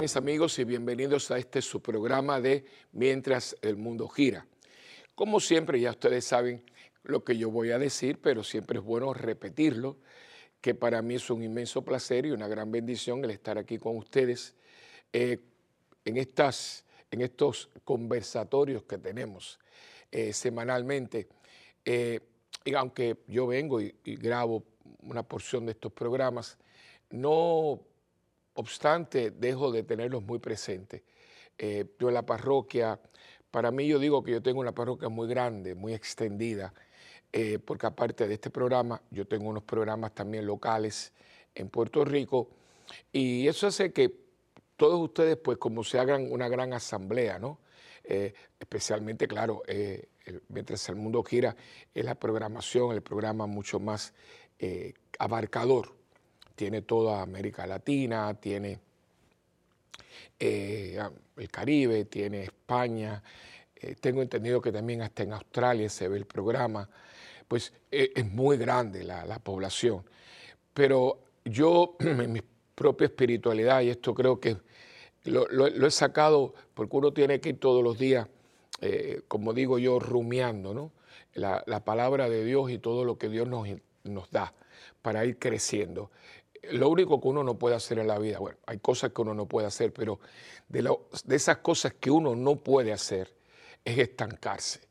Mis 0.00 0.14
amigos 0.14 0.56
y 0.60 0.64
bienvenidos 0.64 1.32
a 1.32 1.38
este 1.38 1.60
su 1.60 1.82
programa 1.82 2.40
de 2.40 2.64
Mientras 2.92 3.56
el 3.62 3.76
mundo 3.76 4.06
gira. 4.08 4.46
Como 5.16 5.40
siempre, 5.40 5.80
ya 5.80 5.90
ustedes 5.90 6.24
saben 6.24 6.62
lo 7.02 7.24
que 7.24 7.36
yo 7.36 7.50
voy 7.50 7.72
a 7.72 7.80
decir, 7.80 8.20
pero 8.22 8.44
siempre 8.44 8.78
es 8.78 8.84
bueno 8.84 9.12
repetirlo, 9.12 9.96
que 10.60 10.76
para 10.76 11.02
mí 11.02 11.16
es 11.16 11.28
un 11.30 11.42
inmenso 11.42 11.82
placer 11.82 12.26
y 12.26 12.30
una 12.30 12.46
gran 12.46 12.70
bendición 12.70 13.24
el 13.24 13.32
estar 13.32 13.58
aquí 13.58 13.78
con 13.78 13.96
ustedes 13.96 14.54
eh, 15.12 15.40
en, 16.04 16.16
estas, 16.16 16.84
en 17.10 17.22
estos 17.22 17.68
conversatorios 17.82 18.84
que 18.84 18.98
tenemos 18.98 19.58
eh, 20.12 20.32
semanalmente. 20.32 21.26
Eh, 21.84 22.20
y 22.64 22.74
aunque 22.74 23.16
yo 23.26 23.48
vengo 23.48 23.80
y 23.80 23.92
grabo 24.04 24.62
una 25.00 25.24
porción 25.24 25.66
de 25.66 25.72
estos 25.72 25.92
programas, 25.92 26.56
no 27.10 27.80
obstante, 28.58 29.30
dejo 29.30 29.70
de 29.70 29.84
tenerlos 29.84 30.24
muy 30.24 30.40
presentes. 30.40 31.02
Eh, 31.56 31.86
yo 31.98 32.08
en 32.08 32.14
la 32.14 32.26
parroquia, 32.26 33.00
para 33.52 33.70
mí 33.70 33.86
yo 33.86 34.00
digo 34.00 34.22
que 34.24 34.32
yo 34.32 34.42
tengo 34.42 34.60
una 34.60 34.72
parroquia 34.72 35.08
muy 35.08 35.28
grande, 35.28 35.76
muy 35.76 35.94
extendida, 35.94 36.74
eh, 37.32 37.60
porque 37.60 37.86
aparte 37.86 38.26
de 38.26 38.34
este 38.34 38.50
programa, 38.50 39.00
yo 39.10 39.28
tengo 39.28 39.48
unos 39.48 39.62
programas 39.62 40.12
también 40.12 40.44
locales 40.44 41.12
en 41.54 41.68
Puerto 41.68 42.04
Rico, 42.04 42.50
y 43.12 43.46
eso 43.46 43.68
hace 43.68 43.92
que 43.92 44.12
todos 44.76 45.00
ustedes, 45.00 45.36
pues 45.36 45.56
como 45.58 45.84
se 45.84 46.00
hagan 46.00 46.26
una 46.30 46.48
gran 46.48 46.72
asamblea, 46.72 47.38
¿no? 47.38 47.60
Eh, 48.02 48.34
especialmente, 48.58 49.28
claro, 49.28 49.62
mientras 50.48 50.88
el 50.88 50.96
mundo 50.96 51.22
gira, 51.22 51.54
es 51.94 52.04
la 52.04 52.16
programación, 52.16 52.92
el 52.92 53.02
programa 53.02 53.46
mucho 53.46 53.78
más 53.78 54.14
abarcador 55.18 55.97
tiene 56.58 56.82
toda 56.82 57.22
América 57.22 57.68
Latina, 57.68 58.34
tiene 58.34 58.80
eh, 60.40 60.98
el 61.36 61.50
Caribe, 61.50 62.06
tiene 62.06 62.42
España, 62.42 63.22
eh, 63.76 63.94
tengo 64.00 64.22
entendido 64.22 64.60
que 64.60 64.72
también 64.72 65.02
hasta 65.02 65.22
en 65.22 65.34
Australia 65.34 65.88
se 65.88 66.08
ve 66.08 66.18
el 66.18 66.26
programa, 66.26 66.90
pues 67.46 67.72
eh, 67.92 68.10
es 68.12 68.26
muy 68.26 68.56
grande 68.56 69.04
la, 69.04 69.38
población. 69.38 70.02
Pero 70.74 71.20
yo, 71.44 71.94
en 72.00 72.32
mi 72.32 72.42
propia 72.74 73.04
espiritualidad, 73.04 73.82
y 73.82 73.90
esto 73.90 74.12
creo 74.12 74.40
que 74.40 74.56
lo, 75.26 75.68
he 75.68 75.90
sacado 75.92 76.54
porque 76.74 76.96
uno 76.96 77.12
tiene 77.12 77.40
que 77.40 77.50
ir 77.50 77.60
todos 77.60 77.84
los 77.84 77.96
días, 78.00 78.26
como 79.28 79.52
digo 79.52 79.78
yo, 79.78 80.00
rumiando, 80.00 80.74
¿no? 80.74 80.90
La, 81.34 81.84
palabra 81.84 82.28
de 82.28 82.44
Dios 82.44 82.70
y 82.70 82.78
todo 82.78 83.04
lo 83.04 83.16
que 83.16 83.28
Dios 83.28 83.46
nos 83.48 84.30
da 84.30 84.54
para 85.02 85.24
ir 85.24 85.38
creciendo 85.38 86.10
lo 86.70 86.88
único 86.88 87.20
que 87.20 87.28
uno 87.28 87.42
no 87.42 87.58
puede 87.58 87.76
hacer 87.76 87.98
en 87.98 88.08
la 88.08 88.18
vida, 88.18 88.38
bueno, 88.38 88.58
hay 88.66 88.78
cosas 88.78 89.12
que 89.12 89.22
uno 89.22 89.34
no 89.34 89.46
puede 89.46 89.66
hacer, 89.66 89.92
pero 89.92 90.20
de, 90.68 90.88
de 91.24 91.36
esas 91.36 91.58
cosas 91.58 91.94
que 91.98 92.10
uno 92.10 92.34
no 92.34 92.56
puede 92.56 92.92
hacer 92.92 93.34
es 93.84 93.98
estancarse. 93.98 94.88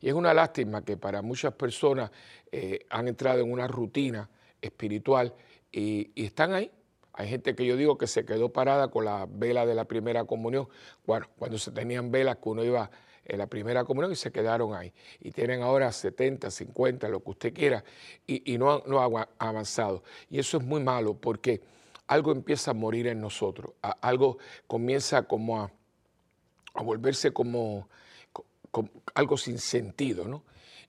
Y 0.00 0.08
es 0.08 0.14
una 0.14 0.34
lástima 0.34 0.84
que 0.84 0.96
para 0.96 1.22
muchas 1.22 1.54
personas 1.54 2.10
eh, 2.52 2.86
han 2.90 3.08
entrado 3.08 3.40
en 3.40 3.50
una 3.50 3.66
rutina 3.66 4.28
espiritual 4.60 5.34
y, 5.72 6.10
están 6.14 6.52
ahí. 6.52 6.70
Hay 7.12 7.28
gente 7.28 7.54
que 7.54 7.66
yo 7.66 7.76
digo 7.76 7.98
que 7.98 8.06
se 8.06 8.24
quedó 8.24 8.52
parada 8.52 8.88
con 8.88 9.04
la 9.04 9.26
vela 9.28 9.66
de 9.66 9.74
la 9.74 9.86
primera 9.86 10.24
comunión. 10.24 10.68
Bueno, 11.04 11.26
cuando 11.36 11.58
se 11.58 11.72
tenían 11.72 12.12
velas 12.12 12.36
que 12.36 12.48
uno 12.48 12.62
iba 12.62 12.90
en 13.28 13.38
la 13.38 13.46
primera 13.46 13.84
comunión 13.84 14.10
y 14.10 14.16
se 14.16 14.32
quedaron 14.32 14.74
ahí. 14.74 14.92
Y 15.20 15.30
tienen 15.30 15.62
ahora 15.62 15.92
70, 15.92 16.50
50, 16.50 17.08
lo 17.08 17.22
que 17.22 17.30
usted 17.30 17.54
quiera, 17.54 17.84
y, 18.26 18.56
no, 18.58 18.72
han, 18.72 18.82
no 18.86 19.28
avanzado. 19.38 20.02
Y 20.30 20.38
eso 20.38 20.56
es 20.56 20.64
muy 20.64 20.82
malo 20.82 21.14
porque 21.14 21.60
algo 22.06 22.32
empieza 22.32 22.70
a 22.70 22.74
morir 22.74 23.06
en 23.06 23.20
nosotros, 23.20 23.74
algo 24.00 24.38
comienza 24.66 25.24
como 25.24 25.60
a, 25.60 25.70
volverse 26.82 27.32
como, 27.32 27.88
algo 29.14 29.36
sin 29.36 29.58
sentido, 29.58 30.26
¿no? 30.26 30.42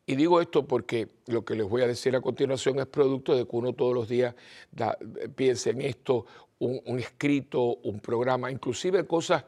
Y 0.05 0.15
digo 0.15 0.41
esto 0.41 0.65
porque 0.65 1.07
lo 1.27 1.45
que 1.45 1.55
les 1.55 1.67
voy 1.67 1.83
a 1.83 1.87
decir 1.87 2.15
a 2.15 2.21
continuación 2.21 2.79
es 2.79 2.87
producto 2.87 3.35
de 3.35 3.45
que 3.45 3.55
uno 3.55 3.73
todos 3.73 3.93
los 3.93 4.07
días 4.07 4.33
piense 5.35 5.69
en 5.71 5.81
esto, 5.81 6.25
un 6.57 6.99
escrito, 6.99 7.75
un 7.83 7.99
programa, 7.99 8.49
inclusive 8.49 9.05
cosas 9.05 9.43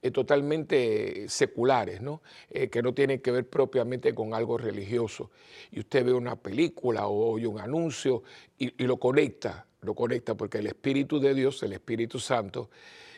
eh, 0.00 0.12
totalmente 0.12 1.28
seculares, 1.28 2.00
¿no? 2.00 2.22
Eh, 2.50 2.68
que 2.68 2.82
no 2.82 2.94
tienen 2.94 3.20
que 3.20 3.32
ver 3.32 3.48
propiamente 3.48 4.14
con 4.14 4.32
algo 4.32 4.56
religioso. 4.56 5.32
Y 5.72 5.80
usted 5.80 6.04
ve 6.04 6.12
una 6.12 6.36
película 6.36 7.08
o 7.08 7.32
oye 7.32 7.48
un 7.48 7.58
anuncio 7.58 8.22
y, 8.56 8.70
lo 8.84 8.98
conecta, 8.98 9.66
lo 9.80 9.94
conecta 9.94 10.36
porque 10.36 10.58
el 10.58 10.68
Espíritu 10.68 11.18
de 11.18 11.34
Dios, 11.34 11.62
el 11.64 11.72
Espíritu 11.72 12.20
Santo, 12.20 12.70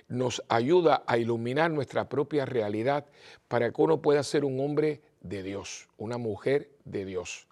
nos 0.09 0.43
ayuda 0.49 1.05
a 1.07 1.19
iluminar 1.19 1.71
nuestra 1.71 2.09
propia 2.09 2.47
realidad 2.47 3.05
para 3.47 3.71
que 3.71 3.83
uno 3.83 4.01
pueda 4.01 4.23
ser 4.23 4.47
un 4.47 4.59
hombre 4.59 5.03
de 5.21 5.43
Dios, 5.43 5.87
una 5.99 6.17
mujer 6.17 6.71
de 6.87 7.05
Dios, 7.05 7.47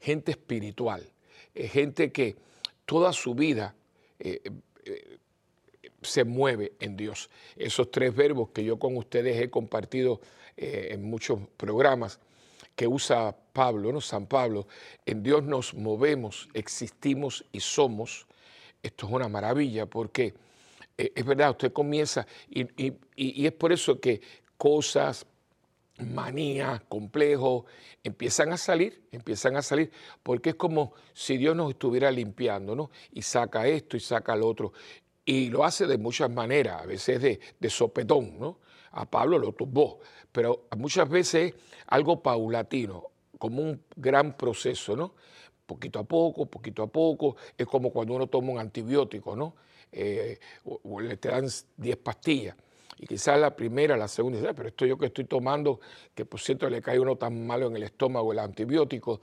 gente 0.00 0.32
espiritual, 0.32 1.10
eh, 1.54 1.66
gente 1.66 2.12
que 2.12 2.36
toda 2.84 3.14
su 3.14 3.34
vida 3.34 3.74
se 6.02 6.24
mueve 6.24 6.72
en 6.80 6.96
Dios. 6.96 7.30
Esos 7.56 7.90
tres 7.90 8.14
verbos 8.14 8.50
que 8.50 8.64
yo 8.64 8.78
con 8.78 8.96
ustedes 8.96 9.40
he 9.40 9.50
compartido 9.50 10.20
eh, 10.56 10.88
en 10.92 11.04
muchos 11.04 11.38
programas 11.56 12.20
que 12.74 12.86
usa 12.86 13.34
Pablo, 13.52 13.92
¿no? 13.92 14.00
San 14.00 14.26
Pablo, 14.26 14.66
en 15.06 15.22
Dios 15.22 15.42
nos 15.42 15.74
movemos, 15.74 16.48
existimos 16.52 17.44
y 17.50 17.60
somos. 17.60 18.26
Esto 18.82 19.06
es 19.06 19.12
una 19.12 19.28
maravilla 19.28 19.86
porque 19.86 20.34
eh, 20.98 21.12
es 21.14 21.24
verdad, 21.24 21.50
usted 21.50 21.72
comienza 21.72 22.26
y, 22.48 23.46
es 23.46 23.52
por 23.52 23.72
eso 23.72 23.98
que 23.98 24.20
cosas, 24.58 25.26
manías, 25.98 26.82
complejos, 26.88 27.64
empiezan 28.04 28.52
a 28.52 28.58
salir, 28.58 29.02
empiezan 29.10 29.56
a 29.56 29.62
salir, 29.62 29.90
porque 30.22 30.50
es 30.50 30.56
como 30.56 30.92
si 31.14 31.38
Dios 31.38 31.56
nos 31.56 31.70
estuviera 31.70 32.10
limpiando, 32.10 32.76
¿no? 32.76 32.90
Y 33.12 33.22
saca 33.22 33.66
esto 33.66 33.96
y 33.96 34.00
saca 34.00 34.36
lo 34.36 34.46
otro 34.46 34.72
y 35.28 35.50
lo 35.50 35.64
hace 35.64 35.86
de 35.88 35.98
muchas 35.98 36.30
maneras, 36.30 36.82
a 36.82 36.86
veces 36.86 37.20
de, 37.20 37.70
sopetón, 37.70 38.38
¿no? 38.38 38.60
A 38.92 39.04
Pablo 39.10 39.38
lo 39.38 39.52
tumbó, 39.52 39.98
pero 40.30 40.68
muchas 40.76 41.08
veces 41.08 41.52
algo 41.88 42.22
paulatino, 42.22 43.08
como 43.36 43.60
un 43.60 43.82
gran 43.96 44.36
proceso, 44.36 44.96
¿no? 44.96 45.14
Poquito 45.66 45.98
a 45.98 46.04
poco, 46.04 46.46
poquito 46.46 46.84
a 46.84 46.86
poco, 46.86 47.36
es 47.58 47.66
como 47.66 47.90
cuando 47.90 48.14
uno 48.14 48.28
toma 48.28 48.52
un 48.52 48.60
antibiótico, 48.60 49.34
¿no? 49.34 49.56
Eh, 49.90 50.38
o, 50.64 51.00
le 51.00 51.16
te 51.16 51.28
dan 51.28 51.48
10 51.76 51.96
pastillas. 51.96 52.56
Y 52.98 53.06
quizás 53.06 53.38
la 53.38 53.54
primera, 53.54 53.96
la 53.96 54.08
segunda, 54.08 54.38
dice, 54.38 54.54
pero 54.54 54.68
esto 54.68 54.86
yo 54.86 54.96
que 54.96 55.06
estoy 55.06 55.24
tomando, 55.24 55.80
que 56.14 56.24
por 56.24 56.40
cierto 56.40 56.70
le 56.70 56.80
cae 56.80 57.00
uno 57.00 57.16
tan 57.16 57.46
malo 57.46 57.66
en 57.66 57.76
el 57.76 57.82
estómago 57.82 58.32
el 58.32 58.38
antibiótico, 58.38 59.20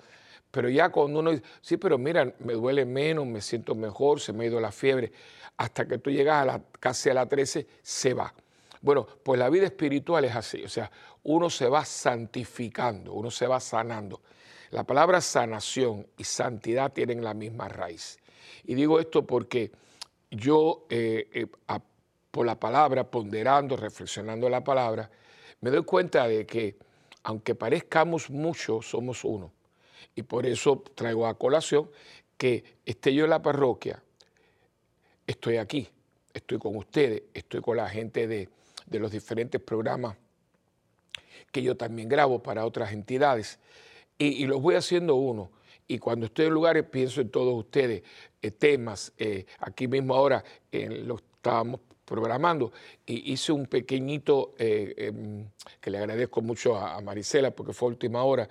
pero 0.54 0.70
ya 0.70 0.90
cuando 0.90 1.20
uno 1.20 1.32
dice, 1.32 1.44
sí, 1.62 1.78
pero 1.78 1.98
mira, 1.98 2.32
me 2.38 2.54
duele 2.54 2.86
menos, 2.86 3.26
me 3.26 3.42
siento 3.42 3.74
mejor, 3.74 4.20
se 4.20 4.34
me 4.34 4.44
ha 4.44 4.48
ido 4.50 4.62
la 4.62 4.72
fiebre, 4.72 5.12
hasta 5.58 5.88
que 5.88 5.98
tú 5.98 6.12
llegas 6.12 6.48
a 6.48 6.62
casi 6.80 7.10
a 7.10 7.16
la 7.16 7.28
13, 7.28 7.66
se 7.82 8.14
va. 8.14 8.32
Bueno, 8.80 9.08
pues 9.24 9.40
la 9.40 9.50
vida 9.50 9.66
espiritual 9.66 10.26
es 10.26 10.36
así, 10.36 10.64
o 10.64 10.70
sea, 10.70 10.92
uno 11.24 11.50
se 11.50 11.68
va 11.68 11.84
santificando, 11.84 13.14
uno 13.14 13.32
se 13.32 13.48
va 13.48 13.60
sanando. 13.60 14.22
La 14.70 14.84
palabra 14.84 15.22
sanación 15.22 16.06
y 16.20 16.24
santidad 16.24 16.94
tienen 16.94 17.24
la 17.24 17.34
misma 17.34 17.68
raíz. 17.68 18.20
Y 18.64 18.76
digo 18.76 19.00
esto 19.00 19.26
porque 19.26 19.72
yo, 20.30 20.86
eh, 20.92 21.30
eh, 21.34 21.48
por 22.30 22.46
la 22.46 22.60
palabra, 22.60 23.10
ponderando, 23.10 23.76
reflexionando 23.76 24.48
la 24.50 24.64
palabra, 24.64 25.10
me 25.62 25.72
doy 25.72 25.84
cuenta 25.84 26.28
de 26.28 26.46
que 26.46 26.78
aunque 27.24 27.56
parezcamos 27.56 28.30
muchos, 28.30 28.88
somos 28.88 29.24
uno. 29.24 29.52
Y 30.16 30.24
por 30.24 30.46
eso 30.46 30.84
traigo 30.96 31.28
a 31.28 31.38
colación 31.38 31.90
que 32.38 32.64
esté 32.86 33.14
yo 33.14 33.24
en 33.24 33.30
la 33.30 33.42
parroquia, 33.42 34.04
estoy 35.26 35.58
aquí, 35.58 35.88
estoy 36.34 36.58
con 36.58 36.76
ustedes, 36.76 37.24
estoy 37.34 37.62
con 37.62 37.78
la 37.78 37.90
gente 37.90 38.28
de, 38.28 38.50
los 38.92 39.12
diferentes 39.12 39.60
programas 39.62 40.18
que 41.52 41.64
yo 41.64 41.76
también 41.76 42.10
grabo 42.10 42.44
para 42.44 42.66
otras 42.66 42.92
entidades 42.92 43.60
y, 44.18 44.46
los 44.46 44.62
voy 44.62 44.76
haciendo 44.76 45.16
uno. 45.16 45.52
Y 45.88 45.98
cuando 46.00 46.28
estoy 46.28 46.46
en 46.46 46.54
lugares 46.54 46.84
pienso 46.86 47.22
en 47.22 47.30
todos 47.30 47.54
ustedes, 47.56 48.04
eh, 48.42 48.52
temas, 48.52 49.12
eh, 49.18 49.46
aquí 49.60 49.88
mismo 49.88 50.14
ahora 50.14 50.44
lo 50.72 51.16
estábamos 51.16 51.82
programando 52.06 52.72
y 53.06 53.34
hice 53.34 53.52
un 53.52 53.66
pequeñito, 53.66 54.54
eh, 54.60 54.94
em, 54.98 55.48
que 55.82 55.90
le 55.90 55.98
agradezco 55.98 56.42
mucho 56.42 56.76
a, 56.76 56.96
a 56.96 57.02
Marisela 57.02 57.52
porque 57.52 57.74
fue 57.74 57.90
última 57.90 58.24
hora, 58.24 58.48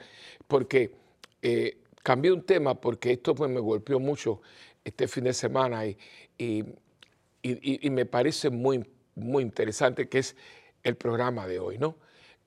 porque 0.49 1.02
eh, 1.43 1.79
cambié 2.03 2.33
un 2.33 2.43
tema 2.43 2.81
porque 2.81 3.13
esto 3.13 3.35
pues, 3.35 3.51
me 3.51 3.61
golpeó 3.61 4.01
mucho 4.01 4.41
este 4.85 5.07
fin 5.09 5.25
de 5.25 5.33
semana 5.33 5.87
y, 5.87 5.97
y, 6.39 7.91
me 7.91 8.07
parece 8.07 8.51
muy, 8.51 8.85
muy 9.15 9.43
interesante 9.43 10.09
que 10.09 10.19
es 10.19 10.37
el 10.83 10.97
programa 10.97 11.47
de 11.47 11.59
hoy, 11.59 11.79
¿no? 11.79 11.97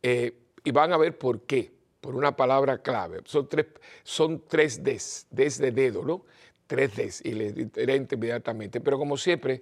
Eh, 0.01 0.37
y 0.63 0.71
van 0.71 0.91
a 0.91 0.97
ver 0.97 1.17
por 1.17 1.41
qué, 1.41 1.71
por 2.01 2.15
una 2.15 2.35
palabra 2.35 2.81
clave. 2.81 3.21
Son 3.25 3.47
tres, 3.47 3.67
son 4.03 4.43
tres 4.47 4.83
Ds, 4.83 5.27
Ds 5.29 5.57
de 5.59 5.71
dedo, 5.71 6.03
¿no? 6.03 6.25
3Ds 6.67 7.21
y 7.25 7.33
le 7.33 7.51
diré 7.51 7.95
inmediatamente. 7.95 8.81
Pero 8.81 8.97
como 8.97 9.17
siempre, 9.17 9.61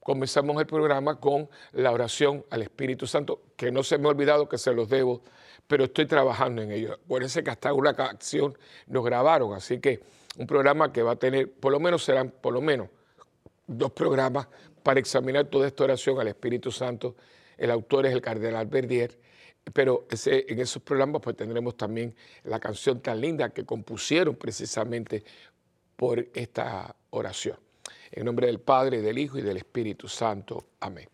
comenzamos 0.00 0.60
el 0.60 0.66
programa 0.66 1.18
con 1.18 1.48
la 1.72 1.90
oración 1.90 2.44
al 2.50 2.62
Espíritu 2.62 3.06
Santo, 3.06 3.42
que 3.56 3.72
no 3.72 3.82
se 3.82 3.98
me 3.98 4.06
ha 4.06 4.10
olvidado 4.10 4.48
que 4.48 4.58
se 4.58 4.72
los 4.72 4.88
debo, 4.88 5.22
pero 5.66 5.84
estoy 5.84 6.06
trabajando 6.06 6.62
en 6.62 6.72
ello. 6.72 6.94
Acuérdense 6.94 7.42
que 7.42 7.50
hasta 7.50 7.72
una 7.72 7.94
canción 7.94 8.56
nos 8.86 9.04
grabaron, 9.04 9.54
así 9.54 9.80
que 9.80 10.00
un 10.36 10.46
programa 10.46 10.92
que 10.92 11.02
va 11.02 11.12
a 11.12 11.16
tener, 11.16 11.52
por 11.52 11.72
lo 11.72 11.80
menos 11.80 12.04
serán 12.04 12.30
por 12.30 12.52
lo 12.52 12.60
menos 12.60 12.88
dos 13.66 13.92
programas 13.92 14.48
para 14.82 15.00
examinar 15.00 15.46
toda 15.46 15.66
esta 15.66 15.84
oración 15.84 16.20
al 16.20 16.28
Espíritu 16.28 16.70
Santo. 16.70 17.16
El 17.56 17.70
autor 17.70 18.06
es 18.06 18.12
el 18.12 18.20
cardenal 18.20 18.66
Verdier, 18.66 19.18
pero 19.72 20.06
en 20.26 20.58
esos 20.58 20.82
programas 20.82 21.22
pues 21.22 21.36
tendremos 21.36 21.76
también 21.76 22.14
la 22.44 22.60
canción 22.60 23.00
tan 23.00 23.20
linda 23.20 23.50
que 23.50 23.64
compusieron 23.64 24.36
precisamente 24.36 25.24
por 25.96 26.26
esta 26.34 26.94
oración. 27.10 27.58
En 28.10 28.24
nombre 28.26 28.46
del 28.46 28.60
Padre, 28.60 29.00
del 29.00 29.18
Hijo 29.18 29.38
y 29.38 29.42
del 29.42 29.56
Espíritu 29.56 30.08
Santo. 30.08 30.66
Amén. 30.80 31.13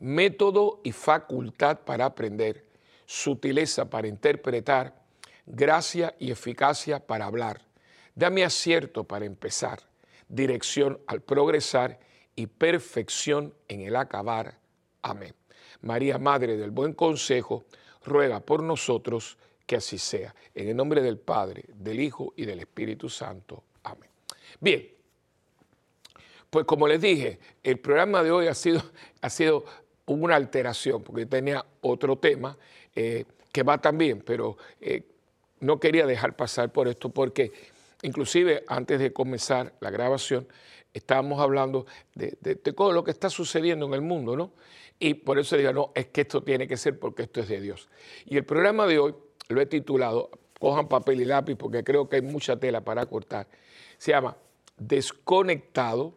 método 0.00 0.80
y 0.82 0.92
facultad 0.92 1.80
para 1.80 2.06
aprender, 2.06 2.64
sutileza 3.06 3.88
para 3.88 4.08
interpretar, 4.08 5.00
gracia 5.46 6.14
y 6.18 6.30
eficacia 6.30 7.06
para 7.06 7.26
hablar. 7.26 7.62
Dame 8.14 8.44
acierto 8.44 9.04
para 9.04 9.24
empezar, 9.24 9.80
dirección 10.28 11.00
al 11.06 11.20
progresar 11.20 12.00
y 12.34 12.46
perfección 12.46 13.54
en 13.68 13.82
el 13.82 13.96
acabar. 13.96 14.58
Amén. 15.02 15.34
María, 15.82 16.18
Madre 16.18 16.56
del 16.56 16.70
Buen 16.70 16.92
Consejo, 16.92 17.64
ruega 18.04 18.40
por 18.40 18.62
nosotros 18.62 19.38
que 19.66 19.76
así 19.76 19.98
sea. 19.98 20.34
En 20.54 20.68
el 20.68 20.76
nombre 20.76 21.02
del 21.02 21.18
Padre, 21.18 21.64
del 21.74 22.00
Hijo 22.00 22.32
y 22.36 22.44
del 22.44 22.60
Espíritu 22.60 23.08
Santo. 23.08 23.62
Amén. 23.84 24.10
Bien, 24.58 24.88
pues 26.50 26.66
como 26.66 26.88
les 26.88 27.00
dije, 27.00 27.38
el 27.62 27.78
programa 27.78 28.22
de 28.22 28.32
hoy 28.32 28.48
ha 28.48 28.54
sido, 28.54 28.82
ha 29.22 29.30
sido 29.30 29.64
una 30.18 30.36
alteración, 30.36 31.02
porque 31.02 31.26
tenía 31.26 31.64
otro 31.82 32.16
tema 32.16 32.56
eh, 32.94 33.24
que 33.52 33.62
va 33.62 33.78
también, 33.78 34.22
pero 34.24 34.56
eh, 34.80 35.04
no 35.60 35.78
quería 35.78 36.06
dejar 36.06 36.36
pasar 36.36 36.72
por 36.72 36.88
esto, 36.88 37.10
porque 37.10 37.52
inclusive 38.02 38.64
antes 38.66 38.98
de 38.98 39.12
comenzar 39.12 39.74
la 39.80 39.90
grabación, 39.90 40.48
estábamos 40.92 41.40
hablando 41.40 41.86
de, 42.14 42.32
todo 42.56 42.92
lo 42.92 43.04
que 43.04 43.12
está 43.12 43.30
sucediendo 43.30 43.86
en 43.86 43.94
el 43.94 44.00
mundo, 44.00 44.36
¿no? 44.36 44.52
Y 44.98 45.14
por 45.14 45.38
eso 45.38 45.56
digo, 45.56 45.72
no, 45.72 45.92
es 45.94 46.06
que 46.06 46.22
esto 46.22 46.42
tiene 46.42 46.66
que 46.66 46.76
ser 46.76 46.98
porque 46.98 47.22
esto 47.22 47.40
es 47.40 47.48
de 47.48 47.60
Dios. 47.60 47.88
Y 48.26 48.36
el 48.36 48.44
programa 48.44 48.86
de 48.86 48.98
hoy 48.98 49.14
lo 49.48 49.60
he 49.60 49.66
titulado, 49.66 50.30
cojan 50.58 50.88
papel 50.88 51.20
y 51.20 51.24
lápiz 51.24 51.54
porque 51.54 51.84
creo 51.84 52.08
que 52.08 52.16
hay 52.16 52.22
mucha 52.22 52.58
tela 52.58 52.82
para 52.82 53.06
cortar, 53.06 53.46
se 53.96 54.10
llama 54.10 54.36
Desconectado 54.76 56.14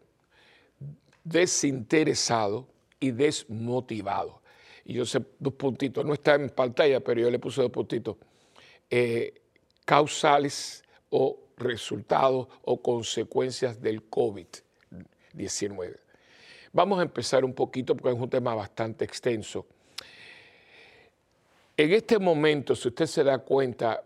desinteresado 1.24 2.68
y 3.04 3.12
desmotivado. 3.12 4.42
Y 4.86 4.94
yo 4.94 5.06
sé 5.06 5.22
dos 5.38 5.54
puntitos, 5.56 6.06
no 6.06 6.14
está 6.14 6.36
en 6.36 6.50
pantalla, 6.50 7.02
pero 7.02 7.20
yo 7.20 7.30
le 7.30 7.38
puse 7.38 7.62
dos 7.62 7.72
puntitos. 7.72 8.16
Eh, 8.90 9.42
causales 9.84 10.86
o 11.10 11.38
resultados 11.58 12.48
o 12.64 12.82
consecuencias 12.82 13.82
del 13.82 14.10
COVID-19. 14.10 15.98
Vamos 16.72 17.00
a 17.00 17.02
empezar 17.04 17.44
un 17.44 17.54
poquito 17.54 17.94
porque 17.94 18.16
es 18.16 18.22
un 18.24 18.30
tema 18.30 18.56
bastante 18.56 19.04
extenso. 19.04 19.66
En 21.76 21.92
este 21.92 22.20
momento, 22.20 22.74
si 22.74 22.88
usted 22.88 23.06
se 23.06 23.24
da 23.26 23.40
cuenta, 23.40 24.02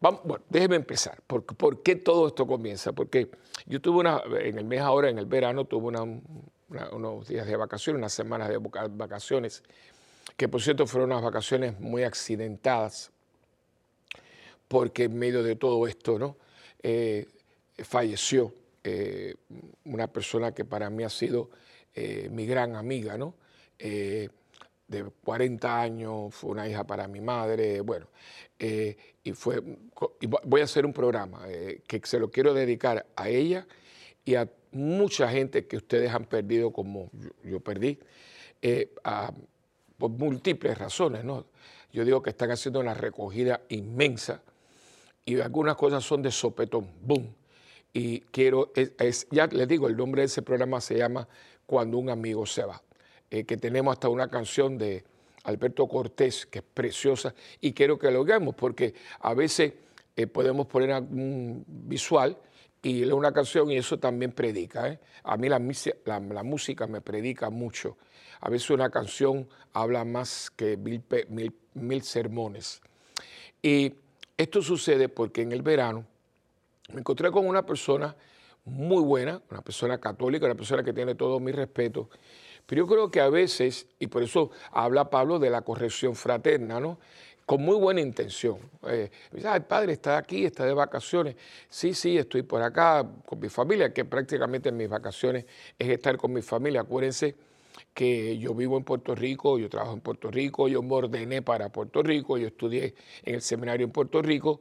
bueno, 0.00 0.44
déjeme 0.48 0.76
empezar. 0.76 1.20
¿Por, 1.26 1.44
¿Por, 1.44 1.82
qué 1.82 1.96
todo 1.96 2.28
esto 2.28 2.46
comienza? 2.46 2.92
Porque 2.92 3.30
yo 3.66 3.80
tuve 3.80 3.98
una, 3.98 4.22
en 4.40 4.58
el 4.58 4.64
mes 4.64 4.80
ahora, 4.80 5.10
en 5.10 5.18
el 5.18 5.26
verano, 5.26 5.64
tuve 5.64 5.88
unos 6.92 7.28
días 7.28 7.46
de 7.46 7.56
vacaciones, 7.56 7.98
unas 7.98 8.12
semanas 8.12 8.48
de 8.48 8.58
vacaciones, 8.58 9.62
que 10.36 10.48
por 10.48 10.62
cierto 10.62 10.86
fueron 10.86 11.12
unas 11.12 11.22
vacaciones 11.22 11.78
muy 11.80 12.02
accidentadas, 12.02 13.10
porque 14.68 15.04
en 15.04 15.18
medio 15.18 15.42
de 15.42 15.56
todo 15.56 15.86
esto, 15.86 16.18
¿no? 16.18 16.36
Eh, 16.82 17.28
falleció 17.78 18.54
eh, 18.82 19.34
una 19.84 20.08
persona 20.08 20.52
que 20.52 20.64
para 20.64 20.90
mí 20.90 21.04
ha 21.04 21.10
sido 21.10 21.50
eh, 21.94 22.28
mi 22.30 22.46
gran 22.46 22.76
amiga, 22.76 23.16
¿no? 23.16 23.34
de 24.92 25.10
40 25.24 25.80
años, 25.80 26.34
fue 26.34 26.50
una 26.50 26.68
hija 26.68 26.84
para 26.84 27.08
mi 27.08 27.20
madre, 27.20 27.80
bueno, 27.80 28.06
eh, 28.58 28.96
y 29.24 29.32
fue, 29.32 29.60
voy 30.44 30.60
a 30.60 30.64
hacer 30.64 30.86
un 30.86 30.92
programa 30.92 31.44
eh, 31.48 31.82
que 31.86 32.00
se 32.04 32.20
lo 32.20 32.30
quiero 32.30 32.54
dedicar 32.54 33.06
a 33.16 33.28
ella 33.28 33.66
y 34.24 34.36
a 34.36 34.48
mucha 34.72 35.28
gente 35.28 35.66
que 35.66 35.76
ustedes 35.76 36.12
han 36.12 36.24
perdido 36.24 36.72
como 36.72 37.10
yo, 37.44 37.60
perdí, 37.60 37.98
eh, 38.60 38.92
por 39.98 40.10
múltiples 40.10 40.76
razones, 40.76 41.24
¿no? 41.24 41.46
Yo 41.92 42.04
digo 42.04 42.22
que 42.22 42.30
están 42.30 42.50
haciendo 42.50 42.80
una 42.80 42.94
recogida 42.94 43.60
inmensa 43.68 44.42
y 45.24 45.40
algunas 45.40 45.76
cosas 45.76 46.02
son 46.02 46.22
de 46.22 46.30
sopetón, 46.30 46.90
boom. 47.02 47.34
Y 47.92 48.20
quiero, 48.20 48.72
ya 49.30 49.46
les 49.46 49.68
digo, 49.68 49.86
el 49.86 49.96
nombre 49.96 50.22
de 50.22 50.26
ese 50.26 50.40
programa 50.40 50.80
se 50.80 50.96
llama 50.96 51.28
Cuando 51.66 51.98
un 51.98 52.08
amigo 52.08 52.46
se 52.46 52.64
va. 52.64 52.82
Eh, 53.30 53.44
que 53.44 53.56
tenemos 53.56 53.92
hasta 53.92 54.08
una 54.08 54.28
canción 54.28 54.78
de 54.78 55.04
Alberto 55.44 55.86
Cortés, 55.86 56.46
que 56.46 56.60
es 56.60 56.64
preciosa, 56.64 57.34
y 57.60 57.72
quiero 57.72 57.98
que 57.98 58.10
lo 58.10 58.22
hagamos, 58.22 58.54
porque 58.54 58.94
a 59.20 59.34
veces 59.34 59.74
eh, 60.16 60.26
podemos 60.26 60.66
poner 60.66 60.90
un 61.02 61.64
visual 61.66 62.36
y 62.82 63.04
leer 63.04 63.14
una 63.14 63.32
canción 63.32 63.70
y 63.70 63.76
eso 63.76 63.98
también 63.98 64.32
predica. 64.32 64.88
¿eh? 64.88 64.98
A 65.22 65.36
mí 65.36 65.48
la, 65.48 65.58
música 65.58 66.86
me 66.86 67.00
predica 67.00 67.48
mucho. 67.48 67.96
A 68.40 68.50
veces 68.50 68.70
una 68.70 68.90
canción 68.90 69.48
habla 69.72 70.04
más 70.04 70.50
que 70.50 70.76
mil, 70.76 71.04
mil 71.74 72.02
sermones. 72.02 72.82
Y 73.62 73.94
esto 74.36 74.60
sucede 74.60 75.08
porque 75.08 75.42
en 75.42 75.52
el 75.52 75.62
verano 75.62 76.04
me 76.92 77.00
encontré 77.00 77.30
con 77.30 77.46
una 77.46 77.64
persona 77.64 78.16
muy 78.64 79.02
buena, 79.02 79.40
una 79.50 79.62
persona 79.62 79.98
católica, 79.98 80.46
una 80.46 80.54
persona 80.56 80.82
que 80.82 80.92
tiene 80.92 81.14
todo 81.14 81.38
mi 81.40 81.52
respeto, 81.52 82.10
pero 82.66 82.84
yo 82.84 82.86
creo 82.86 83.10
que 83.10 83.20
a 83.20 83.28
veces, 83.28 83.86
y 83.98 84.06
por 84.06 84.22
eso 84.22 84.50
habla 84.70 85.10
Pablo 85.10 85.38
de 85.38 85.50
la 85.50 85.62
corrección 85.62 86.14
fraterna, 86.14 86.80
¿no? 86.80 86.98
Con 87.46 87.62
muy 87.62 87.76
buena 87.76 88.00
intención. 88.00 88.58
Eh, 88.86 89.10
el 89.32 89.62
padre 89.64 89.92
está 89.92 90.16
aquí, 90.16 90.44
está 90.44 90.64
de 90.64 90.74
vacaciones. 90.74 91.36
Sí, 91.68 91.92
sí, 91.92 92.16
estoy 92.16 92.42
por 92.42 92.62
acá 92.62 93.06
con 93.26 93.40
mi 93.40 93.48
familia, 93.48 93.92
que 93.92 94.04
prácticamente 94.04 94.70
mis 94.70 94.88
vacaciones 94.88 95.44
es 95.78 95.88
estar 95.88 96.16
con 96.16 96.32
mi 96.32 96.42
familia. 96.42 96.82
Acuérdense 96.82 97.34
que 97.92 98.38
yo 98.38 98.54
vivo 98.54 98.76
en 98.76 98.84
Puerto 98.84 99.14
Rico, 99.14 99.58
yo 99.58 99.68
trabajo 99.68 99.94
en 99.94 100.00
Puerto 100.00 100.30
Rico, 100.30 100.68
yo 100.68 100.82
me 100.82 100.94
ordené 100.94 101.42
para 101.42 101.70
Puerto 101.70 102.02
Rico, 102.02 102.38
yo 102.38 102.46
estudié 102.46 102.94
en 103.24 103.34
el 103.34 103.42
seminario 103.42 103.84
en 103.84 103.92
Puerto 103.92 104.22
Rico. 104.22 104.60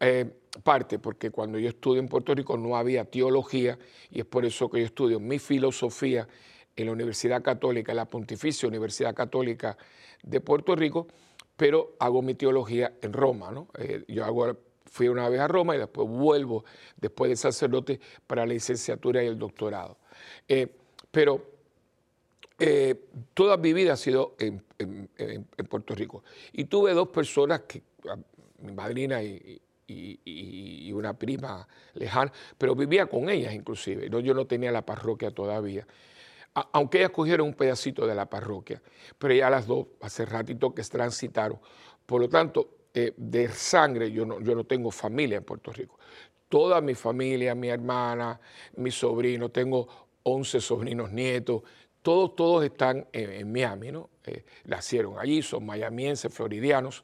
Eh, 0.00 0.26
parte 0.62 0.98
porque 0.98 1.30
cuando 1.30 1.58
yo 1.58 1.68
estudié 1.68 2.00
en 2.00 2.08
Puerto 2.08 2.34
Rico 2.34 2.56
no 2.56 2.76
había 2.76 3.04
teología 3.04 3.78
y 4.10 4.20
es 4.20 4.26
por 4.26 4.44
eso 4.44 4.68
que 4.68 4.80
yo 4.80 4.86
estudio 4.86 5.20
mi 5.20 5.38
filosofía 5.38 6.28
en 6.76 6.86
la 6.86 6.92
Universidad 6.92 7.42
Católica, 7.42 7.94
la 7.94 8.04
Pontificia 8.04 8.68
Universidad 8.68 9.14
Católica 9.14 9.76
de 10.22 10.40
Puerto 10.40 10.74
Rico, 10.74 11.08
pero 11.56 11.96
hago 11.98 12.22
mi 12.22 12.34
teología 12.34 12.94
en 13.00 13.12
Roma. 13.12 13.50
¿no? 13.50 13.68
Eh, 13.78 14.04
yo 14.08 14.24
hago, 14.24 14.56
fui 14.86 15.08
una 15.08 15.28
vez 15.28 15.40
a 15.40 15.48
Roma 15.48 15.74
y 15.76 15.78
después 15.78 16.08
vuelvo, 16.08 16.64
después 16.96 17.30
de 17.30 17.36
sacerdote, 17.36 18.00
para 18.26 18.46
la 18.46 18.54
licenciatura 18.54 19.22
y 19.22 19.26
el 19.26 19.38
doctorado. 19.38 19.98
Eh, 20.48 20.68
pero 21.10 21.44
eh, 22.58 22.94
toda 23.34 23.56
mi 23.56 23.72
vida 23.72 23.94
ha 23.94 23.96
sido 23.96 24.34
en, 24.38 24.62
Puerto 25.68 25.94
Rico. 25.94 26.24
Y 26.52 26.64
tuve 26.64 26.92
dos 26.92 27.08
personas, 27.08 27.62
que, 27.62 27.82
mi 28.60 28.72
madrina 28.72 29.22
y, 29.22 29.60
y, 29.86 30.92
una 30.92 31.14
prima 31.14 31.66
lejana, 31.94 32.32
pero 32.56 32.74
vivía 32.74 33.06
con 33.06 33.28
ellas 33.28 33.52
inclusive. 33.54 34.08
¿no? 34.08 34.20
Yo 34.20 34.34
no 34.34 34.46
tenía 34.46 34.70
la 34.70 34.86
parroquia 34.86 35.30
todavía 35.30 35.86
aunque 36.54 36.98
ellas 36.98 37.10
cogieron 37.10 37.48
un 37.48 37.54
pedacito 37.54 38.06
de 38.06 38.14
la 38.14 38.26
parroquia, 38.26 38.80
pero 39.18 39.34
ya 39.34 39.50
las 39.50 39.66
dos 39.66 39.86
hace 40.00 40.24
ratito 40.24 40.74
que 40.74 40.82
transitaron. 40.82 41.58
Por 42.06 42.20
lo 42.20 42.28
tanto, 42.28 42.68
eh, 42.94 43.12
de 43.16 43.48
sangre 43.48 44.10
yo 44.12 44.24
no, 44.24 44.40
yo 44.40 44.54
no 44.54 44.64
tengo 44.64 44.90
familia 44.90 45.38
en 45.38 45.44
Puerto 45.44 45.72
Rico. 45.72 45.98
toda 46.48 46.80
mi 46.80 46.94
familia, 46.94 47.54
mi 47.54 47.68
hermana, 47.68 48.38
mi 48.76 48.92
sobrino, 48.92 49.48
tengo 49.48 49.88
11 50.22 50.60
sobrinos 50.60 51.10
nietos, 51.10 51.62
todos, 52.04 52.36
todos 52.36 52.64
están 52.64 53.06
en, 53.12 53.50
Miami, 53.50 53.90
¿no? 53.90 54.10
Eh, 54.26 54.44
nacieron 54.66 55.18
allí, 55.18 55.40
son 55.40 55.64
mayamienses, 55.64 56.32
floridianos, 56.32 57.02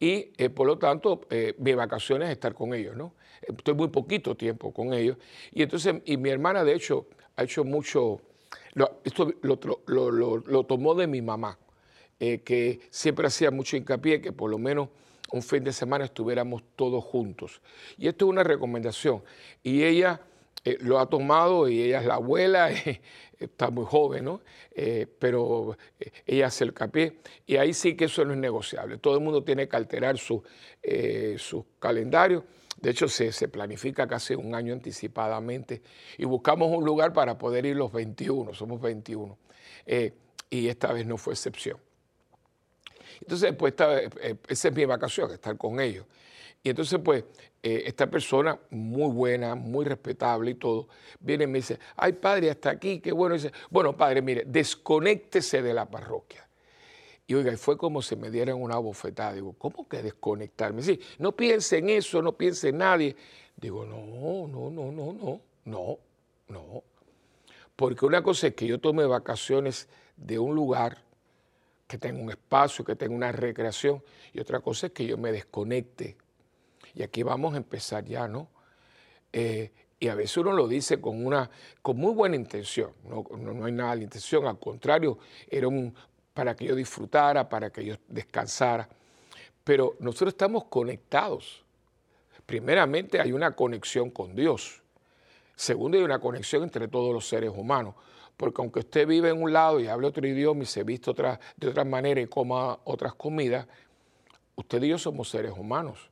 y 0.00 0.32
eh, 0.38 0.48
por 0.48 0.66
lo 0.66 0.78
tanto 0.78 1.20
eh, 1.30 1.54
mi 1.58 1.74
vacaciones 1.74 2.28
es 2.28 2.32
estar 2.32 2.54
con 2.54 2.72
ellos, 2.72 2.96
¿no? 2.96 3.14
Estoy 3.42 3.74
muy 3.74 3.88
poquito 3.88 4.34
tiempo 4.34 4.72
con 4.72 4.94
ellos, 4.94 5.18
y 5.52 5.62
entonces, 5.62 5.96
y 6.06 6.16
mi 6.16 6.30
hermana 6.30 6.64
de 6.64 6.74
hecho 6.74 7.08
ha 7.36 7.42
hecho 7.42 7.62
mucho, 7.62 8.22
esto 9.04 9.32
lo, 9.42 10.64
tomó 10.64 10.94
de 10.94 11.06
mi 11.06 11.22
mamá, 11.22 11.58
que 12.18 12.80
siempre 12.90 13.26
hacía 13.26 13.50
mucho 13.50 13.76
hincapié 13.76 14.20
que 14.20 14.32
por 14.32 14.50
lo 14.50 14.58
menos 14.58 14.88
un 15.32 15.42
fin 15.42 15.64
de 15.64 15.72
semana 15.72 16.04
estuviéramos 16.04 16.62
todos 16.76 17.02
juntos. 17.02 17.60
Y 17.98 18.06
esto 18.06 18.26
es 18.26 18.30
una 18.30 18.44
recomendación. 18.44 19.22
Y 19.62 19.82
ella 19.82 20.20
eh, 20.64 20.76
lo 20.80 21.00
ha 21.00 21.06
tomado 21.06 21.68
y 21.68 21.82
ella 21.82 22.00
es 22.00 22.06
la 22.06 22.14
abuela, 22.14 22.70
está 23.38 23.70
muy 23.70 23.84
joven, 23.84 24.26
¿no? 24.26 24.42
Eh, 24.70 25.06
pero 25.18 25.76
eh, 25.98 26.12
ella 26.26 26.46
hace 26.46 26.64
el 26.64 26.72
capié 26.72 27.18
y 27.46 27.56
ahí 27.56 27.74
sí 27.74 27.96
que 27.96 28.04
eso 28.04 28.24
no 28.24 28.32
es 28.32 28.38
negociable. 28.38 28.98
Todo 28.98 29.16
el 29.16 29.24
mundo 29.24 29.42
tiene 29.42 29.66
que 29.66 29.76
alterar 29.76 30.18
su, 30.18 30.42
su 31.38 31.66
calendario. 31.78 32.44
De 32.82 32.90
hecho, 32.90 33.08
se, 33.08 33.32
se, 33.32 33.48
planifica 33.48 34.06
casi 34.06 34.34
un 34.34 34.54
año 34.54 34.74
anticipadamente 34.74 35.80
y 36.18 36.26
buscamos 36.26 36.68
un 36.76 36.84
lugar 36.84 37.14
para 37.14 37.38
poder 37.38 37.64
ir 37.64 37.76
los 37.76 37.92
21, 37.92 38.52
somos 38.52 38.80
21. 38.80 39.38
y 40.50 40.68
esta 40.68 40.92
vez 40.92 41.06
no 41.06 41.16
fue 41.16 41.32
excepción. 41.32 41.78
Entonces, 43.20 43.54
pues 43.54 43.74
esa 44.48 44.68
es 44.68 44.74
mi 44.74 44.84
vacación, 44.84 45.30
estar 45.30 45.56
con 45.56 45.80
ellos. 45.80 46.04
Y 46.62 46.70
entonces, 46.70 47.00
pues, 47.02 47.24
eh, 47.62 47.84
esta 47.86 48.08
persona, 48.08 48.58
muy 48.70 49.12
buena, 49.12 49.54
muy 49.54 49.84
respetable 49.84 50.52
y 50.52 50.54
todo, 50.54 50.88
viene 51.20 51.44
y 51.44 51.46
me 51.46 51.58
dice, 51.58 51.78
ay 51.96 52.12
padre, 52.12 52.50
hasta 52.50 52.70
aquí, 52.70 53.00
qué 53.00 53.12
bueno. 53.12 53.34
dice, 53.34 53.52
bueno, 53.70 53.96
padre, 53.96 54.22
mire, 54.22 54.44
desconéctese 54.46 55.62
de 55.62 55.74
la 55.74 55.88
parroquia. 55.88 56.46
Y 57.26 57.34
oiga, 57.34 57.56
fue 57.56 57.76
como 57.76 58.02
si 58.02 58.16
me 58.16 58.30
dieran 58.30 58.60
una 58.60 58.78
bofetada. 58.78 59.34
Digo, 59.34 59.54
¿cómo 59.58 59.88
que 59.88 60.02
desconectarme? 60.02 60.82
Sí, 60.82 61.00
no 61.18 61.32
piense 61.32 61.78
en 61.78 61.88
eso, 61.88 62.20
no 62.20 62.32
piense 62.32 62.70
en 62.70 62.78
nadie. 62.78 63.16
Digo, 63.56 63.84
no, 63.84 64.48
no, 64.48 64.70
no, 64.70 64.92
no, 64.92 65.12
no, 65.12 65.40
no, 65.64 65.98
no. 66.48 66.82
Porque 67.76 68.04
una 68.04 68.22
cosa 68.22 68.48
es 68.48 68.54
que 68.54 68.66
yo 68.66 68.80
tome 68.80 69.06
vacaciones 69.06 69.88
de 70.16 70.38
un 70.38 70.54
lugar, 70.54 70.98
que 71.86 71.98
tenga 71.98 72.20
un 72.22 72.30
espacio, 72.30 72.84
que 72.84 72.96
tenga 72.96 73.14
una 73.14 73.32
recreación, 73.32 74.02
y 74.32 74.40
otra 74.40 74.60
cosa 74.60 74.86
es 74.86 74.92
que 74.92 75.06
yo 75.06 75.16
me 75.16 75.30
desconecte 75.32 76.16
y 76.94 77.02
aquí 77.02 77.22
vamos 77.22 77.54
a 77.54 77.56
empezar 77.56 78.04
ya, 78.04 78.28
¿no? 78.28 78.48
Eh, 79.32 79.70
y 79.98 80.08
a 80.08 80.14
veces 80.14 80.36
uno 80.38 80.52
lo 80.52 80.66
dice 80.66 81.00
con, 81.00 81.24
una, 81.24 81.48
con 81.80 81.96
muy 81.96 82.12
buena 82.12 82.36
intención, 82.36 82.92
no, 83.04 83.24
no, 83.36 83.64
hay 83.64 83.72
nada 83.72 83.96
de 83.96 84.02
intención, 84.02 84.46
al 84.46 84.58
contrario, 84.58 85.18
era 85.48 85.68
un, 85.68 85.94
para 86.34 86.54
que 86.54 86.66
yo 86.66 86.74
disfrutara, 86.74 87.48
para 87.48 87.70
que 87.70 87.84
yo 87.84 87.96
descansara. 88.08 88.88
Pero 89.64 89.96
nosotros 90.00 90.32
estamos 90.32 90.64
conectados. 90.64 91.64
Primeramente 92.46 93.20
hay 93.20 93.32
una 93.32 93.52
conexión 93.52 94.10
con 94.10 94.34
Dios. 94.34 94.82
Segundo, 95.54 95.98
hay 95.98 96.04
una 96.04 96.18
conexión 96.18 96.62
entre 96.62 96.88
todos 96.88 97.12
los 97.12 97.28
seres 97.28 97.50
humanos. 97.54 97.94
Porque 98.36 98.60
aunque 98.60 98.80
usted 98.80 99.06
vive 99.06 99.30
en 99.30 99.42
un 99.42 99.52
lado 99.52 99.78
y 99.78 99.86
hable 99.86 100.08
otro 100.08 100.26
idioma 100.26 100.62
y 100.62 100.66
se 100.66 100.82
viste 100.82 101.12
de 101.12 101.68
otra 101.68 101.84
manera 101.84 102.20
y 102.20 102.26
coma 102.26 102.78
otras 102.84 103.14
comidas, 103.14 103.66
usted 104.56 104.82
y 104.82 104.88
yo 104.88 104.98
somos 104.98 105.28
seres 105.28 105.52
humanos. 105.52 106.10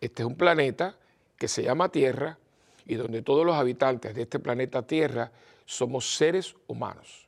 Este 0.00 0.22
es 0.22 0.26
un 0.26 0.36
planeta 0.36 0.96
que 1.36 1.46
se 1.46 1.62
llama 1.62 1.90
Tierra 1.90 2.38
y 2.86 2.94
donde 2.96 3.22
todos 3.22 3.44
los 3.44 3.54
habitantes 3.54 4.14
de 4.14 4.22
este 4.22 4.38
planeta 4.38 4.82
Tierra 4.82 5.30
somos 5.66 6.16
seres 6.16 6.56
humanos. 6.66 7.27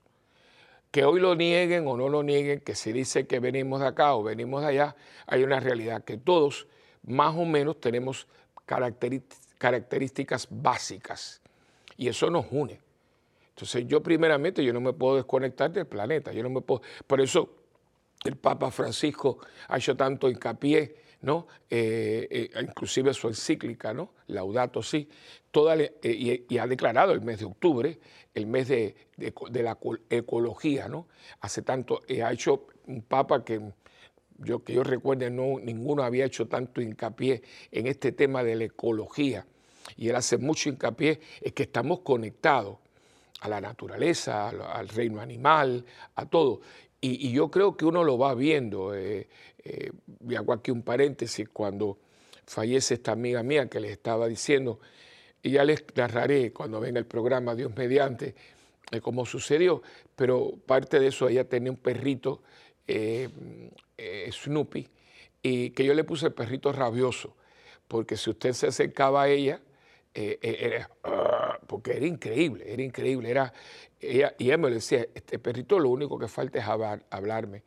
Que 0.90 1.04
hoy 1.04 1.20
lo 1.20 1.34
nieguen 1.34 1.86
o 1.86 1.96
no 1.96 2.08
lo 2.08 2.22
nieguen, 2.22 2.60
que 2.60 2.74
se 2.74 2.92
dice 2.92 3.26
que 3.26 3.38
venimos 3.38 3.80
de 3.80 3.86
acá 3.86 4.14
o 4.14 4.22
venimos 4.22 4.62
de 4.62 4.68
allá, 4.68 4.96
hay 5.26 5.44
una 5.44 5.60
realidad 5.60 6.02
que 6.04 6.16
todos 6.16 6.66
más 7.04 7.34
o 7.36 7.44
menos 7.44 7.80
tenemos 7.80 8.26
características 9.58 10.48
básicas 10.50 11.40
y 11.96 12.08
eso 12.08 12.30
nos 12.30 12.46
une. 12.50 12.80
Entonces 13.50 13.86
yo 13.86 14.02
primeramente 14.02 14.64
yo 14.64 14.72
no 14.72 14.80
me 14.80 14.92
puedo 14.92 15.16
desconectar 15.16 15.70
del 15.70 15.86
planeta, 15.86 16.32
yo 16.32 16.42
no 16.42 16.50
me 16.50 16.60
puedo, 16.60 16.82
por 17.06 17.20
eso 17.20 17.56
el 18.24 18.36
Papa 18.36 18.70
Francisco 18.70 19.38
ha 19.68 19.76
hecho 19.76 19.96
tanto 19.96 20.28
hincapié 20.28 20.96
¿no? 21.22 21.46
Eh, 21.68 22.26
eh, 22.30 22.50
inclusive 22.62 23.12
su 23.14 23.28
encíclica, 23.28 23.92
¿no? 23.92 24.14
Laudato 24.28 24.82
Si, 24.82 25.08
toda, 25.50 25.76
eh, 25.76 26.46
y, 26.48 26.58
ha 26.58 26.66
declarado 26.66 27.12
el 27.12 27.20
mes 27.20 27.40
de 27.40 27.44
octubre, 27.44 27.98
el 28.34 28.46
mes 28.46 28.68
de, 28.68 28.94
la 29.16 29.78
ecología, 30.08 30.88
¿no? 30.88 31.08
Hace 31.40 31.62
tanto, 31.62 32.02
ha 32.24 32.32
hecho 32.32 32.66
un 32.86 33.02
papa 33.02 33.44
que 33.44 33.60
yo 34.42 34.64
que 34.64 34.72
yo 34.72 34.82
recuerde, 34.82 35.30
no, 35.30 35.58
ninguno 35.60 36.02
había 36.02 36.24
hecho 36.24 36.48
tanto 36.48 36.80
hincapié 36.80 37.42
en 37.70 37.86
este 37.86 38.12
tema 38.12 38.42
de 38.42 38.56
la 38.56 38.64
ecología. 38.64 39.46
Y 39.96 40.08
él 40.08 40.16
hace 40.16 40.38
mucho 40.38 40.68
hincapié 40.68 41.20
en 41.40 41.52
que 41.52 41.64
estamos 41.64 42.00
conectados 42.00 42.78
a 43.40 43.48
la 43.48 43.60
naturaleza, 43.60 44.48
al, 44.48 44.88
reino 44.88 45.20
animal, 45.20 45.84
a 46.14 46.26
todo. 46.26 46.60
Y, 47.00 47.32
yo 47.32 47.50
creo 47.50 47.76
que 47.76 47.86
uno 47.86 48.04
lo 48.04 48.18
va 48.18 48.34
viendo. 48.34 48.94
Eh, 48.94 49.28
eh, 49.64 49.90
y 50.28 50.34
hago 50.34 50.52
aquí 50.52 50.70
un 50.70 50.82
paréntesis, 50.82 51.48
cuando 51.48 51.98
fallece 52.46 52.94
esta 52.94 53.12
amiga 53.12 53.42
mía 53.42 53.68
que 53.68 53.80
les 53.80 53.92
estaba 53.92 54.26
diciendo, 54.26 54.80
y 55.42 55.52
ya 55.52 55.64
les 55.64 55.84
narraré 55.94 56.52
cuando 56.52 56.80
venga 56.80 56.98
el 56.98 57.06
programa 57.06 57.54
Dios 57.54 57.74
mediante 57.76 58.34
eh, 58.90 59.00
cómo 59.00 59.24
sucedió, 59.24 59.82
pero 60.16 60.52
parte 60.66 60.98
de 60.98 61.08
eso 61.08 61.28
ella 61.28 61.48
tenía 61.48 61.70
un 61.70 61.78
perrito, 61.78 62.42
Snoopy, 64.30 64.88
y 65.42 65.70
que 65.70 65.84
yo 65.84 65.94
le 65.94 66.02
puse 66.02 66.26
el 66.26 66.32
perrito 66.32 66.72
rabioso, 66.72 67.36
porque 67.86 68.16
si 68.16 68.30
usted 68.30 68.52
se 68.52 68.66
acercaba 68.66 69.22
a 69.22 69.28
ella, 69.28 69.60
era, 70.12 70.90
porque 71.68 71.96
era 71.96 72.06
increíble, 72.06 72.64
era 72.66 72.82
increíble, 72.82 73.30
era, 73.30 73.52
ella, 74.00 74.34
y 74.38 74.46
ella 74.46 74.58
me 74.58 74.70
decía, 74.70 75.06
este 75.14 75.38
perrito 75.38 75.78
lo 75.78 75.88
único 75.88 76.18
que 76.18 76.26
falta 76.26 76.58
es 76.58 76.64
hablarme. 77.10 77.62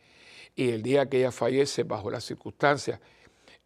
Y 0.56 0.70
el 0.70 0.84
día 0.84 1.08
que 1.08 1.18
ella 1.18 1.32
fallece, 1.32 1.84
bajo 1.84 2.12
las 2.12 2.24
circunstancias, 2.24 3.00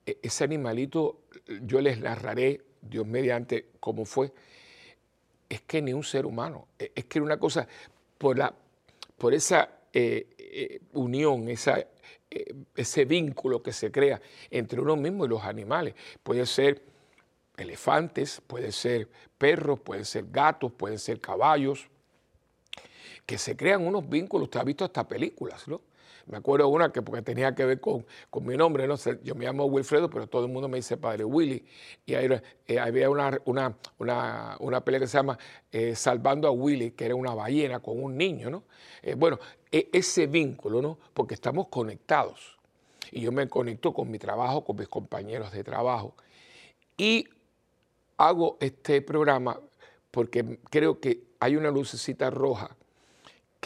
e, 0.06 0.20
ese 0.22 0.44
animalito, 0.44 1.22
yo 1.62 1.82
les 1.82 2.00
narraré, 2.00 2.62
Dios 2.82 3.06
mediante, 3.06 3.70
cómo 3.80 4.06
fue. 4.06 4.32
Es 5.50 5.62
que 5.62 5.82
ni 5.82 5.94
un 5.94 6.04
ser 6.04 6.26
humano, 6.26 6.68
e, 6.80 6.92
es 6.96 7.06
que 7.06 7.20
era 7.20 7.26
una 7.26 7.38
cosa, 7.38 7.68
por, 8.18 8.38
la, 8.38 8.54
por 9.18 9.34
esa 9.34 9.70
eh, 9.94 10.28
eh, 10.38 10.80
unión, 10.94 11.50
esa, 11.50 11.80
eh, 11.80 12.54
ese 12.76 13.06
vínculo 13.06 13.62
que 13.64 13.74
se 13.74 13.92
crea 13.92 14.22
entre 14.50 14.82
uno 14.82 14.96
mismo 14.96 15.26
y 15.26 15.30
los 15.30 15.44
animales. 15.44 15.96
Puede 16.24 16.46
ser 16.46 16.84
elefantes, 17.58 18.42
puede 18.46 18.72
ser 18.72 19.10
perros, 19.38 19.80
pueden 19.80 20.06
ser 20.06 20.26
gatos, 20.30 20.72
pueden 20.72 21.00
ser 21.00 21.20
caballos, 21.20 21.90
que 23.28 23.38
se 23.38 23.58
crean 23.58 23.86
unos 23.86 24.10
vínculos, 24.10 24.46
usted 24.46 24.62
ha 24.62 24.64
visto 24.64 24.86
hasta 24.86 25.08
películas, 25.08 25.68
¿no? 25.68 25.82
Me 26.28 26.38
acuerdo 26.38 26.68
una 26.70 26.92
que 26.92 27.02
porque 27.02 27.22
tenía 27.22 27.54
que 27.54 27.66
ver 27.66 27.80
con, 27.80 28.06
mi 28.42 28.58
nombre, 28.58 28.88
no 28.88 28.98
sé, 28.98 29.20
yo 29.24 29.36
me 29.36 29.46
llamo 29.46 29.66
Wilfredo, 29.66 30.10
pero 30.10 30.28
todo 30.28 30.46
el 30.46 30.52
mundo 30.52 30.68
me 30.68 30.78
dice 30.78 30.98
Padre 30.98 31.24
Willy. 31.24 31.66
Y 32.06 32.14
eh, 32.16 32.80
había 32.80 33.10
una, 33.10 33.40
una, 33.46 33.78
una, 34.60 34.82
pelea 34.82 35.00
que 35.02 35.08
se 35.08 35.18
llama 35.18 35.38
eh, 35.72 35.96
Salvando 35.96 36.48
a 36.48 36.52
Willy, 36.52 36.92
que 36.92 37.06
era 37.06 37.16
una 37.16 37.34
ballena 37.34 37.80
con 37.80 38.02
un 38.02 38.18
niño, 38.18 38.50
¿no? 38.50 38.64
Eh, 39.02 39.16
bueno, 39.16 39.40
e, 39.72 39.90
ese 39.94 40.28
vínculo, 40.28 40.82
¿no? 40.82 40.98
Porque 41.14 41.34
estamos 41.34 41.68
conectados. 41.70 42.58
Y 43.12 43.22
yo 43.22 43.32
me 43.32 43.48
conecto 43.48 43.94
con 43.94 44.12
mi 44.12 44.20
trabajo, 44.20 44.66
con 44.66 44.76
mis 44.78 44.90
compañeros 44.90 45.54
de 45.54 45.64
trabajo. 45.64 46.14
Y 46.98 47.28
hago 48.18 48.58
este 48.60 49.02
programa 49.02 49.60
porque 50.12 50.60
creo 50.70 51.00
que 51.00 51.24
hay 51.40 51.56
una 51.56 51.72
lucecita 51.72 52.30
roja 52.30 52.77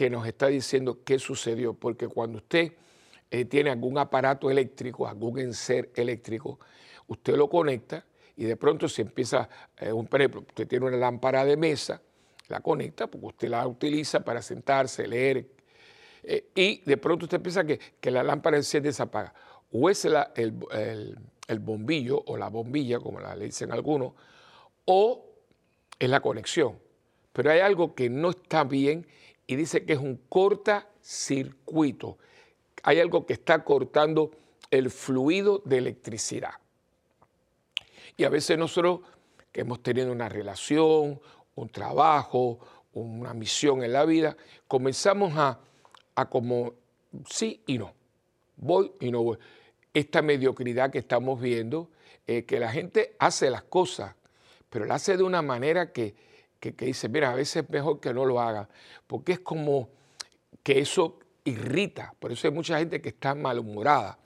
que 0.02 0.10
nos 0.10 0.26
está 0.26 0.48
diciendo 0.48 1.04
qué 1.06 1.20
sucedió, 1.20 1.76
porque 1.76 2.08
cuando 2.08 2.40
usted 2.40 2.74
eh, 3.30 3.46
tiene 3.46 3.70
algún 3.70 4.00
aparato 4.00 4.50
eléctrico, 4.50 5.08
algún 5.08 5.38
enser 5.38 5.92
eléctrico, 5.94 6.60
usted 7.06 7.36
lo 7.36 7.48
conecta 7.48 8.04
y 8.36 8.46
de 8.46 8.58
pronto 8.58 8.90
se 8.90 9.04
empieza, 9.04 9.48
eh, 9.78 9.94
un, 9.94 10.08
por 10.08 10.20
ejemplo, 10.20 10.42
usted 10.42 10.68
tiene 10.68 10.88
una 10.88 10.98
lámpara 10.98 11.46
de 11.46 11.56
mesa, 11.56 12.02
la 12.48 12.62
conecta 12.62 13.06
porque 13.06 13.28
usted 13.28 13.50
la 13.50 13.68
utiliza 13.68 14.22
para 14.22 14.42
sentarse, 14.42 15.08
leer, 15.08 15.46
eh, 16.24 16.48
y 16.56 16.82
de 16.82 16.98
pronto 16.98 17.26
usted 17.26 17.40
piensa 17.40 17.64
que, 17.64 17.78
que 17.78 18.10
la 18.10 18.24
lámpara 18.24 18.60
se 18.64 18.82
apaga. 18.98 19.36
O 19.72 19.88
es 19.88 20.04
el, 20.04 20.18
el, 20.36 21.60
bombillo 21.60 22.24
o 22.26 22.38
la 22.38 22.50
bombilla, 22.50 23.00
como 23.00 23.20
la 23.20 23.36
le 23.36 23.46
dicen 23.46 23.72
algunos, 23.72 24.14
o 24.86 25.28
es 26.00 26.10
la 26.10 26.22
conexión. 26.22 26.80
Pero 27.34 27.52
hay 27.52 27.60
algo 27.60 27.94
que 27.94 28.10
no 28.10 28.32
está 28.32 28.64
bien 28.64 29.06
y 29.52 29.58
dice 29.58 29.84
que 29.84 29.92
es 29.92 30.00
un 30.00 30.16
cortacircuito. 30.30 32.18
Hay 32.84 33.02
algo 33.02 33.26
que 33.26 33.34
está 33.34 33.66
cortando 33.66 34.32
el 34.70 34.90
fluido 34.90 35.62
de 35.66 35.78
electricidad. 35.78 36.54
Y 38.16 38.24
a 38.24 38.30
veces 38.30 38.58
nosotros 38.58 39.02
que 39.52 39.60
hemos 39.60 39.84
tenido 39.84 40.10
una 40.10 40.30
relación, 40.30 41.20
un 41.56 41.68
trabajo, 41.68 42.60
una 42.94 43.34
misión 43.34 43.84
en 43.84 43.92
la 43.92 44.06
vida, 44.06 44.38
comenzamos 44.70 45.34
a, 45.36 45.60
a 46.16 46.30
como 46.30 46.74
sí 47.30 47.62
y 47.68 47.78
no, 47.78 47.94
voy 48.56 48.94
y 49.02 49.12
no 49.12 49.22
voy. 49.22 49.38
Esta 49.94 50.22
mediocridad 50.22 50.92
que 50.92 51.00
estamos 51.00 51.42
viendo, 51.42 51.90
eh, 52.26 52.46
que 52.46 52.58
la 52.58 52.72
gente 52.72 53.18
hace 53.20 53.50
las 53.50 53.64
cosas, 53.64 54.16
pero 54.70 54.86
la 54.86 54.96
hace 54.96 55.18
de 55.18 55.24
una 55.24 55.42
manera 55.42 55.92
que, 55.92 56.16
que, 56.62 56.86
dice, 56.86 57.10
mira, 57.10 57.32
a 57.32 57.36
veces 57.36 57.64
es 57.64 57.70
mejor 57.70 58.00
que 58.00 58.14
no 58.14 58.24
lo 58.24 58.40
haga, 58.40 58.70
porque 59.08 59.34
es 59.34 59.40
como 59.40 59.90
que 60.62 60.80
eso 60.80 61.18
irrita, 61.44 62.14
por 62.20 62.32
eso 62.32 62.48
hay 62.48 62.54
mucha 62.54 62.78
gente 62.78 63.02
que 63.02 63.10
está 63.10 63.34
malhumorada. 63.34 64.20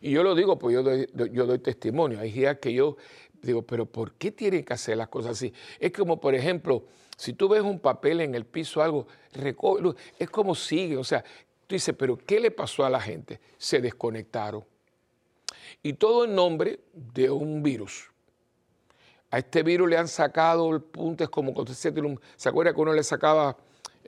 Y 0.00 0.10
yo 0.12 0.22
lo 0.22 0.34
digo, 0.34 0.58
pues 0.58 0.74
yo 0.74 0.82
doy, 0.82 1.06
yo 1.30 1.44
doy 1.44 1.58
testimonio. 1.58 2.18
Hay 2.18 2.32
días 2.32 2.58
que 2.58 2.72
yo 2.72 2.96
digo, 3.42 3.62
pero 3.62 3.84
¿por 3.84 4.14
qué 4.14 4.32
tienen 4.32 4.64
que 4.64 4.72
hacer 4.72 4.96
las 4.96 5.08
cosas 5.08 5.32
así? 5.32 5.52
Es 5.78 5.92
como, 5.92 6.18
por 6.18 6.34
ejemplo, 6.34 6.84
si 7.18 7.34
tú 7.34 7.48
ves 7.48 7.60
un 7.60 7.78
papel 7.78 8.22
en 8.22 8.34
el 8.34 8.46
piso, 8.46 8.82
algo, 8.82 9.06
es 10.18 10.30
como 10.30 10.54
sigue. 10.54 10.96
O 10.96 11.04
sea, 11.04 11.22
tú 11.66 11.74
dices, 11.74 11.94
pero 11.98 12.16
¿qué 12.16 12.40
le 12.40 12.50
pasó 12.50 12.84
a 12.84 12.90
la 12.90 13.00
gente? 13.00 13.40
Se 13.58 13.80
desconectaron. 13.80 14.64
Y 15.82 15.92
todo 15.92 16.24
en 16.24 16.34
nombre 16.34 16.80
de 16.94 17.30
un 17.30 17.62
virus. 17.62 18.10
A 19.34 19.38
este 19.38 19.64
virus 19.64 19.90
le 19.90 19.98
han 19.98 20.06
sacado 20.06 20.76
es 21.18 21.28
como 21.28 21.52
se 21.66 22.48
acuerda 22.48 22.72
que 22.72 22.80
uno 22.80 22.92
le 22.92 23.02
sacaba 23.02 23.56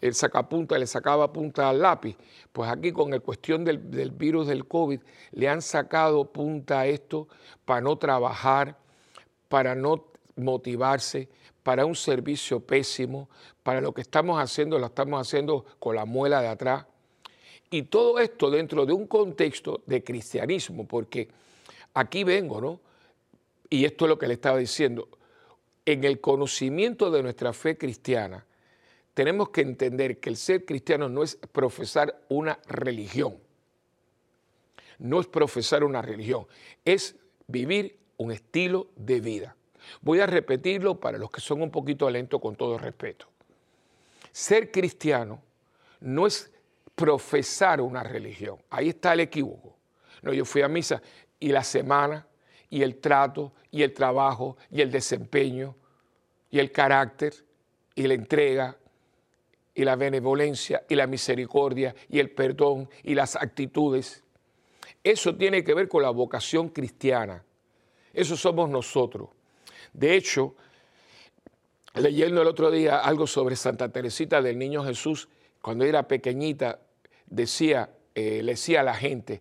el 0.01 0.15
sacapunta, 0.15 0.79
le 0.79 0.87
sacaba 0.87 1.33
punta 1.33 1.69
al 1.69 1.81
lápiz. 1.81 2.17
Pues 2.53 2.71
aquí 2.71 2.93
con 2.93 3.13
el 3.13 3.21
cuestión 3.23 3.65
del, 3.65 3.79
virus 3.79 4.47
del 4.47 4.69
COVID, 4.69 5.01
le 5.33 5.49
han 5.49 5.63
sacado 5.63 6.27
punta 6.27 6.79
a 6.79 6.87
esto 6.87 7.27
para 7.65 7.81
no 7.81 7.99
trabajar, 7.99 8.79
para 9.49 9.75
no 9.75 10.05
motivarse, 10.37 11.29
para 11.65 11.87
un 11.87 11.97
servicio 11.97 12.61
pésimo, 12.61 13.29
para 13.65 13.81
lo 13.81 13.93
que 13.93 14.03
estamos 14.03 14.41
haciendo, 14.41 14.79
lo 14.79 14.87
estamos 14.87 15.21
haciendo 15.21 15.67
con 15.81 15.97
la 15.97 16.05
muela 16.05 16.41
de 16.41 16.47
atrás. 16.47 16.87
Y 17.69 17.83
todo 17.83 18.21
esto 18.21 18.49
dentro 18.49 18.87
de 18.87 18.93
un 18.93 19.09
contexto 19.09 19.83
de 19.87 20.05
cristianismo, 20.05 20.87
porque 20.87 21.29
aquí 21.95 22.23
vengo, 22.23 22.61
¿no? 22.61 22.86
Y 23.69 23.85
esto 23.85 24.05
es 24.05 24.09
lo 24.09 24.19
que 24.19 24.27
le 24.27 24.35
estaba 24.35 24.59
diciendo. 24.59 25.09
En 25.85 26.05
el 26.05 26.21
conocimiento 26.21 27.11
de 27.11 27.23
nuestra 27.23 27.53
fe 27.53 27.77
cristiana, 27.79 28.45
tenemos 29.15 29.51
que 29.51 29.63
entender 29.63 30.19
que 30.19 30.29
el 30.29 30.37
ser 30.37 30.65
cristiano 30.65 31.09
no 31.09 31.23
es 31.23 31.37
profesar 31.37 32.21
una 32.29 32.59
religión. 32.67 33.39
No 34.99 35.21
es 35.21 35.27
profesar 35.27 35.85
una 35.85 36.03
religión, 36.03 36.47
es 36.85 37.17
vivir 37.47 37.99
un 38.17 38.33
estilo 38.33 38.89
de 38.97 39.21
vida. 39.21 39.57
Voy 40.01 40.21
a 40.21 40.27
repetirlo 40.27 40.99
para 40.99 41.19
los 41.19 41.31
que 41.31 41.41
son 41.41 41.63
un 41.63 41.71
poquito 41.71 42.09
lentos 42.11 42.41
con 42.41 42.57
todo 42.57 42.79
respeto. 42.79 43.27
Ser 44.33 44.71
cristiano 44.71 45.43
no 46.01 46.27
es 46.27 46.51
profesar 46.95 47.81
una 47.81 48.03
religión. 48.03 48.59
Ahí 48.71 48.89
está 48.89 49.13
el 49.13 49.21
equívoco. 49.21 49.77
No, 50.23 50.33
yo 50.33 50.45
fui 50.45 50.63
a 50.63 50.69
misa 50.69 51.01
y 51.39 51.49
la 51.49 51.63
semana 51.63 52.27
y 52.77 52.83
el 52.83 52.97
trato 52.97 53.55
y 53.71 53.83
el 53.83 53.95
trabajo 53.95 54.59
y 54.71 54.83
el 54.83 54.91
desempeño 54.91 55.75
y 56.51 56.59
el 56.59 56.71
carácter 56.71 57.33
y 57.95 58.07
la 58.07 58.13
entrega 58.13 58.77
y 59.75 59.83
la 59.83 59.97
benevolencia 59.97 60.85
y 60.87 60.95
la 60.95 61.07
misericordia 61.07 61.95
y 62.11 62.19
el 62.19 62.29
perdón 62.29 62.91
y 63.03 63.15
las 63.15 63.35
actitudes. 63.35 64.23
Eso 65.03 65.35
tiene 65.37 65.65
que 65.65 65.73
ver 65.73 65.89
con 65.89 66.03
la 66.03 66.11
vocación 66.11 66.69
cristiana. 66.69 67.43
Eso 68.13 68.37
somos 68.37 68.69
nosotros. 68.69 69.31
De 69.95 70.15
hecho, 70.15 70.55
leyendo 71.95 72.43
el 72.43 72.49
otro 72.49 72.71
día 72.71 72.99
algo 72.99 73.27
sobre 73.27 73.57
Santa 73.57 73.89
Teresita 73.89 74.43
del 74.43 74.59
Niño 74.59 74.85
Jesús, 74.85 75.31
cuando 75.63 75.87
era 75.87 76.07
pequeñita, 76.07 76.79
decía, 77.25 77.89
eh, 78.15 78.43
le 78.43 78.53
decía 78.53 78.81
a 78.81 78.85
la 78.85 78.95
gente, 78.95 79.41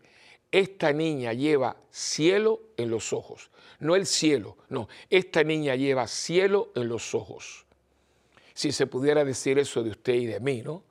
esta 0.59 0.93
niña 0.93 1.33
lleva 1.33 1.77
cielo 1.91 2.61
en 2.77 2.89
los 2.89 3.13
ojos. 3.13 3.49
No 3.79 3.95
el 3.95 4.05
cielo, 4.05 4.57
no, 4.69 4.87
esta 5.09 5.43
niña 5.43 5.75
lleva 5.75 6.07
cielo 6.07 6.71
en 6.75 6.87
los 6.87 7.13
ojos 7.13 7.65
si 8.55 8.71
se 8.71 8.87
pudiera 8.87 9.25
decir 9.25 9.59
eso 9.59 9.83
de 9.83 9.91
usted 9.91 10.13
y 10.13 10.25
de 10.25 10.39
mí, 10.39 10.61
¿no? 10.63 10.81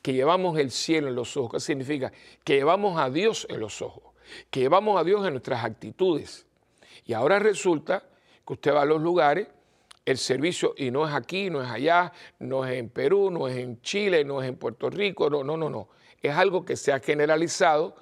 Que 0.00 0.14
llevamos 0.14 0.58
el 0.58 0.70
cielo 0.70 1.08
en 1.08 1.14
los 1.14 1.36
ojos. 1.36 1.52
¿Qué 1.52 1.60
significa? 1.60 2.10
Que 2.42 2.54
llevamos 2.54 2.98
a 2.98 3.10
Dios 3.10 3.46
en 3.50 3.60
los 3.60 3.82
ojos, 3.82 4.14
que 4.50 4.60
llevamos 4.60 4.98
a 4.98 5.04
Dios 5.04 5.24
en 5.26 5.34
nuestras 5.34 5.62
actitudes. 5.62 6.46
Y 7.04 7.12
ahora 7.12 7.38
resulta 7.38 8.02
que 8.46 8.54
usted 8.54 8.74
va 8.74 8.82
a 8.82 8.86
los 8.86 9.00
lugares, 9.00 9.46
el 10.06 10.16
servicio, 10.16 10.74
y 10.76 10.90
no 10.90 11.06
es 11.06 11.14
aquí, 11.14 11.50
no 11.50 11.62
es 11.62 11.70
allá, 11.70 12.12
no 12.38 12.64
es 12.64 12.78
en 12.78 12.88
Perú, 12.88 13.30
no 13.30 13.46
es 13.46 13.58
en 13.58 13.80
Chile, 13.82 14.24
no 14.24 14.42
es 14.42 14.48
en 14.48 14.56
Puerto 14.56 14.88
Rico, 14.88 15.28
no, 15.28 15.44
no, 15.44 15.58
no, 15.58 15.68
no. 15.68 15.88
Es 16.22 16.34
algo 16.34 16.64
que 16.64 16.76
se 16.76 16.92
ha 16.92 17.00
generalizado. 17.00 17.94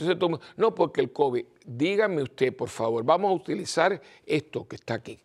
Y 0.00 0.02
entonces 0.02 0.40
no 0.56 0.74
porque 0.74 1.00
el 1.00 1.12
COVID, 1.12 1.44
dígame 1.64 2.22
usted, 2.22 2.54
por 2.54 2.68
favor, 2.68 3.04
vamos 3.04 3.30
a 3.30 3.34
utilizar 3.34 4.00
esto 4.26 4.66
que 4.66 4.76
está 4.76 4.94
aquí 4.94 5.18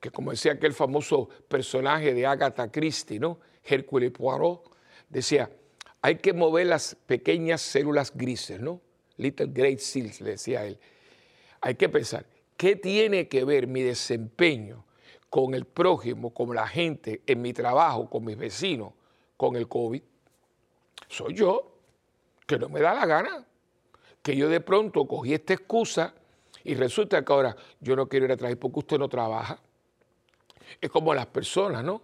que 0.00 0.10
como 0.10 0.30
decía 0.30 0.52
aquel 0.52 0.72
famoso 0.72 1.28
personaje 1.48 2.14
de 2.14 2.26
Agatha 2.26 2.70
Christie, 2.70 3.18
¿no? 3.18 3.38
Hércules 3.64 4.10
Poirot, 4.12 4.70
decía, 5.08 5.50
hay 6.02 6.16
que 6.16 6.32
mover 6.32 6.66
las 6.66 6.94
pequeñas 6.94 7.62
células 7.62 8.12
grises, 8.14 8.60
¿no? 8.60 8.80
Little 9.16 9.46
Great 9.46 9.78
Seals, 9.78 10.20
le 10.20 10.32
decía 10.32 10.64
él. 10.64 10.78
Hay 11.60 11.74
que 11.74 11.88
pensar, 11.88 12.26
¿qué 12.56 12.76
tiene 12.76 13.28
que 13.28 13.44
ver 13.44 13.66
mi 13.66 13.82
desempeño 13.82 14.84
con 15.30 15.54
el 15.54 15.64
prójimo, 15.64 16.32
con 16.32 16.54
la 16.54 16.68
gente, 16.68 17.22
en 17.26 17.42
mi 17.42 17.52
trabajo, 17.52 18.08
con 18.08 18.24
mis 18.24 18.36
vecinos, 18.36 18.92
con 19.36 19.56
el 19.56 19.66
COVID? 19.66 20.02
Soy 21.08 21.34
yo, 21.34 21.72
que 22.46 22.58
no 22.58 22.68
me 22.68 22.80
da 22.80 22.94
la 22.94 23.06
gana, 23.06 23.46
que 24.26 24.34
yo 24.34 24.48
de 24.48 24.60
pronto 24.60 25.06
cogí 25.06 25.34
esta 25.34 25.52
excusa 25.52 26.12
y 26.64 26.74
resulta 26.74 27.24
que 27.24 27.32
ahora 27.32 27.56
yo 27.78 27.94
no 27.94 28.08
quiero 28.08 28.24
ir 28.24 28.32
a 28.32 28.36
trabajar 28.36 28.58
porque 28.58 28.80
usted 28.80 28.98
no 28.98 29.08
trabaja. 29.08 29.60
Es 30.80 30.90
como 30.90 31.14
las 31.14 31.26
personas, 31.26 31.84
¿no? 31.84 32.02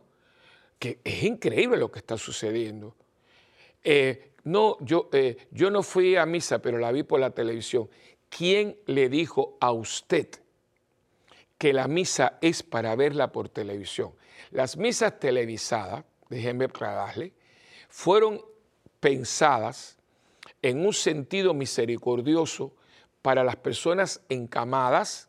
Que 0.78 1.00
es 1.02 1.24
increíble 1.24 1.78
lo 1.78 1.90
que 1.90 1.98
está 1.98 2.16
sucediendo. 2.16 2.94
Eh, 3.82 4.34
no, 4.44 4.76
yo, 4.78 5.10
eh, 5.12 5.48
yo 5.50 5.68
no 5.72 5.82
fui 5.82 6.14
a 6.14 6.24
misa, 6.24 6.62
pero 6.62 6.78
la 6.78 6.92
vi 6.92 7.02
por 7.02 7.18
la 7.18 7.30
televisión. 7.30 7.90
¿Quién 8.28 8.76
le 8.86 9.08
dijo 9.08 9.56
a 9.58 9.72
usted 9.72 10.28
que 11.58 11.72
la 11.72 11.88
misa 11.88 12.38
es 12.40 12.62
para 12.62 12.94
verla 12.94 13.32
por 13.32 13.48
televisión? 13.48 14.12
Las 14.52 14.76
misas 14.76 15.18
televisadas, 15.18 16.04
déjenme 16.28 16.66
aclararle, 16.66 17.32
fueron 17.88 18.40
pensadas 19.00 19.98
en 20.62 20.86
un 20.86 20.92
sentido 20.92 21.52
misericordioso 21.54 22.72
para 23.20 23.44
las 23.44 23.56
personas 23.56 24.22
encamadas, 24.28 25.28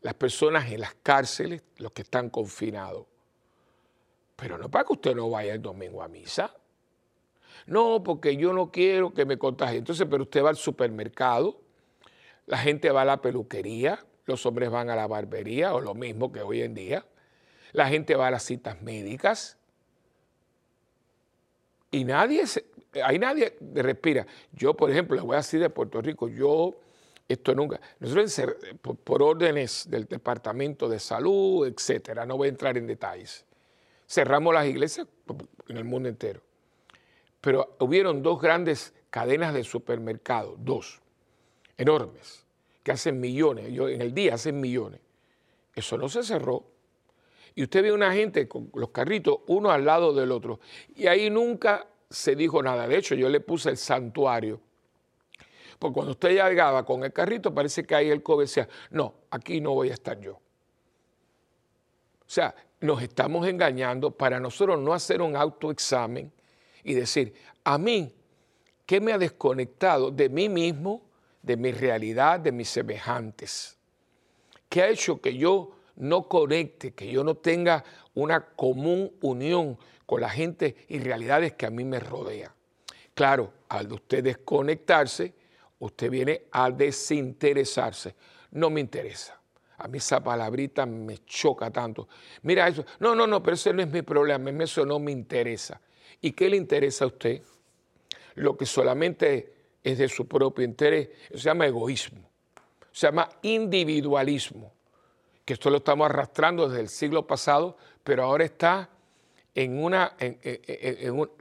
las 0.00 0.14
personas 0.14 0.70
en 0.70 0.80
las 0.80 0.94
cárceles, 1.02 1.62
los 1.76 1.92
que 1.92 2.02
están 2.02 2.30
confinados. 2.30 3.06
Pero 4.36 4.56
no 4.56 4.70
para 4.70 4.84
que 4.84 4.92
usted 4.94 5.14
no 5.14 5.28
vaya 5.28 5.52
el 5.52 5.60
domingo 5.60 6.02
a 6.02 6.08
misa. 6.08 6.54
No, 7.66 8.02
porque 8.02 8.36
yo 8.36 8.52
no 8.52 8.70
quiero 8.70 9.12
que 9.12 9.26
me 9.26 9.36
contagie. 9.36 9.78
Entonces, 9.78 10.06
pero 10.10 10.22
usted 10.22 10.42
va 10.42 10.48
al 10.48 10.56
supermercado, 10.56 11.60
la 12.46 12.58
gente 12.58 12.90
va 12.90 13.02
a 13.02 13.04
la 13.04 13.20
peluquería, 13.20 14.04
los 14.24 14.46
hombres 14.46 14.70
van 14.70 14.88
a 14.88 14.96
la 14.96 15.06
barbería, 15.06 15.74
o 15.74 15.80
lo 15.80 15.94
mismo 15.94 16.32
que 16.32 16.40
hoy 16.40 16.62
en 16.62 16.74
día. 16.74 17.04
La 17.72 17.88
gente 17.88 18.16
va 18.16 18.28
a 18.28 18.30
las 18.30 18.44
citas 18.44 18.80
médicas. 18.80 19.58
Y 21.90 22.04
nadie, 22.04 22.44
hay 23.04 23.18
nadie 23.18 23.56
respira. 23.74 24.26
Yo, 24.52 24.74
por 24.74 24.90
ejemplo, 24.90 25.16
le 25.16 25.22
voy 25.22 25.34
a 25.34 25.38
decir 25.38 25.60
de 25.60 25.70
Puerto 25.70 26.00
Rico, 26.00 26.28
yo 26.28 26.74
esto 27.28 27.54
nunca. 27.54 27.80
Nosotros, 28.00 28.42
por, 29.04 29.22
órdenes 29.22 29.88
del 29.88 30.06
Departamento 30.06 30.88
de 30.88 30.98
Salud, 30.98 31.66
etcétera, 31.66 32.26
no 32.26 32.36
voy 32.36 32.46
a 32.46 32.50
entrar 32.50 32.76
en 32.76 32.86
detalles, 32.86 33.44
cerramos 34.08 34.52
las 34.52 34.66
iglesias 34.66 35.06
en 35.68 35.76
el 35.76 35.84
mundo 35.84 36.08
entero. 36.08 36.40
Pero 37.40 37.76
hubieron 37.78 38.22
dos 38.22 38.40
grandes 38.40 38.92
cadenas 39.10 39.54
de 39.54 39.62
supermercados, 39.62 40.56
dos, 40.58 41.00
enormes, 41.78 42.44
que 42.82 42.92
hacen 42.92 43.20
millones, 43.20 43.72
yo, 43.72 43.88
en 43.88 44.02
el 44.02 44.12
día 44.12 44.34
hacen 44.34 44.60
millones. 44.60 45.00
Eso 45.74 45.96
no 45.96 46.08
se 46.08 46.24
cerró. 46.24 46.64
Y 47.54 47.62
usted 47.62 47.82
ve 47.82 47.92
una 47.92 48.12
gente 48.12 48.48
con 48.48 48.70
los 48.74 48.90
carritos 48.90 49.38
uno 49.46 49.70
al 49.70 49.84
lado 49.84 50.12
del 50.12 50.32
otro. 50.32 50.60
Y 50.96 51.06
ahí 51.06 51.30
nunca 51.30 51.86
se 52.10 52.34
dijo 52.34 52.62
nada. 52.62 52.86
De 52.86 52.98
hecho, 52.98 53.14
yo 53.14 53.28
le 53.28 53.40
puse 53.40 53.70
el 53.70 53.76
santuario 53.76 54.60
porque 55.80 55.94
cuando 55.94 56.12
usted 56.12 56.28
llegaba 56.30 56.84
con 56.84 57.02
el 57.04 57.12
carrito, 57.12 57.54
parece 57.54 57.84
que 57.84 57.94
ahí 57.94 58.10
el 58.10 58.22
COVID 58.22 58.44
decía, 58.44 58.68
no, 58.90 59.14
aquí 59.30 59.62
no 59.62 59.72
voy 59.72 59.88
a 59.88 59.94
estar 59.94 60.20
yo. 60.20 60.34
O 60.34 60.40
sea, 62.26 62.54
nos 62.80 63.02
estamos 63.02 63.48
engañando 63.48 64.10
para 64.10 64.38
nosotros 64.38 64.78
no 64.78 64.92
hacer 64.92 65.22
un 65.22 65.34
autoexamen 65.34 66.30
y 66.84 66.92
decir, 66.92 67.32
a 67.64 67.78
mí, 67.78 68.14
¿qué 68.84 69.00
me 69.00 69.14
ha 69.14 69.18
desconectado 69.18 70.10
de 70.10 70.28
mí 70.28 70.50
mismo, 70.50 71.00
de 71.40 71.56
mi 71.56 71.72
realidad, 71.72 72.40
de 72.40 72.52
mis 72.52 72.68
semejantes? 72.68 73.78
¿Qué 74.68 74.82
ha 74.82 74.88
hecho 74.90 75.18
que 75.18 75.34
yo 75.34 75.76
no 75.96 76.28
conecte, 76.28 76.92
que 76.92 77.10
yo 77.10 77.24
no 77.24 77.36
tenga 77.36 77.84
una 78.14 78.44
común 78.44 79.10
unión 79.22 79.78
con 80.10 80.22
la 80.22 80.28
gente 80.28 80.74
y 80.88 80.98
realidades 80.98 81.52
que 81.52 81.66
a 81.66 81.70
mí 81.70 81.84
me 81.84 82.00
rodea. 82.00 82.52
Claro, 83.14 83.52
al 83.68 83.86
de 83.86 83.94
usted 83.94 84.24
desconectarse, 84.24 85.32
usted 85.78 86.10
viene 86.10 86.46
a 86.50 86.68
desinteresarse. 86.68 88.16
No 88.50 88.70
me 88.70 88.80
interesa. 88.80 89.40
A 89.78 89.86
mí 89.86 89.98
esa 89.98 90.20
palabrita 90.20 90.84
me 90.84 91.18
choca 91.18 91.70
tanto. 91.70 92.08
Mira 92.42 92.66
eso. 92.66 92.84
No, 92.98 93.14
no, 93.14 93.24
no, 93.24 93.40
pero 93.40 93.54
ese 93.54 93.72
no 93.72 93.82
es 93.82 93.88
mi 93.88 94.02
problema. 94.02 94.50
Eso 94.64 94.84
no 94.84 94.98
me 94.98 95.12
interesa. 95.12 95.80
¿Y 96.20 96.32
qué 96.32 96.50
le 96.50 96.56
interesa 96.56 97.04
a 97.04 97.06
usted? 97.06 97.40
Lo 98.34 98.56
que 98.56 98.66
solamente 98.66 99.54
es 99.80 99.96
de 99.96 100.08
su 100.08 100.26
propio 100.26 100.64
interés. 100.64 101.08
se 101.30 101.38
llama 101.38 101.68
egoísmo. 101.68 102.28
Se 102.90 103.06
llama 103.06 103.28
individualismo. 103.42 104.72
Que 105.44 105.52
esto 105.52 105.70
lo 105.70 105.76
estamos 105.76 106.06
arrastrando 106.06 106.68
desde 106.68 106.80
el 106.80 106.88
siglo 106.88 107.28
pasado, 107.28 107.76
pero 108.02 108.24
ahora 108.24 108.42
está 108.42 108.90
en 109.54 109.82
una, 109.82 110.16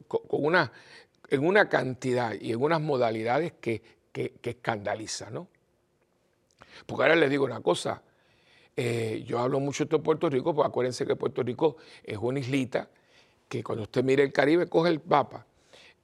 con 0.07 0.43
una, 0.45 0.71
en 1.29 1.45
una 1.45 1.69
cantidad 1.69 2.33
y 2.39 2.51
en 2.51 2.61
unas 2.61 2.81
modalidades 2.81 3.53
que, 3.59 3.81
que, 4.11 4.33
escandaliza, 4.41 5.29
¿no? 5.29 5.47
Porque 6.85 7.03
ahora 7.03 7.15
les 7.15 7.29
digo 7.29 7.45
una 7.45 7.61
cosa, 7.61 8.01
eh, 8.75 9.23
yo 9.25 9.39
hablo 9.39 9.59
mucho 9.59 9.85
de 9.85 9.99
Puerto 9.99 10.29
Rico, 10.29 10.55
porque 10.55 10.69
acuérdense 10.69 11.05
que 11.05 11.15
Puerto 11.15 11.43
Rico 11.43 11.77
es 12.03 12.17
una 12.17 12.39
islita 12.39 12.89
que 13.47 13.63
cuando 13.63 13.83
usted 13.83 14.03
mire 14.03 14.23
el 14.23 14.31
Caribe, 14.31 14.67
coge 14.67 14.89
el 14.89 15.01
mapa, 15.05 15.45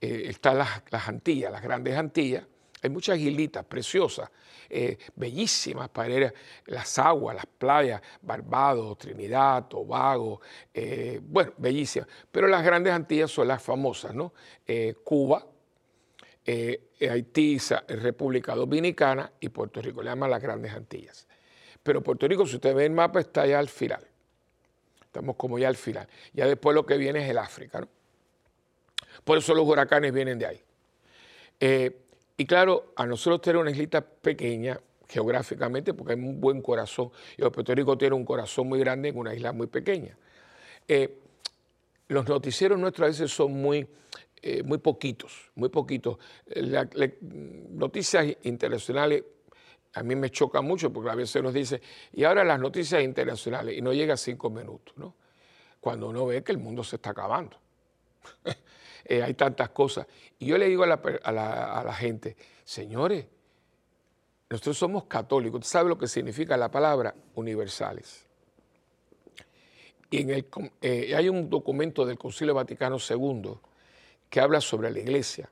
eh, 0.01 0.25
están 0.27 0.57
las, 0.57 1.07
Antillas, 1.07 1.51
las 1.51 1.61
grandes 1.61 1.95
Antillas, 1.95 2.43
hay 2.85 2.89
muchas 2.89 3.17
islitas 3.17 3.65
preciosas, 3.65 4.29
eh, 4.69 4.97
bellísimas 5.15 5.89
para 5.89 6.13
ir 6.13 6.33
las 6.67 6.97
aguas, 6.97 7.35
las 7.35 7.45
playas, 7.45 8.01
Barbados, 8.21 8.97
Trinidad, 8.97 9.67
Tobago, 9.67 10.41
bueno, 11.21 11.53
bellísimas. 11.57 12.07
Pero 12.31 12.47
las 12.47 12.63
grandes 12.63 12.93
Antillas 12.93 13.31
son 13.31 13.47
las 13.47 13.61
famosas, 13.61 14.13
¿no? 14.13 14.33
Cuba, 15.03 15.45
Haití, 16.47 17.57
República 17.87 18.55
Dominicana 18.55 19.31
y 19.39 19.49
Puerto 19.49 19.81
Rico, 19.81 20.01
le 20.01 20.09
llaman 20.09 20.31
las 20.31 20.41
grandes 20.41 20.73
Antillas. 20.73 21.27
Pero 21.83 22.01
Puerto 22.01 22.27
Rico, 22.27 22.47
si 22.47 22.55
usted 22.55 22.73
ve 22.73 22.85
el 22.85 22.91
mapa, 22.91 23.19
está 23.19 23.45
ya 23.45 23.59
al 23.59 23.69
final. 23.69 24.05
Estamos 25.01 25.35
como 25.35 25.57
ya 25.57 25.67
al 25.67 25.75
final. 25.77 26.07
Ya 26.33 26.47
después 26.47 26.73
lo 26.73 26.85
que 26.85 26.97
viene 26.97 27.23
es 27.23 27.29
el 27.29 27.37
África. 27.37 27.79
¿no? 27.79 27.87
Por 29.23 29.37
eso 29.37 29.53
los 29.53 29.65
huracanes 29.65 30.11
vienen 30.11 30.39
de 30.39 30.45
ahí. 30.45 30.61
Eh, 31.59 32.04
y 32.37 32.45
claro, 32.45 32.93
a 32.95 33.05
nosotros 33.05 33.41
tener 33.41 33.57
una 33.57 33.71
islita 33.71 34.01
pequeña 34.01 34.79
geográficamente, 35.07 35.93
porque 35.93 36.13
hay 36.13 36.19
un 36.19 36.41
buen 36.41 36.61
corazón, 36.61 37.11
y 37.37 37.41
Puerto 37.43 37.73
Rico 37.73 37.97
tiene 37.97 38.15
un 38.15 38.25
corazón 38.25 38.67
muy 38.67 38.79
grande 38.79 39.09
en 39.09 39.17
una 39.17 39.33
isla 39.33 39.51
muy 39.51 39.67
pequeña. 39.67 40.17
Eh, 40.87 41.19
los 42.07 42.27
noticieros 42.27 42.77
nuestros 42.79 43.05
a 43.05 43.09
veces 43.09 43.31
son 43.31 43.53
muy, 43.53 43.87
eh, 44.41 44.63
muy 44.63 44.77
poquitos, 44.79 45.51
muy 45.55 45.69
poquitos. 45.69 46.17
Las 46.45 46.87
noticias 47.21 48.25
internacionales 48.43 49.23
a 49.93 50.03
mí 50.03 50.15
me 50.15 50.29
choca 50.29 50.61
mucho 50.61 50.91
porque 50.91 51.09
a 51.09 51.15
veces 51.15 51.41
nos 51.41 51.53
dice, 51.53 51.81
y 52.13 52.25
ahora 52.25 52.43
las 52.43 52.59
noticias 52.59 53.01
internacionales, 53.01 53.77
y 53.77 53.81
no 53.81 53.93
llega 53.93 54.15
a 54.15 54.17
cinco 54.17 54.49
minutos, 54.49 54.95
¿no? 54.97 55.15
Cuando 55.79 56.09
uno 56.09 56.25
ve 56.25 56.43
que 56.43 56.51
el 56.51 56.57
mundo 56.57 56.83
se 56.83 56.97
está 56.97 57.11
acabando. 57.11 57.57
Eh, 59.05 59.21
hay 59.21 59.35
tantas 59.35 59.69
cosas. 59.69 60.07
Y 60.39 60.47
yo 60.47 60.57
le 60.57 60.67
digo 60.67 60.83
a 60.83 60.87
la, 60.87 61.93
gente, 61.97 62.35
señores, 62.63 63.25
nosotros 64.49 64.77
somos 64.77 65.05
católicos. 65.05 65.59
¿Usted 65.59 65.71
sabe 65.71 65.89
lo 65.89 65.97
que 65.97 66.07
significa 66.07 66.57
la 66.57 66.71
palabra 66.71 67.13
universales? 67.35 68.25
Y 70.09 70.21
en 70.21 70.29
el, 70.31 70.47
eh, 70.81 71.15
hay 71.15 71.29
un 71.29 71.49
documento 71.49 72.05
del 72.05 72.17
Concilio 72.17 72.53
Vaticano 72.53 72.97
II 72.97 73.53
que 74.29 74.39
habla 74.39 74.59
sobre 74.59 74.89
la 74.89 74.99
iglesia, 74.99 75.49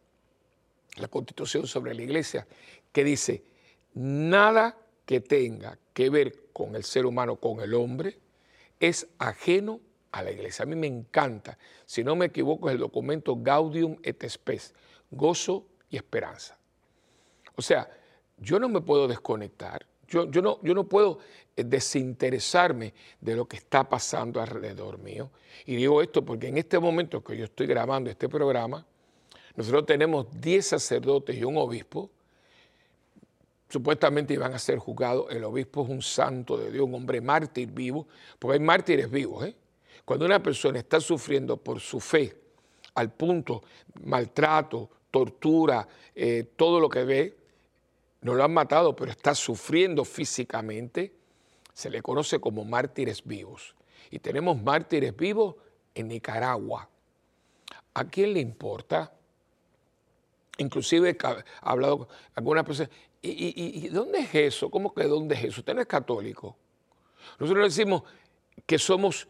la 0.98 1.08
constitución 1.08 1.68
sobre 1.68 1.94
la 1.94 2.02
iglesia, 2.02 2.48
que 2.92 3.04
dice, 3.04 3.44
nada 3.94 4.78
que 5.06 5.20
tenga 5.20 5.78
que 5.94 6.10
ver 6.10 6.52
con 6.54 6.76
el 6.76 6.84
ser 6.84 7.06
humano, 7.06 7.36
con 7.36 7.60
el 7.62 7.74
hombre, 7.74 8.18
es 8.80 9.08
ajeno 9.20 9.74
a 9.76 9.93
la 10.22 10.32
iglesia. 10.32 10.64
A 10.64 10.66
mí 10.66 10.76
me 10.76 10.88
encanta, 10.88 11.58
si 11.86 12.04
no 12.04 12.16
me 12.16 12.28
equivoco, 12.28 12.70
es 12.70 12.74
el 12.74 12.80
documento 12.80 13.36
Gaudium 13.36 13.98
et 14.04 14.24
Spes, 14.28 14.74
gozo 15.10 15.66
y 15.90 15.96
esperanza. 15.96 16.58
O 17.56 17.62
sea, 17.62 17.90
yo 18.38 18.60
no 18.60 18.70
me 18.70 18.82
puedo 18.82 19.08
desconectar, 19.08 19.86
yo, 20.08 20.30
yo, 20.30 20.42
no, 20.42 20.60
yo 20.62 20.76
no 20.76 20.84
puedo 20.84 21.20
eh, 21.56 21.64
desinteresarme 21.64 22.94
de 23.22 23.36
lo 23.36 23.46
que 23.46 23.58
está 23.58 23.88
pasando 23.88 24.42
alrededor 24.42 25.00
mío. 25.00 25.32
Y 25.66 25.76
digo 25.76 26.02
esto 26.02 26.24
porque 26.24 26.48
en 26.48 26.58
este 26.58 26.78
momento 26.78 27.24
que 27.24 27.38
yo 27.38 27.46
estoy 27.46 27.66
grabando 27.68 28.10
este 28.10 28.30
programa, 28.30 28.86
nosotros 29.56 29.86
tenemos 29.86 30.28
10 30.40 30.66
sacerdotes 30.66 31.38
y 31.38 31.44
un 31.44 31.58
obispo 31.58 32.10
supuestamente 33.70 34.36
iban 34.36 34.54
a 34.54 34.60
ser 34.60 34.78
juzgados. 34.78 35.32
El 35.32 35.44
obispo 35.44 35.84
es 35.84 35.90
un 35.90 36.02
santo 36.02 36.58
de 36.58 36.72
Dios, 36.72 36.86
un 36.86 36.94
hombre 36.94 37.22
mártir 37.22 37.72
vivo, 37.72 38.08
porque 38.38 38.54
hay 38.54 38.60
mártires 38.60 39.10
vivos. 39.10 39.46
¿eh? 39.46 39.56
Cuando 40.06 40.26
una 40.26 40.42
persona 40.42 40.80
está 40.80 41.00
sufriendo 41.00 41.58
por 41.58 41.80
su 41.80 42.00
fe, 42.00 42.36
al 42.96 43.12
punto 43.12 43.64
maltrato, 44.04 44.90
tortura, 45.10 45.88
eh, 46.14 46.52
todo 46.56 46.80
lo 46.80 46.90
que 46.90 47.04
ve, 47.04 47.38
no 48.22 48.34
lo 48.34 48.44
han 48.44 48.54
matado, 48.54 48.96
pero 48.96 49.12
está 49.12 49.36
sufriendo 49.36 50.06
físicamente, 50.06 51.14
se 51.74 51.90
le 51.90 52.02
conoce 52.02 52.40
como 52.40 52.66
mártires 52.66 53.24
vivos. 53.24 53.76
Y 54.12 54.20
tenemos 54.20 54.62
mártires 54.62 55.16
vivos 55.16 55.56
en 55.96 56.08
Nicaragua. 56.08 56.90
¿A 57.94 58.04
quién 58.06 58.34
le 58.34 58.40
importa? 58.40 59.12
Inclusive 60.58 61.10
he 61.10 61.18
hablado 61.62 62.00
con 62.00 62.08
algunas 62.36 62.64
personas, 62.64 62.92
¿Y, 63.26 63.88
dónde 63.88 64.20
es 64.20 64.36
eso? 64.36 64.70
¿Cómo 64.70 64.94
que 64.94 65.06
dónde 65.06 65.36
es 65.36 65.46
eso? 65.46 65.62
Usted 65.62 65.74
no 65.74 65.80
es 65.80 65.88
católico. 65.88 66.58
Nosotros 67.40 67.74
decimos 67.74 68.04
que 68.66 68.78
somos 68.78 69.30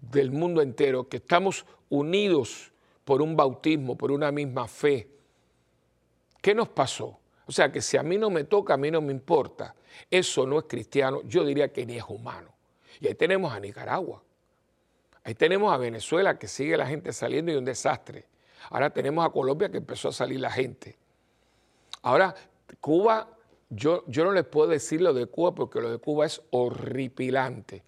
del 0.00 0.30
mundo 0.30 0.62
entero, 0.62 1.08
que 1.08 1.18
estamos 1.18 1.66
unidos 1.90 2.72
por 3.04 3.22
un 3.22 3.36
bautismo, 3.36 3.96
por 3.96 4.12
una 4.12 4.30
misma 4.30 4.68
fe. 4.68 5.08
¿Qué 6.40 6.54
nos 6.54 6.68
pasó? 6.68 7.18
O 7.46 7.52
sea, 7.52 7.72
que 7.72 7.80
si 7.80 7.96
a 7.96 8.02
mí 8.02 8.18
no 8.18 8.30
me 8.30 8.44
toca, 8.44 8.74
a 8.74 8.76
mí 8.76 8.90
no 8.90 9.00
me 9.00 9.12
importa. 9.12 9.74
Eso 10.10 10.46
no 10.46 10.58
es 10.58 10.64
cristiano, 10.68 11.22
yo 11.24 11.44
diría 11.44 11.72
que 11.72 11.86
ni 11.86 11.96
es 11.96 12.04
humano. 12.06 12.50
Y 13.00 13.08
ahí 13.08 13.14
tenemos 13.14 13.52
a 13.52 13.60
Nicaragua. 13.60 14.22
Ahí 15.24 15.34
tenemos 15.34 15.72
a 15.72 15.76
Venezuela, 15.76 16.38
que 16.38 16.48
sigue 16.48 16.76
la 16.76 16.86
gente 16.86 17.12
saliendo 17.12 17.52
y 17.52 17.56
un 17.56 17.64
desastre. 17.64 18.26
Ahora 18.70 18.90
tenemos 18.90 19.26
a 19.26 19.30
Colombia, 19.30 19.70
que 19.70 19.78
empezó 19.78 20.08
a 20.08 20.12
salir 20.12 20.40
la 20.40 20.50
gente. 20.50 20.96
Ahora 22.02 22.34
Cuba, 22.80 23.28
yo, 23.70 24.04
yo 24.06 24.24
no 24.24 24.32
les 24.32 24.44
puedo 24.44 24.68
decir 24.68 25.00
lo 25.00 25.12
de 25.12 25.26
Cuba 25.26 25.54
porque 25.54 25.80
lo 25.80 25.90
de 25.90 25.98
Cuba 25.98 26.26
es 26.26 26.42
horripilante. 26.50 27.82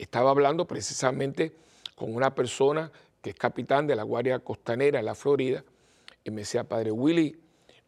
Estaba 0.00 0.30
hablando 0.30 0.66
precisamente 0.66 1.52
con 1.94 2.14
una 2.14 2.34
persona 2.34 2.90
que 3.20 3.30
es 3.30 3.36
capitán 3.36 3.86
de 3.86 3.94
la 3.94 4.02
Guardia 4.02 4.38
Costanera 4.38 4.98
en 4.98 5.04
la 5.04 5.14
Florida 5.14 5.62
y 6.24 6.30
me 6.30 6.40
decía, 6.40 6.64
Padre 6.64 6.90
Willy, 6.90 7.38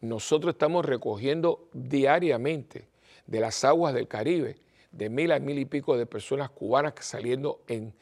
nosotros 0.03 0.53
estamos 0.53 0.85
recogiendo 0.85 1.71
diariamente 1.73 2.87
de 3.27 3.41
las 3.41 3.65
aguas 3.65 3.95
del 3.95 4.09
Caribe 4.09 4.57
de 4.91 5.09
mil 5.09 5.33
a 5.33 5.39
mil 5.39 5.59
y 5.59 5.65
pico 5.65 5.97
de 5.97 6.05
personas 6.05 6.51
cubanas 6.51 6.93
que 6.93 7.03
saliendo 7.03 7.63
en, 7.67 7.95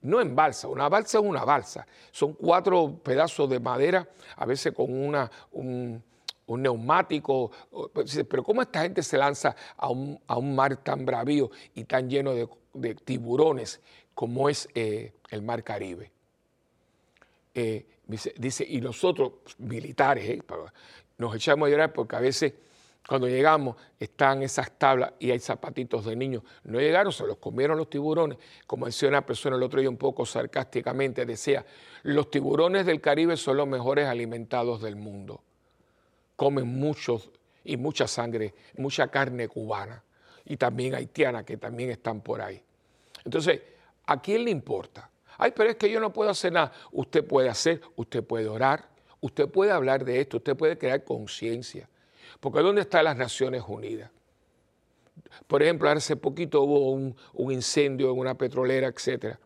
no 0.00 0.20
en 0.20 0.34
balsa, 0.34 0.66
una 0.66 0.88
balsa 0.88 1.18
es 1.18 1.24
una 1.24 1.44
balsa, 1.44 1.86
son 2.10 2.32
cuatro 2.32 2.98
pedazos 3.00 3.48
de 3.48 3.60
madera, 3.60 4.08
a 4.34 4.44
veces 4.44 4.72
con 4.72 4.92
una, 4.92 5.30
un, 5.52 6.02
un 6.46 6.62
neumático. 6.62 7.50
Pues, 7.92 8.24
pero 8.28 8.42
¿cómo 8.42 8.62
esta 8.62 8.82
gente 8.82 9.02
se 9.02 9.18
lanza 9.18 9.54
a 9.76 9.88
un, 9.88 10.54
mar 10.54 10.76
tan 10.78 11.04
bravío 11.04 11.50
y 11.74 11.84
tan 11.84 12.08
lleno 12.08 12.32
de, 12.34 12.94
tiburones 12.94 13.80
como 14.14 14.48
es 14.48 14.68
eh, 14.74 15.12
el 15.30 15.42
mar 15.42 15.62
Caribe? 15.62 16.10
Eh, 17.54 17.86
dice, 18.06 18.66
y 18.66 18.80
nosotros, 18.80 19.32
militares, 19.58 20.28
eh, 20.28 20.42
nos 21.18 21.34
echamos 21.34 21.66
a 21.66 21.70
llorar 21.70 21.92
porque 21.92 22.16
a 22.16 22.20
veces 22.20 22.54
cuando 23.06 23.26
llegamos 23.26 23.76
están 23.98 24.42
esas 24.42 24.78
tablas 24.78 25.12
y 25.18 25.32
hay 25.32 25.40
zapatitos 25.40 26.04
de 26.04 26.14
niños. 26.14 26.42
No 26.64 26.78
llegaron, 26.78 27.12
se 27.12 27.26
los 27.26 27.36
comieron 27.38 27.76
los 27.76 27.90
tiburones. 27.90 28.38
Como 28.66 28.86
decía 28.86 29.08
una 29.08 29.26
persona 29.26 29.56
el 29.56 29.62
otro 29.62 29.80
día 29.80 29.90
un 29.90 29.96
poco 29.96 30.24
sarcásticamente, 30.24 31.26
decía, 31.26 31.66
los 32.04 32.30
tiburones 32.30 32.86
del 32.86 33.00
Caribe 33.00 33.36
son 33.36 33.56
los 33.56 33.66
mejores 33.66 34.06
alimentados 34.06 34.80
del 34.80 34.96
mundo 34.96 35.42
comen 36.42 36.66
muchos 36.66 37.30
y 37.62 37.76
mucha 37.76 38.08
sangre, 38.08 38.52
mucha 38.76 39.06
carne 39.06 39.46
cubana 39.46 40.02
y 40.44 40.56
también 40.56 40.92
haitiana 40.92 41.44
que 41.44 41.56
también 41.56 41.90
están 41.90 42.20
por 42.20 42.42
ahí. 42.42 42.60
Entonces, 43.24 43.60
¿a 44.06 44.20
quién 44.20 44.44
le 44.44 44.50
importa? 44.50 45.08
Ay, 45.38 45.52
pero 45.54 45.70
es 45.70 45.76
que 45.76 45.88
yo 45.88 46.00
no 46.00 46.12
puedo 46.12 46.30
hacer 46.30 46.52
nada. 46.52 46.72
Usted 46.90 47.24
puede 47.24 47.48
hacer, 47.48 47.80
usted 47.94 48.24
puede 48.24 48.48
orar, 48.48 48.88
usted 49.20 49.48
puede 49.48 49.70
hablar 49.70 50.04
de 50.04 50.20
esto, 50.20 50.38
usted 50.38 50.56
puede 50.56 50.76
crear 50.76 51.04
conciencia. 51.04 51.88
Porque 52.40 52.58
¿dónde 52.58 52.80
están 52.80 53.04
las 53.04 53.16
Naciones 53.16 53.62
Unidas? 53.64 54.10
por 55.46 55.62
ejemplo, 55.62 55.88
hace 55.90 56.16
poquito 56.16 56.62
hubo 56.62 56.90
un, 56.90 57.14
un 57.34 57.52
incendio 57.52 58.10
en 58.10 58.18
una 58.18 58.36
petrolera, 58.36 58.88
etc. 58.88 59.36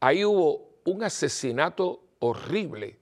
Ahí 0.00 0.24
hubo 0.24 0.80
un 0.84 1.04
asesinato 1.04 2.02
horrible. 2.18 2.98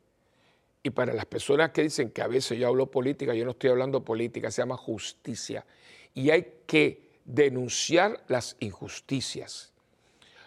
Y 0.82 0.90
para 0.90 1.12
las 1.12 1.26
personas 1.26 1.70
que 1.70 1.82
dicen 1.82 2.10
que 2.10 2.22
a 2.22 2.26
veces 2.26 2.58
yo 2.58 2.68
hablo 2.68 2.90
política, 2.90 3.34
yo 3.34 3.44
no 3.44 3.52
estoy 3.52 3.70
hablando 3.70 4.04
política, 4.04 4.50
se 4.50 4.62
llama 4.62 4.76
justicia. 4.76 5.64
Y 6.14 6.30
hay 6.30 6.46
que 6.66 7.12
denunciar 7.24 8.22
las 8.26 8.56
injusticias. 8.58 9.72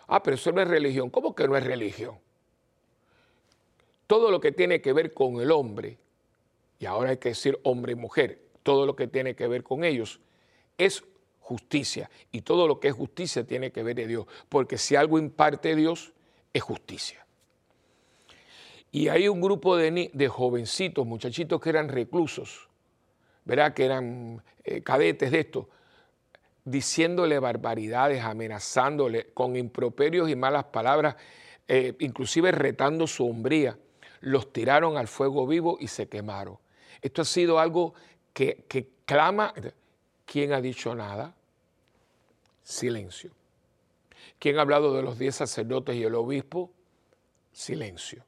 Ah, 0.08 0.22
pero 0.22 0.36
eso 0.36 0.52
no 0.52 0.62
es 0.62 0.68
religión. 0.68 1.10
¿Cómo 1.10 1.34
que 1.34 1.48
no 1.48 1.56
es 1.56 1.64
religión? 1.64 2.18
Todo 4.08 4.30
lo 4.30 4.40
que 4.40 4.52
tiene 4.52 4.82
que 4.82 4.94
ver 4.94 5.14
con 5.14 5.40
el 5.40 5.52
hombre, 5.52 5.98
y 6.80 6.86
ahora 6.86 7.12
hay 7.12 7.18
que 7.18 7.30
decir 7.30 7.58
hombre 7.64 7.94
y 7.94 7.96
mujer, 7.96 8.40
todo 8.62 8.86
lo 8.86 8.96
que 8.96 9.08
tiene 9.08 9.36
que 9.36 9.48
ver 9.48 9.64
con 9.64 9.84
ellos, 9.84 10.20
es 10.78 11.04
justicia. 11.40 12.10
Y 12.32 12.42
todo 12.42 12.68
lo 12.68 12.80
que 12.80 12.90
es 12.90 12.94
justicia 12.94 13.46
tiene 13.46 13.72
que 13.72 13.84
ver 13.84 13.96
de 13.96 14.08
Dios. 14.08 14.26
Porque 14.50 14.78
si 14.78 14.96
algo 14.96 15.18
imparte 15.18 15.76
Dios, 15.76 16.14
es 16.54 16.62
justicia. 16.62 17.25
Y 18.96 19.10
hay 19.10 19.28
un 19.28 19.42
grupo 19.42 19.76
de, 19.76 20.10
de 20.14 20.28
jovencitos, 20.30 21.06
muchachitos 21.06 21.60
que 21.60 21.70
eran 21.70 21.90
reclusos, 21.90 22.70
¿verdad? 23.44 23.74
Que 23.74 23.84
eran 23.84 24.42
eh, 24.64 24.84
cadetes 24.84 25.32
de 25.32 25.42
esto, 25.42 25.70
diciéndole 26.64 27.38
barbaridades, 27.40 28.24
amenazándole 28.24 29.34
con 29.34 29.58
improperios 29.58 30.30
y 30.30 30.38
malas 30.38 30.64
palabras, 30.64 31.18
eh, 31.68 31.94
inclusive 32.00 32.54
retando 32.54 33.06
su 33.06 33.28
hombría. 33.28 33.78
Los 34.22 34.54
tiraron 34.54 34.96
al 34.96 35.10
fuego 35.10 35.46
vivo 35.46 35.76
y 35.78 35.90
se 35.90 36.08
quemaron. 36.08 36.58
Esto 37.02 37.24
ha 37.24 37.26
sido 37.26 37.60
algo 37.60 37.96
que, 38.32 38.64
que 38.70 38.88
clama. 39.06 39.54
¿Quién 40.26 40.54
ha 40.54 40.62
dicho 40.62 40.96
nada? 40.96 41.36
Silencio. 42.64 43.32
¿Quién 44.40 44.58
ha 44.58 44.62
hablado 44.62 44.96
de 44.96 45.02
los 45.02 45.20
diez 45.20 45.36
sacerdotes 45.36 45.98
y 45.98 46.04
el 46.04 46.16
obispo? 46.16 46.72
Silencio. 47.52 48.24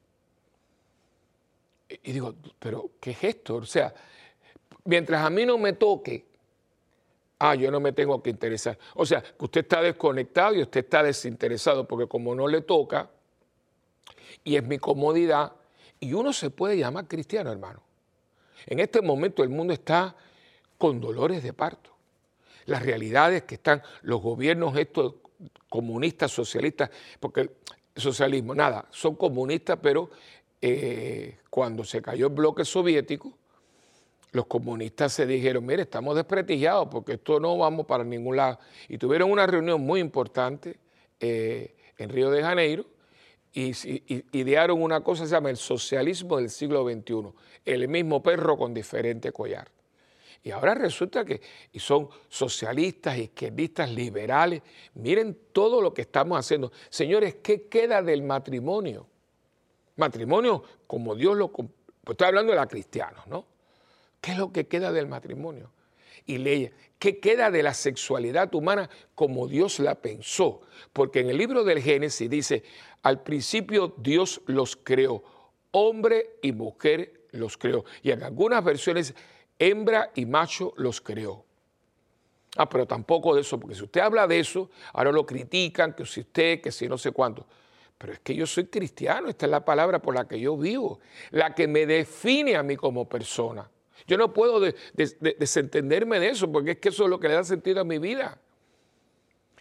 Y 1.88 2.12
digo, 2.12 2.34
pero 2.58 2.90
¿qué 3.00 3.12
es 3.12 3.24
esto? 3.24 3.56
O 3.56 3.64
sea, 3.64 3.94
mientras 4.84 5.24
a 5.24 5.30
mí 5.30 5.46
no 5.46 5.56
me 5.56 5.72
toque, 5.72 6.26
ah, 7.38 7.54
yo 7.54 7.70
no 7.70 7.80
me 7.80 7.92
tengo 7.92 8.22
que 8.22 8.30
interesar. 8.30 8.78
O 8.94 9.06
sea, 9.06 9.22
que 9.22 9.44
usted 9.44 9.62
está 9.62 9.80
desconectado 9.80 10.54
y 10.54 10.62
usted 10.62 10.84
está 10.84 11.02
desinteresado, 11.02 11.86
porque 11.86 12.06
como 12.06 12.34
no 12.34 12.48
le 12.48 12.60
toca, 12.62 13.10
y 14.44 14.56
es 14.56 14.64
mi 14.64 14.78
comodidad, 14.78 15.52
y 16.00 16.12
uno 16.12 16.32
se 16.32 16.50
puede 16.50 16.76
llamar 16.76 17.08
cristiano, 17.08 17.50
hermano. 17.50 17.82
En 18.66 18.80
este 18.80 19.00
momento 19.00 19.42
el 19.42 19.48
mundo 19.48 19.72
está 19.72 20.14
con 20.76 21.00
dolores 21.00 21.42
de 21.42 21.52
parto. 21.52 21.90
Las 22.66 22.82
realidades 22.82 23.44
que 23.44 23.54
están 23.54 23.82
los 24.02 24.20
gobiernos 24.20 24.76
estos 24.76 25.14
comunistas, 25.68 26.30
socialistas, 26.30 26.90
porque 27.18 27.50
socialismo, 27.96 28.54
nada, 28.54 28.86
son 28.90 29.16
comunistas, 29.16 29.78
pero 29.82 30.10
eh, 30.60 31.38
cuando 31.50 31.84
se 31.84 32.02
cayó 32.02 32.26
el 32.26 32.32
bloque 32.32 32.64
soviético, 32.64 33.36
los 34.32 34.46
comunistas 34.46 35.12
se 35.12 35.26
dijeron, 35.26 35.64
mire, 35.64 35.82
estamos 35.82 36.14
desprestigiados 36.14 36.88
porque 36.90 37.14
esto 37.14 37.40
no 37.40 37.56
vamos 37.56 37.86
para 37.86 38.04
ningún 38.04 38.36
lado. 38.36 38.58
Y 38.88 38.98
tuvieron 38.98 39.30
una 39.30 39.46
reunión 39.46 39.80
muy 39.80 40.00
importante 40.00 40.78
eh, 41.20 41.74
en 41.96 42.10
Río 42.10 42.30
de 42.30 42.42
Janeiro 42.42 42.84
y, 43.52 43.72
idearon 44.38 44.82
una 44.82 45.02
cosa 45.02 45.22
que 45.22 45.28
se 45.28 45.34
llama 45.34 45.50
el 45.50 45.56
socialismo 45.56 46.36
del 46.36 46.50
siglo 46.50 46.84
XXI, 46.84 47.32
el 47.64 47.88
mismo 47.88 48.22
perro 48.22 48.56
con 48.56 48.74
diferente 48.74 49.32
collar. 49.32 49.70
Y 50.42 50.50
ahora 50.50 50.74
resulta 50.74 51.24
que 51.24 51.40
son 51.76 52.08
socialistas, 52.28 53.18
izquierdistas, 53.18 53.90
liberales. 53.90 54.62
Miren 54.94 55.36
todo 55.52 55.82
lo 55.82 55.92
que 55.92 56.02
estamos 56.02 56.38
haciendo. 56.38 56.70
Señores, 56.90 57.36
¿qué 57.42 57.66
queda 57.66 58.02
del 58.02 58.22
matrimonio? 58.22 59.06
Matrimonio 59.98 60.62
como 60.86 61.14
Dios 61.14 61.36
lo... 61.36 61.48
Pues 61.50 61.68
estoy 62.14 62.28
hablando 62.28 62.52
de 62.52 62.58
la 62.58 62.66
cristianos, 62.66 63.26
¿no? 63.26 63.44
¿Qué 64.20 64.32
es 64.32 64.38
lo 64.38 64.52
que 64.52 64.66
queda 64.66 64.92
del 64.92 65.06
matrimonio? 65.06 65.70
Y 66.26 66.38
ley, 66.38 66.70
¿qué 66.98 67.20
queda 67.20 67.50
de 67.50 67.62
la 67.62 67.74
sexualidad 67.74 68.54
humana 68.54 68.90
como 69.14 69.46
Dios 69.46 69.78
la 69.78 69.94
pensó? 69.94 70.60
Porque 70.92 71.20
en 71.20 71.30
el 71.30 71.38
libro 71.38 71.64
del 71.64 71.80
Génesis 71.80 72.28
dice, 72.28 72.64
al 73.02 73.22
principio 73.22 73.94
Dios 73.98 74.40
los 74.46 74.76
creó, 74.76 75.22
hombre 75.70 76.38
y 76.42 76.52
mujer 76.52 77.26
los 77.30 77.56
creó. 77.56 77.84
Y 78.02 78.10
en 78.10 78.22
algunas 78.22 78.64
versiones, 78.64 79.14
hembra 79.58 80.10
y 80.14 80.26
macho 80.26 80.72
los 80.76 81.00
creó. 81.00 81.44
Ah, 82.56 82.68
pero 82.68 82.86
tampoco 82.86 83.34
de 83.34 83.42
eso, 83.42 83.58
porque 83.60 83.76
si 83.76 83.84
usted 83.84 84.00
habla 84.00 84.26
de 84.26 84.40
eso, 84.40 84.70
ahora 84.92 85.12
lo 85.12 85.24
critican, 85.24 85.94
que 85.94 86.04
si 86.04 86.20
usted, 86.20 86.60
que 86.60 86.72
si 86.72 86.88
no 86.88 86.98
sé 86.98 87.12
cuánto. 87.12 87.46
Pero 87.98 88.12
es 88.12 88.20
que 88.20 88.34
yo 88.34 88.46
soy 88.46 88.66
cristiano, 88.66 89.28
esta 89.28 89.46
es 89.46 89.50
la 89.50 89.64
palabra 89.64 90.00
por 90.00 90.14
la 90.14 90.26
que 90.26 90.38
yo 90.38 90.56
vivo, 90.56 91.00
la 91.30 91.54
que 91.54 91.66
me 91.66 91.84
define 91.84 92.56
a 92.56 92.62
mí 92.62 92.76
como 92.76 93.08
persona. 93.08 93.68
Yo 94.06 94.16
no 94.16 94.32
puedo 94.32 94.60
desentenderme 94.94 96.20
de 96.20 96.30
eso, 96.30 96.50
porque 96.50 96.72
es 96.72 96.78
que 96.78 96.90
eso 96.90 97.04
es 97.04 97.10
lo 97.10 97.18
que 97.18 97.28
le 97.28 97.34
da 97.34 97.44
sentido 97.44 97.80
a 97.80 97.84
mi 97.84 97.98
vida. 97.98 98.38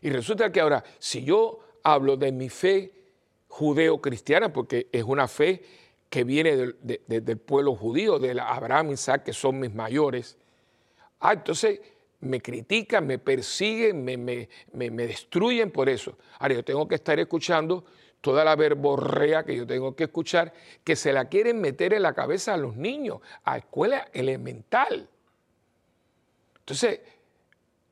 Y 0.01 0.11
resulta 0.11 0.51
que 0.51 0.61
ahora, 0.61 0.83
si 0.99 1.23
yo 1.23 1.59
hablo 1.81 2.15
de 2.15 2.31
mi 2.31 2.49
fe 2.49 2.93
judeo-cristiana, 3.47 4.53
porque 4.53 4.87
es 4.91 5.03
una 5.03 5.27
fe 5.27 5.63
que 6.09 6.23
viene 6.23 6.55
del 6.55 7.37
pueblo 7.39 7.75
judío, 7.75 8.19
de 8.19 8.39
Abraham 8.39 8.91
y 8.91 8.93
Isaac, 8.93 9.23
que 9.23 9.33
son 9.33 9.59
mis 9.59 9.73
mayores, 9.73 10.37
ah, 11.19 11.33
entonces 11.33 11.81
me 12.19 12.39
critican, 12.39 13.07
me 13.07 13.17
persiguen, 13.17 14.03
me, 14.03 14.15
me, 14.17 14.47
me 14.71 15.07
destruyen 15.07 15.71
por 15.71 15.89
eso. 15.89 16.17
Ahora 16.39 16.53
yo 16.53 16.63
tengo 16.63 16.87
que 16.87 16.95
estar 16.95 17.19
escuchando 17.19 17.83
toda 18.21 18.43
la 18.43 18.55
verborrea 18.55 19.43
que 19.43 19.55
yo 19.55 19.65
tengo 19.65 19.95
que 19.95 20.05
escuchar, 20.05 20.53
que 20.83 20.95
se 20.95 21.13
la 21.13 21.25
quieren 21.25 21.61
meter 21.61 21.93
en 21.93 22.03
la 22.03 22.13
cabeza 22.13 22.53
a 22.53 22.57
los 22.57 22.75
niños, 22.75 23.19
a 23.43 23.57
escuela 23.57 24.09
elemental. 24.13 25.09
Entonces, 26.59 26.99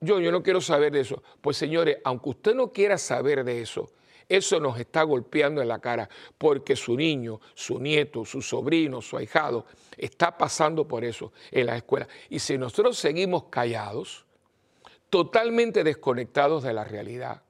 yo, 0.02 0.20
yo 0.20 0.32
no 0.32 0.44
quiero 0.44 0.62
saber 0.62 0.92
de 0.92 1.02
eso. 1.02 1.24
Pues 1.42 1.58
señores, 1.58 1.98
aunque 2.04 2.30
usted 2.30 2.56
no 2.56 2.72
quiera 2.72 2.98
saber 2.98 3.44
de 3.44 3.62
eso, 3.62 3.92
eso 4.28 4.60
nos 4.60 4.80
está 4.80 5.04
golpeando 5.04 5.62
en 5.62 5.68
la 5.68 5.80
cara 5.80 6.10
porque 6.38 6.76
su 6.76 6.96
niño, 6.96 7.40
su 7.54 7.80
nieto, 7.80 8.26
su 8.26 8.42
sobrino, 8.42 9.02
su 9.02 9.18
ahijado 9.18 9.66
está 9.98 10.38
pasando 10.38 10.88
por 10.88 11.06
eso 11.06 11.32
en 11.52 11.68
la 11.68 11.78
escuela. 11.78 12.08
Y 12.30 12.40
si 12.40 12.58
nosotros 12.58 12.98
seguimos 12.98 13.46
callados, 13.46 14.26
totalmente 15.10 15.84
desconectados 15.84 16.64
de 16.64 16.74
la 16.74 16.84
realidad, 16.84 17.44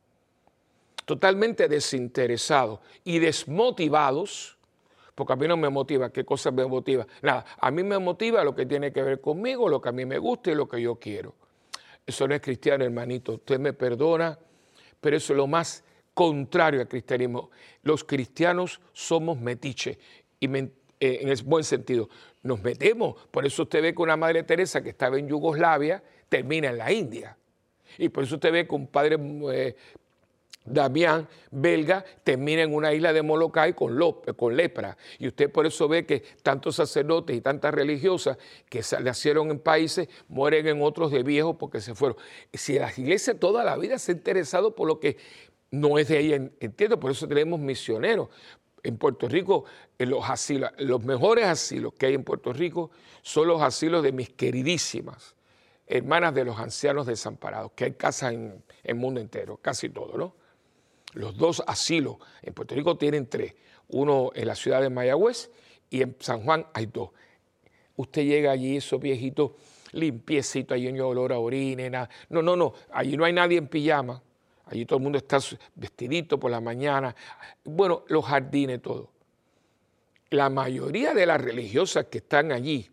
totalmente 1.05 1.67
desinteresados 1.67 2.79
y 3.03 3.19
desmotivados, 3.19 4.57
porque 5.13 5.33
a 5.33 5.35
mí 5.35 5.47
no 5.47 5.55
me 5.55 5.69
motiva, 5.69 6.11
¿qué 6.11 6.25
cosa 6.25 6.51
me 6.51 6.65
motiva? 6.65 7.07
Nada, 7.21 7.45
a 7.59 7.71
mí 7.71 7.83
me 7.83 7.97
motiva 7.99 8.43
lo 8.43 8.53
que 8.53 8.65
tiene 8.65 8.91
que 8.91 9.01
ver 9.01 9.21
conmigo, 9.21 9.69
lo 9.69 9.79
que 9.79 9.89
a 9.89 9.91
mí 9.91 10.05
me 10.05 10.17
gusta 10.17 10.51
y 10.51 10.55
lo 10.55 10.67
que 10.67 10.81
yo 10.81 10.95
quiero. 10.95 11.33
Eso 12.05 12.27
no 12.27 12.35
es 12.35 12.41
cristiano, 12.41 12.83
hermanito, 12.83 13.33
usted 13.33 13.59
me 13.59 13.73
perdona, 13.73 14.37
pero 14.99 15.15
eso 15.17 15.33
es 15.33 15.37
lo 15.37 15.47
más 15.47 15.83
contrario 16.13 16.81
al 16.81 16.87
cristianismo. 16.87 17.51
Los 17.83 18.03
cristianos 18.03 18.81
somos 18.93 19.39
metiche 19.39 19.97
y 20.39 20.47
eh, 20.47 20.69
en 20.99 21.29
el 21.29 21.43
buen 21.43 21.63
sentido. 21.63 22.09
Nos 22.43 22.61
metemos, 22.61 23.15
por 23.31 23.45
eso 23.45 23.63
usted 23.63 23.81
ve 23.81 23.95
que 23.95 24.01
una 24.01 24.17
Madre 24.17 24.43
Teresa 24.43 24.83
que 24.83 24.89
estaba 24.89 25.17
en 25.17 25.27
Yugoslavia 25.27 26.03
termina 26.29 26.69
en 26.69 26.77
la 26.77 26.91
India. 26.91 27.37
Y 27.97 28.09
por 28.09 28.23
eso 28.23 28.35
usted 28.35 28.51
ve 28.51 28.67
que 28.67 28.75
un 28.75 28.87
padre 28.87 29.17
eh, 29.51 29.75
Damián, 30.65 31.28
belga, 31.51 32.04
termina 32.23 32.63
en 32.63 32.73
una 32.73 32.91
isla 32.91 33.13
de 33.13 33.21
Molokai 33.21 33.73
con, 33.73 33.97
con, 34.36 34.58
lepra. 34.58 34.97
Y 35.19 35.28
usted 35.28 35.51
por 35.51 35.67
eso 35.67 35.88
ve 35.88 36.06
que 36.06 36.23
tantos 36.41 36.78
sacerdotes 36.78 37.36
y 37.36 37.41
tantas 37.41 37.73
religiosas 37.73 38.38
que 38.67 38.82
nacieron 39.04 39.51
en 39.51 39.60
países 39.60 40.10
mueren 40.28 40.67
en 40.67 40.82
otros 40.82 41.12
de 41.12 41.21
viejos 41.21 41.56
porque 41.58 41.82
se 41.82 41.93
fueron. 41.93 42.17
Si 42.51 42.80
la 42.80 42.91
iglesia 42.97 43.39
toda 43.39 43.63
la 43.63 43.78
vida 43.78 43.99
se 43.99 44.12
ha 44.12 44.15
interesado 44.15 44.73
por 44.73 44.88
lo 44.88 44.99
que 44.99 45.17
no 45.69 45.99
es 45.99 46.08
de 46.08 46.17
ahí, 46.17 46.34
entiendo, 46.60 46.99
por 46.99 47.12
eso 47.12 47.28
tenemos 47.28 47.60
misioneros. 47.60 48.30
En 48.82 48.97
Puerto 48.97 49.28
Rico, 49.28 49.65
en 49.97 50.10
los 50.12 50.28
asilos, 50.30 50.71
los 50.78 51.04
mejores 51.04 51.45
asilos 51.45 51.93
que 51.93 52.08
hay 52.08 52.13
en 52.13 52.23
Puerto 52.23 52.54
Rico 52.54 52.91
son 53.21 53.47
los 53.47 53.62
asilos 53.62 54.04
de 54.04 54.12
mis 54.12 54.30
queridísimas 54.30 55.36
hermanas 55.88 56.34
de 56.34 56.45
los 56.45 56.60
ancianos 56.60 57.06
desamparados, 57.06 57.71
que 57.75 57.86
hay 57.86 57.91
casas 57.93 58.34
en 58.34 58.63
el 58.84 58.95
mundo 58.95 59.19
entero, 59.19 59.58
casi 59.58 59.89
todo, 59.89 60.17
¿no? 60.17 60.44
Los 61.15 61.38
dos 61.38 61.63
asilos 61.65 62.17
en 62.41 62.54
Puerto 62.54 62.75
Rico 62.75 62.97
tienen 62.97 63.28
tres. 63.28 63.56
Uno 63.88 64.32
en 64.36 64.47
la 64.47 64.56
ciudad 64.56 64.82
de 64.82 64.89
Mayagüez 64.89 65.49
y 65.89 66.01
en 66.01 66.15
San 66.19 66.43
Juan 66.43 66.67
hay 66.73 66.88
dos. 66.88 67.10
Usted 67.95 68.23
llega 68.23 68.51
allí, 68.51 68.78
esos 68.78 68.99
viejitos 68.99 69.51
limpiecitos, 69.93 70.75
ahí 70.75 70.91
no 70.91 71.08
olor 71.08 71.32
a 71.32 71.39
orina, 71.39 72.10
No, 72.30 72.41
no, 72.41 72.56
no. 72.58 72.73
Allí 72.91 73.15
no 73.15 73.23
hay 73.23 73.32
nadie 73.32 73.58
en 73.58 73.67
pijama. 73.67 74.21
Allí 74.65 74.86
todo 74.86 74.97
el 74.97 75.04
mundo 75.04 75.17
está 75.17 75.39
vestidito 75.75 76.38
por 76.38 76.51
la 76.51 76.60
mañana. 76.60 77.15
Bueno, 77.63 78.04
los 78.08 78.25
jardines, 78.25 78.82
todo. 78.82 79.10
La 80.32 80.49
mayoría 80.49 81.13
de 81.13 81.25
las 81.25 81.39
religiosas 81.39 82.08
que 82.08 82.17
están 82.17 82.51
allí 82.51 82.89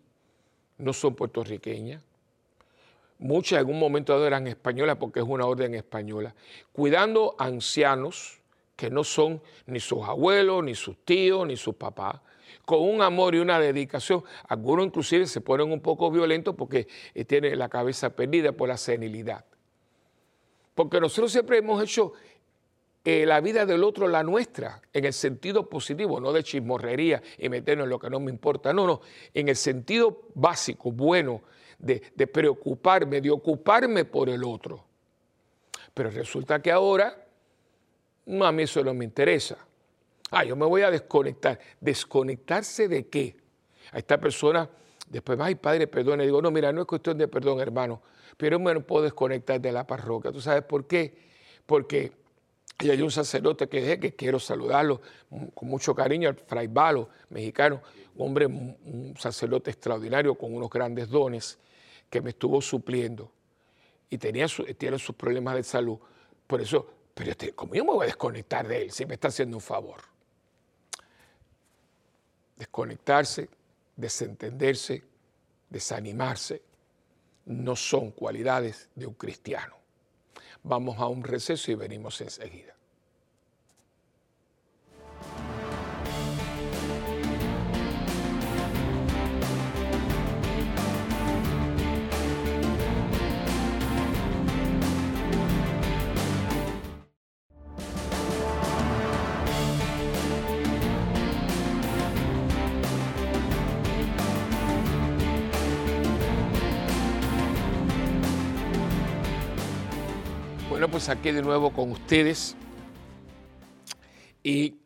no 0.79 0.93
son 0.93 1.17
puertorriqueñas. 1.17 2.03
Muchas 3.23 3.63
en 3.63 3.71
un 3.71 3.79
momento 3.79 4.27
eran 4.27 4.47
españolas 4.47 4.97
porque 4.97 5.21
es 5.21 5.27
una 5.27 5.47
orden 5.47 5.75
española, 5.75 6.35
cuidando 6.73 7.35
ancianos 7.39 8.41
que 8.77 8.91
no 8.91 9.05
son 9.05 9.41
ni 9.67 9.81
sus 9.81 10.03
abuelos, 10.03 10.65
ni 10.65 10.75
sus 10.75 11.05
tíos, 11.05 11.47
ni 11.47 11.57
sus 11.57 11.77
papás, 11.77 12.21
con 12.65 12.81
un 12.81 13.01
amor 13.01 13.35
y 13.35 13.39
una 13.39 13.61
dedicación. 13.61 14.25
Algunos 14.49 14.87
inclusive 14.87 15.27
se 15.27 15.41
ponen 15.41 15.71
un 15.71 15.81
poco 15.81 16.11
violentos 16.11 16.55
porque 16.57 16.89
eh, 17.15 17.25
tienen 17.25 17.59
la 17.59 17.69
cabeza 17.69 18.11
perdida 18.11 18.53
por 18.53 18.69
la 18.69 18.77
senilidad. 18.77 19.45
Porque 20.75 21.01
nosotros 21.01 21.31
siempre 21.31 21.59
hemos 21.59 21.83
hecho 21.83 22.15
eh, 23.05 23.25
la 23.27 23.41
vida 23.41 23.67
del 23.67 23.85
otro 23.85 24.09
la 24.09 24.23
nuestra, 24.23 24.81
en 24.93 25.05
el 25.05 25.13
sentido 25.13 25.69
positivo, 25.69 26.19
no 26.19 26.33
de 26.33 26.43
chismorrería 26.43 27.23
y 27.39 27.49
meternos 27.49 27.85
en 27.85 27.91
lo 27.91 27.99
que 27.99 28.11
no 28.11 28.19
me 28.21 28.31
importa, 28.31 28.73
no, 28.73 28.87
no, 28.87 29.01
en 29.35 29.49
el 29.49 29.57
sentido 29.57 30.23
básico, 30.35 30.91
bueno, 30.91 31.43
de, 31.83 32.27
preocuparme, 32.27 33.21
de 33.21 33.31
ocuparme 33.31 34.05
por 34.05 34.29
el 34.29 34.45
otro. 34.45 34.85
Pero 35.93 36.11
resulta 36.11 36.63
que 36.63 36.71
ahora 36.71 37.27
no, 38.25 38.45
a 38.45 38.53
mí 38.53 38.63
eso 38.63 38.83
no 38.83 38.95
me 38.95 39.05
interesa. 39.05 39.59
Ah, 40.31 40.45
yo 40.45 40.57
me 40.57 40.65
voy 40.65 40.83
a 40.83 40.91
desconectar. 40.91 41.59
¿Desconectarse 41.81 42.89
de 42.89 43.09
qué? 43.09 43.37
A 43.91 43.99
esta 43.99 44.19
persona, 44.19 44.71
después, 45.09 45.39
ay, 45.41 45.57
padre, 45.57 45.89
perdone. 45.89 46.25
Digo, 46.25 46.41
no, 46.41 46.51
mira, 46.51 46.73
no 46.73 46.83
es 46.83 46.87
cuestión 46.87 47.19
de 47.19 47.29
perdón, 47.29 47.61
hermano, 47.61 48.01
pero 48.37 48.59
me 48.59 48.79
puedo 48.81 49.03
desconectar 49.03 49.61
de 49.61 49.73
la 49.73 49.87
parroquia. 49.87 50.33
¿Tú 50.33 50.41
sabes 50.41 50.63
por 50.63 50.87
qué? 50.87 51.15
Porque 51.67 52.13
hay 52.79 53.03
un 53.03 53.11
sacerdote 53.11 53.69
que 53.69 53.81
dije 53.81 53.99
que 53.99 54.15
quiero 54.15 54.39
saludarlo 54.39 55.03
con 55.55 55.69
mucho 55.69 55.95
cariño, 55.95 56.31
el 56.31 56.37
fray 56.37 56.69
Balo, 56.69 57.11
mexicano, 57.29 57.83
un 58.15 58.29
hombre, 58.29 58.47
un 58.47 59.15
sacerdote 59.19 59.71
extraordinario 59.71 60.37
con 60.37 60.55
unos 60.55 60.71
grandes 60.71 61.09
dones 61.09 61.59
que 62.13 62.21
me 62.21 62.31
estuvo 62.31 62.61
supliendo 62.61 63.33
y 64.11 64.19
tenía 64.19 64.47
tiene 64.77 64.99
sus 64.99 65.17
problemas 65.17 65.57
de 65.57 65.63
salud. 65.65 65.99
Por 66.47 66.61
eso 66.61 66.87
pero 67.15 67.31
este, 67.31 67.53
¿cómo 67.53 67.75
yo 67.75 67.85
me 67.85 67.93
voy 67.93 68.05
a 68.05 68.07
desconectar 68.07 68.67
de 68.67 68.83
él 68.83 68.93
si 68.93 69.05
me 69.07 69.15
está 69.15 69.29
haciendo 69.29 69.57
un 69.57 69.63
favor? 69.63 70.03
Desconectarse, 72.57 73.49
desentenderse, 73.97 75.03
desanimarse, 75.69 76.63
no 77.47 77.77
son 77.77 78.13
cualidades 78.13 78.89
de 78.95 79.07
un 79.07 79.15
cristiano. 79.15 79.77
Vamos 80.63 80.99
a 80.99 81.09
un 81.09 81.25
receso 81.25 81.71
y 81.71 81.75
venimos 81.75 82.21
enseguida. 82.21 82.75
Pues 110.93 111.09
aquí 111.09 111.33
de 111.33 111.41
nuevo 111.41 111.73
con 111.73 111.91
ustedes. 111.91 112.55
Y 114.43 114.77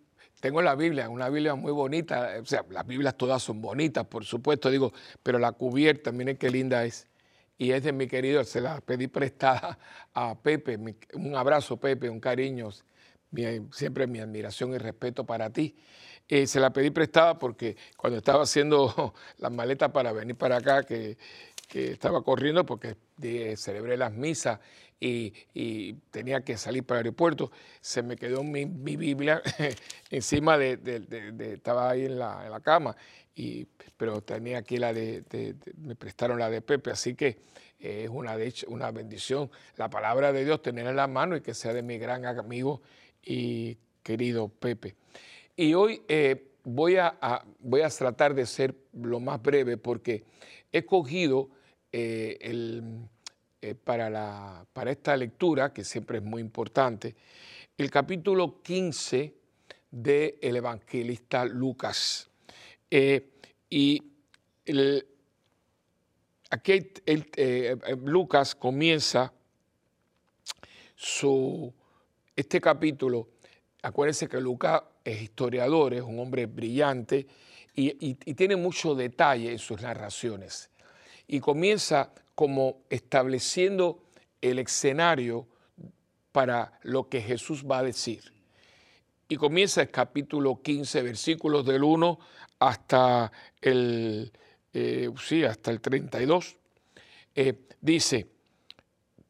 tengo 0.40 0.62
la 0.62 0.77
Biblia, 0.77 1.09
una 1.09 1.29
Biblia 1.29 1.57
muy 1.57 1.73
bonita. 1.73 2.37
O 2.40 2.47
sea, 2.47 2.64
las 2.71 2.87
Biblias 2.87 3.16
todas 3.16 3.42
son 3.42 3.61
bonitas, 3.61 4.07
por 4.07 4.25
supuesto, 4.25 4.71
digo, 4.71 4.92
pero 5.25 5.40
la 5.40 5.51
cubierta, 5.51 6.12
miren 6.12 6.37
qué 6.37 6.49
linda 6.49 6.85
es. 6.85 7.09
Y 7.59 7.73
es 7.73 7.83
de 7.83 7.92
mi 7.92 8.07
querido, 8.07 8.45
se 8.45 8.61
la 8.61 8.81
pedí 8.81 9.09
prestada 9.09 9.81
a 10.14 10.38
Pepe. 10.40 10.79
un 11.14 11.35
abrazo, 11.35 11.77
Pepe, 11.77 12.09
un 12.09 12.21
cariño. 12.21 12.71
siempre 13.73 14.07
mi 14.07 14.21
admiración 14.21 14.75
y 14.75 14.79
respeto 14.79 15.27
para 15.27 15.51
ti. 15.51 15.75
Eh, 16.29 16.47
se 16.47 16.61
la 16.61 16.73
pedí 16.73 16.90
prestada 16.90 17.37
porque 17.37 17.77
cuando 17.97 18.19
estaba 18.19 18.45
haciendo 18.45 19.12
las 19.38 19.51
maletas 19.51 19.90
para 19.90 20.12
venir 20.12 20.37
para 20.37 20.59
acá, 20.59 20.85
que, 20.85 21.19
que 21.69 21.92
estaba 21.92 22.23
corriendo 22.23 22.64
porque 22.64 22.97
celebré 23.57 23.97
las 23.97 24.12
misas 24.12 24.61
y, 24.98 25.92
tenía 26.11 26.42
que 26.42 26.56
salir 26.56 26.85
para 26.85 27.00
el 27.00 27.06
aeropuerto, 27.06 27.50
se 27.80 28.02
me 28.02 28.16
quedó 28.16 28.42
mi, 28.42 28.64
Biblia 28.64 29.42
encima 30.11 30.56
de, 30.59 30.78
estaba 31.54 31.90
ahí 31.90 32.06
en 32.06 32.18
la, 32.18 32.44
en 32.44 32.50
la, 32.50 32.61
cama, 32.61 32.96
y, 33.35 33.66
pero 33.96 34.22
tenía 34.22 34.59
aquí 34.59 34.78
la 34.78 34.92
de, 34.92 35.24
me 35.76 35.94
prestaron 35.94 36.38
la 36.38 36.48
de 36.48 36.62
Pepe, 36.62 36.90
así 36.90 37.14
que 37.14 37.38
eh, 37.78 38.04
es 38.04 38.11
una, 38.11 38.37
una 38.68 38.90
bendición 38.90 39.50
la 39.76 39.90
palabra 39.90 40.32
de 40.32 40.44
Dios 40.44 40.62
tener 40.62 40.87
en 40.87 40.96
la 40.96 41.06
mano 41.06 41.37
y 41.37 41.42
que 41.42 41.52
sea 41.52 41.74
de 41.74 41.82
mi 41.82 41.98
gran 41.98 42.24
amigo 42.24 42.80
y 43.22 43.76
querido 44.02 44.48
Pepe. 44.48 44.94
Y 45.56 45.74
hoy 45.74 46.02
eh, 46.09 46.52
voy, 46.64 46.96
a, 46.96 47.44
voy 47.61 47.82
a 47.82 47.88
tratar 47.88 48.35
de 48.35 48.46
ser 48.46 48.74
lo 48.92 49.20
más 49.20 49.42
breve 49.42 49.76
porque 49.76 50.24
he 50.72 50.85
cogido 50.85 51.50
eh, 51.92 52.38
el 52.40 53.09
eh, 53.62 53.75
para, 53.75 54.11
la, 54.11 54.66
para 54.73 54.90
esta 54.90 55.16
lectura, 55.16 55.73
que 55.73 55.83
siempre 55.83 56.19
es 56.19 56.25
muy 56.25 56.42
importante, 56.42 57.16
el 57.79 57.90
capítulo 57.90 58.61
15 58.62 59.35
del 59.90 60.57
evangelista 60.57 61.47
Lucas. 61.47 62.29
Eh, 62.90 63.31
y 63.71 64.03
aquí 66.51 66.92
eh, 67.07 67.77
Lucas 68.05 68.55
comienza 68.55 69.33
su, 70.95 71.73
este 72.35 72.61
capítulo. 72.61 73.29
Acuérdense 73.81 74.29
que 74.29 74.38
Lucas 74.38 74.83
es 75.03 75.23
historiador, 75.23 75.95
es 75.95 76.03
un 76.03 76.19
hombre 76.19 76.45
brillante 76.45 77.27
y 77.75 78.14
tiene 78.14 78.57
mucho 78.57 78.95
detalle 78.95 79.53
en 79.53 79.59
sus 79.59 79.81
narraciones. 79.81 80.71
Y 81.27 81.40
comienza 81.40 82.12
como 82.37 82.83
estableciendo 82.90 83.99
el 84.42 84.61
escenario 84.61 85.49
para 86.31 86.79
lo 86.83 87.09
que 87.09 87.22
Jesús 87.22 87.64
va 87.68 87.79
a 87.79 87.83
decir. 87.83 88.33
Y 89.27 89.37
comienza 89.37 89.81
el 89.81 89.90
capítulo 89.90 90.61
15, 90.62 91.03
versículos 91.03 91.64
del 91.64 91.83
1 91.83 92.18
hasta 92.59 93.33
el, 93.61 94.31
eh, 94.72 95.11
sí, 95.18 95.44
hasta 95.44 95.70
el 95.70 95.81
32. 95.81 96.57
Eh, 97.35 97.55
dice, 97.81 98.27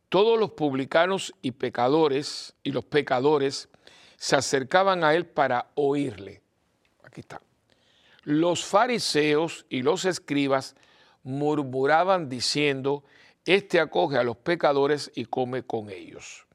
todos 0.08 0.38
los 0.38 0.50
publicanos 0.50 1.32
y 1.42 1.52
pecadores 1.52 2.54
y 2.64 2.72
los 2.72 2.84
pecadores 2.84 3.68
se 4.16 4.34
acercaban 4.34 5.04
a 5.04 5.14
él 5.14 5.26
para 5.26 5.70
oírle. 5.76 6.42
Aquí 7.04 7.20
está. 7.20 7.40
Los 8.24 8.64
fariseos 8.64 9.64
y 9.68 9.82
los 9.82 10.04
escribas 10.04 10.74
murmuraban 11.26 12.28
diciendo, 12.28 13.02
este 13.44 13.80
acoge 13.80 14.16
a 14.16 14.22
los 14.22 14.36
pecadores 14.36 15.10
y 15.16 15.24
come 15.24 15.64
con 15.64 15.90
ellos. 15.90 16.46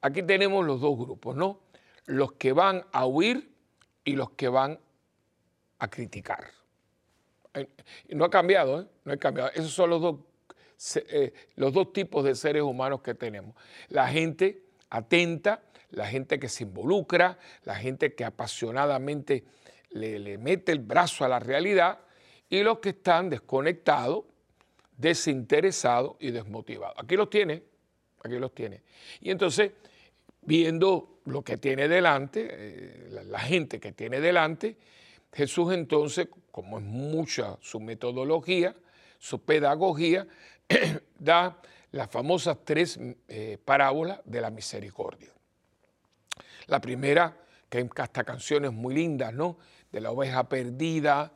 Aquí 0.00 0.22
tenemos 0.22 0.64
los 0.64 0.80
dos 0.80 0.98
grupos, 0.98 1.36
¿no? 1.36 1.60
Los 2.06 2.32
que 2.32 2.52
van 2.54 2.86
a 2.92 3.04
huir 3.04 3.54
y 4.02 4.16
los 4.16 4.30
que 4.30 4.48
van 4.48 4.80
a 5.78 5.88
criticar. 5.88 6.50
No 8.08 8.24
ha 8.24 8.30
cambiado, 8.30 8.80
¿eh? 8.80 8.86
No 9.04 9.12
ha 9.12 9.16
cambiado. 9.18 9.50
Esos 9.50 9.72
son 9.72 9.90
los 9.90 10.00
dos, 10.00 10.16
eh, 10.94 11.34
los 11.56 11.74
dos 11.74 11.92
tipos 11.92 12.24
de 12.24 12.34
seres 12.34 12.62
humanos 12.62 13.02
que 13.02 13.14
tenemos. 13.14 13.54
La 13.88 14.08
gente 14.08 14.64
atenta, 14.88 15.62
la 15.90 16.06
gente 16.06 16.40
que 16.40 16.48
se 16.48 16.64
involucra, 16.64 17.38
la 17.64 17.74
gente 17.74 18.14
que 18.14 18.24
apasionadamente 18.24 19.44
le, 19.90 20.18
le 20.18 20.38
mete 20.38 20.72
el 20.72 20.78
brazo 20.78 21.26
a 21.26 21.28
la 21.28 21.38
realidad 21.38 21.98
y 22.50 22.62
los 22.64 22.80
que 22.80 22.90
están 22.90 23.30
desconectados, 23.30 24.24
desinteresados 24.96 26.16
y 26.18 26.32
desmotivados. 26.32 26.96
Aquí 26.98 27.16
los 27.16 27.30
tiene, 27.30 27.62
aquí 28.22 28.38
los 28.38 28.52
tiene. 28.52 28.82
Y 29.20 29.30
entonces, 29.30 29.70
viendo 30.42 31.20
lo 31.26 31.42
que 31.42 31.56
tiene 31.56 31.86
delante, 31.86 32.48
eh, 32.50 33.08
la, 33.24 33.38
gente 33.38 33.78
que 33.78 33.92
tiene 33.92 34.20
delante, 34.20 34.76
Jesús 35.32 35.72
entonces, 35.72 36.28
como 36.50 36.78
es 36.78 36.84
mucha 36.84 37.56
su 37.60 37.78
metodología, 37.78 38.74
su 39.18 39.42
pedagogía, 39.42 40.26
da 41.18 41.56
las 41.92 42.10
famosas 42.10 42.58
tres 42.64 42.98
eh, 43.28 43.58
parábolas 43.64 44.20
de 44.24 44.40
la 44.40 44.50
misericordia. 44.50 45.30
La 46.66 46.80
primera, 46.80 47.36
que 47.68 47.88
hasta 47.96 48.24
canciones 48.24 48.72
muy 48.72 48.94
lindas, 48.94 49.32
¿no? 49.32 49.58
De 49.92 50.00
la 50.00 50.10
oveja 50.10 50.48
perdida, 50.48 51.32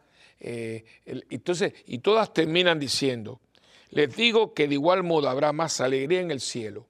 eh, 0.47 0.85
entonces, 1.07 1.73
y 1.87 2.01
todas 2.01 2.35
terminan 2.35 2.79
diciendo, 2.79 3.41
les 3.89 4.15
digo 4.15 4.53
que 4.53 4.69
de 4.69 4.75
igual 4.75 5.03
modo 5.03 5.31
habrá 5.31 5.53
más 5.55 5.81
alegría 5.81 6.21
en 6.21 6.31
el 6.31 6.41
cielo 6.41 6.87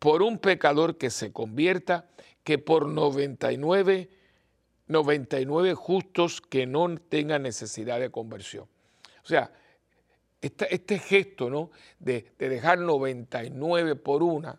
por 0.00 0.22
un 0.22 0.38
pecador 0.38 0.98
que 0.98 1.10
se 1.10 1.32
convierta 1.32 2.08
que 2.42 2.58
por 2.58 2.88
99, 2.88 4.10
99 4.88 5.74
justos 5.74 6.40
que 6.40 6.66
no 6.66 6.96
tengan 6.96 7.42
necesidad 7.42 8.00
de 8.00 8.10
conversión. 8.10 8.64
O 9.22 9.28
sea, 9.28 9.52
este 10.40 10.98
gesto 10.98 11.48
¿no? 11.48 11.70
de, 12.00 12.32
dejar 12.38 12.80
99 12.80 13.94
por 13.94 14.24
una. 14.24 14.58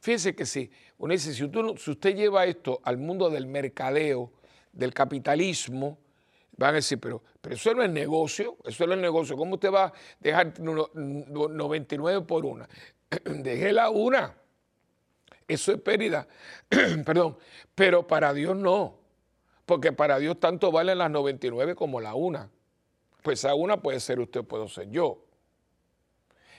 Fíjese 0.00 0.36
que 0.36 0.46
si, 0.46 0.70
uno 0.98 1.12
dice, 1.12 1.34
si 1.34 1.42
usted, 1.42 2.14
lleva 2.14 2.44
esto 2.46 2.80
al 2.84 2.98
mundo 2.98 3.30
del 3.30 3.46
mercadeo, 3.46 4.30
del 4.72 4.94
capitalismo, 4.94 5.98
van 6.56 6.70
a 6.70 6.72
decir, 6.74 6.98
pero, 7.00 7.22
pero 7.40 7.54
eso 7.54 7.74
no 7.74 7.82
es 7.82 7.90
negocio, 7.90 8.56
eso 8.64 8.86
no 8.86 8.94
es 8.94 9.00
negocio. 9.00 9.36
¿Cómo 9.36 9.54
usted 9.54 9.72
va 9.72 9.86
a 9.86 9.92
dejar 10.20 10.58
99 10.60 12.26
por 12.26 12.44
una? 12.44 12.68
Déjela 13.24 13.90
una. 13.90 14.34
Eso 15.48 15.72
es 15.72 15.80
pérdida. 15.80 16.26
Perdón. 16.68 17.36
Pero 17.74 18.06
para 18.06 18.32
Dios 18.32 18.56
no. 18.56 18.98
Porque 19.66 19.92
para 19.92 20.18
Dios 20.18 20.38
tanto 20.40 20.72
valen 20.72 20.98
las 20.98 21.10
99 21.10 21.74
como 21.74 22.00
la 22.00 22.14
una 22.14 22.50
pues 23.22 23.44
a 23.44 23.54
una 23.54 23.80
puede 23.80 24.00
ser 24.00 24.20
usted, 24.20 24.42
puedo 24.42 24.68
ser 24.68 24.90
yo. 24.90 25.24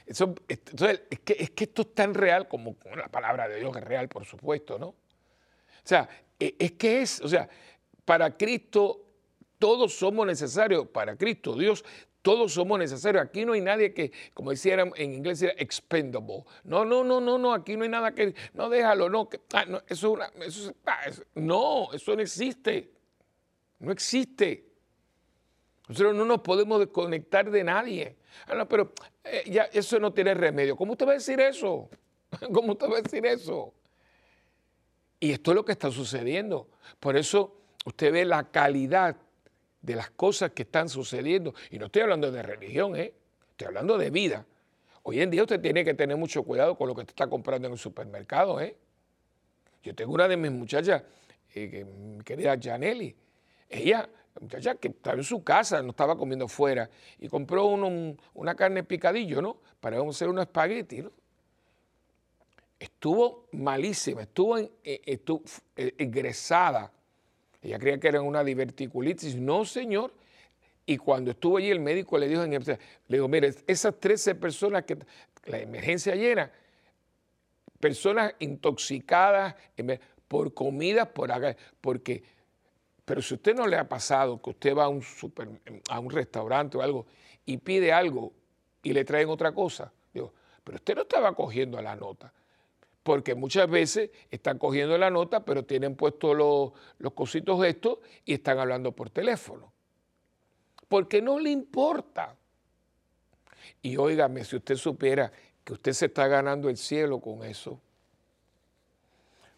Eso, 0.05 0.33
entonces, 0.47 1.01
es 1.09 1.19
que, 1.19 1.35
es 1.39 1.49
que 1.51 1.65
esto 1.65 1.83
es 1.83 1.93
tan 1.93 2.13
real 2.13 2.47
como 2.47 2.75
la 2.95 3.09
palabra 3.09 3.47
de 3.47 3.59
Dios 3.59 3.75
es 3.75 3.83
real, 3.83 4.09
por 4.09 4.25
supuesto, 4.25 4.79
¿no? 4.79 4.87
O 4.87 4.95
sea, 5.85 6.09
e, 6.39 6.55
es 6.59 6.73
que 6.73 7.01
es, 7.01 7.21
o 7.21 7.27
sea, 7.27 7.47
para 8.03 8.35
Cristo 8.35 9.01
todos 9.63 9.93
somos 9.93 10.27
necesarios, 10.27 10.89
para 10.89 11.15
Cristo, 11.15 11.55
Dios, 11.55 11.85
todos 12.21 12.51
somos 12.51 12.77
necesarios. 12.77 13.23
Aquí 13.23 13.45
no 13.45 13.53
hay 13.53 13.61
nadie 13.61 13.93
que, 13.93 14.11
como 14.33 14.49
decía 14.49 14.73
en 14.73 15.13
inglés, 15.13 15.41
era 15.41 15.53
expendable. 15.57 16.43
No, 16.65 16.83
no, 16.83 17.01
no, 17.01 17.21
no, 17.21 17.37
no, 17.37 17.53
aquí 17.53 17.77
no 17.77 17.83
hay 17.83 17.89
nada 17.89 18.13
que, 18.13 18.35
no 18.53 18.67
déjalo, 18.67 19.07
no, 19.09 19.29
que, 19.29 19.39
ah, 19.53 19.63
no 19.63 19.81
eso, 19.87 20.11
una, 20.11 20.29
ah, 20.85 21.05
no, 21.35 21.87
eso 21.93 22.13
no 22.13 22.21
existe. 22.21 22.91
No 23.79 23.93
existe. 23.93 24.65
Nosotros 25.87 26.13
no 26.13 26.25
nos 26.25 26.41
podemos 26.41 26.81
desconectar 26.81 27.49
de 27.49 27.63
nadie. 27.63 28.17
Ah, 28.47 28.65
pero 28.65 28.91
eh, 29.23 29.43
ya 29.49 29.63
eso 29.71 29.97
no 29.97 30.11
tiene 30.11 30.33
remedio. 30.33 30.75
¿Cómo 30.75 30.91
usted 30.91 31.07
va 31.07 31.11
a 31.11 31.15
decir 31.15 31.39
eso? 31.39 31.89
¿Cómo 32.53 32.73
usted 32.73 32.89
va 32.89 32.97
a 32.97 33.01
decir 33.01 33.25
eso? 33.25 33.73
Y 35.21 35.31
esto 35.31 35.51
es 35.51 35.55
lo 35.55 35.63
que 35.63 35.71
está 35.71 35.89
sucediendo. 35.89 36.67
Por 36.99 37.15
eso 37.15 37.61
usted 37.85 38.11
ve 38.11 38.25
la 38.25 38.51
calidad 38.51 39.15
de 39.83 39.95
las 39.95 40.09
cosas 40.09 40.51
que 40.51 40.63
están 40.63 40.89
sucediendo. 40.89 41.53
Y 41.69 41.77
no 41.77 41.85
estoy 41.85 42.01
hablando 42.01 42.31
de 42.31 42.41
religión, 42.41 42.95
¿eh? 42.95 43.13
estoy 43.51 43.67
hablando 43.67 43.99
de 43.99 44.09
vida. 44.09 44.45
Hoy 45.03 45.21
en 45.21 45.29
día 45.29 45.43
usted 45.43 45.61
tiene 45.61 45.85
que 45.85 45.93
tener 45.93 46.17
mucho 46.17 46.41
cuidado 46.43 46.75
con 46.75 46.87
lo 46.87 46.95
que 46.95 47.01
está 47.01 47.27
comprando 47.27 47.67
en 47.67 47.73
el 47.73 47.79
supermercado. 47.79 48.59
¿eh? 48.59 48.75
Yo 49.83 49.93
tengo 49.93 50.13
una 50.13 50.27
de 50.27 50.37
mis 50.37 50.51
muchachas, 50.51 51.03
eh, 51.53 51.85
mi 51.85 52.23
querida 52.23 52.57
Janelli. 52.59 53.15
Ella 53.69 54.09
muchacha 54.39 54.75
que 54.75 54.87
estaba 54.87 55.17
en 55.17 55.23
su 55.23 55.43
casa, 55.43 55.81
no 55.81 55.89
estaba 55.89 56.17
comiendo 56.17 56.47
fuera, 56.47 56.89
y 57.19 57.27
compró 57.27 57.65
una 57.65 58.55
carne 58.55 58.83
picadillo, 58.83 59.41
¿no? 59.41 59.57
Para 59.79 60.01
hacer 60.01 60.29
unos 60.29 60.45
espagueti. 60.45 61.03
Estuvo 62.79 63.47
malísima, 63.51 64.23
estuvo, 64.23 64.57
en, 64.57 64.71
eh, 64.83 65.01
estuvo 65.05 65.43
eh. 65.75 65.93
Ella 67.63 67.79
creía 67.79 67.99
que 67.99 68.09
era 68.09 68.21
una 68.21 68.43
diverticulitis. 68.43 69.35
No, 69.35 69.65
señor. 69.65 70.13
Y 70.85 70.97
cuando 70.97 71.31
estuvo 71.31 71.57
allí, 71.57 71.71
el 71.71 71.79
médico 71.79 72.17
le 72.17 72.27
dijo, 72.27 72.45
le 72.45 72.59
dijo, 73.07 73.27
mire, 73.27 73.55
esas 73.65 73.99
13 73.99 74.35
personas 74.35 74.83
que 74.83 74.97
la 75.45 75.59
emergencia 75.59 76.13
llena, 76.15 76.51
personas 77.79 78.35
intoxicadas 78.39 79.55
por 80.27 80.53
comidas, 80.53 81.07
por 81.07 81.31
porque 81.79 82.23
pero 83.05 83.21
si 83.21 83.33
usted 83.33 83.55
no 83.55 83.67
le 83.67 83.77
ha 83.77 83.87
pasado 83.87 84.41
que 84.41 84.51
usted 84.51 84.75
va 84.75 84.85
a 84.85 84.87
un, 84.87 85.01
super, 85.01 85.49
a 85.89 85.99
un 85.99 86.09
restaurante 86.09 86.77
o 86.77 86.81
algo 86.81 87.05
y 87.45 87.57
pide 87.57 87.91
algo 87.91 88.31
y 88.81 88.93
le 88.93 89.03
traen 89.03 89.29
otra 89.29 89.51
cosa, 89.51 89.91
digo, 90.13 90.33
pero 90.63 90.77
usted 90.77 90.95
no 90.95 91.01
estaba 91.01 91.35
cogiendo 91.35 91.81
la 91.81 91.95
nota. 91.95 92.31
Porque 93.03 93.35
muchas 93.35 93.69
veces 93.69 94.09
están 94.31 94.57
cogiendo 94.57 94.97
la 94.97 95.09
nota, 95.09 95.43
pero 95.43 95.63
tienen 95.65 95.95
puestos 95.95 96.35
los, 96.35 96.71
los 96.97 97.13
cositos 97.13 97.63
estos 97.65 97.99
y 98.25 98.33
están 98.33 98.59
hablando 98.59 98.93
por 98.93 99.09
teléfono. 99.09 99.71
Porque 100.87 101.21
no 101.21 101.39
le 101.39 101.49
importa. 101.49 102.35
Y 103.81 103.97
óigame, 103.97 104.45
si 104.45 104.55
usted 104.55 104.75
supiera 104.75 105.31
que 105.63 105.73
usted 105.73 105.91
se 105.91 106.05
está 106.05 106.27
ganando 106.27 106.69
el 106.69 106.77
cielo 106.77 107.19
con 107.19 107.43
eso, 107.43 107.79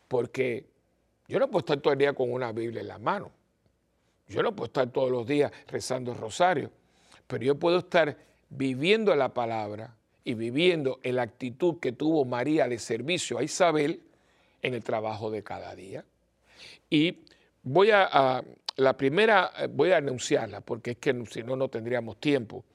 porque 0.07 0.65
yo 1.27 1.39
no 1.39 1.47
puedo 1.47 1.59
estar 1.59 1.77
todo 1.79 1.93
el 1.93 1.99
día 1.99 2.13
con 2.13 2.31
una 2.31 2.51
Biblia 2.51 2.81
en 2.81 2.87
la 2.87 2.99
mano. 2.99 3.31
Yo 4.27 4.41
no 4.41 4.55
puedo 4.55 4.67
estar 4.67 4.89
todos 4.91 5.11
los 5.11 5.25
días 5.27 5.51
rezando 5.67 6.11
el 6.11 6.17
rosario, 6.17 6.71
pero 7.27 7.43
yo 7.43 7.55
puedo 7.55 7.79
estar 7.79 8.17
viviendo 8.49 9.15
la 9.15 9.33
palabra 9.33 9.95
y 10.25 10.33
viviendo 10.33 10.99
en 11.03 11.15
la 11.15 11.21
actitud 11.21 11.79
que 11.79 11.91
tuvo 11.91 12.25
María 12.25 12.67
de 12.67 12.79
servicio 12.79 13.37
a 13.37 13.43
Isabel 13.43 14.01
en 14.61 14.73
el 14.73 14.83
trabajo 14.83 15.29
de 15.29 15.43
cada 15.43 15.75
día. 15.75 16.03
Y 16.89 17.19
voy 17.61 17.91
a, 17.91 18.43
la 18.75 18.97
primera, 18.97 19.51
voy 19.69 19.91
a 19.91 19.97
anunciarla, 19.97 20.61
porque 20.61 20.91
es 20.91 20.97
que 20.97 21.23
si 21.29 21.43
no, 21.43 21.55
no 21.55 21.69
tendríamos 21.69 22.19
tiempo. 22.19 22.65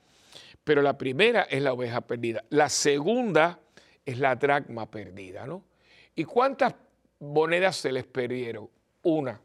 Pero 0.63 0.81
la 0.81 0.97
primera 0.97 1.43
es 1.43 1.61
la 1.61 1.73
oveja 1.73 2.01
perdida. 2.01 2.45
La 2.51 2.69
segunda 2.69 3.59
es 4.07 4.19
la 4.21 4.37
dracma 4.37 4.89
perdida, 4.89 5.45
¿no? 5.45 5.65
¿Y 6.15 6.25
cuántas 6.25 6.75
monedas 7.19 7.77
se 7.77 7.91
les 7.91 8.05
perdieron? 8.05 8.71
Una. 9.03 9.41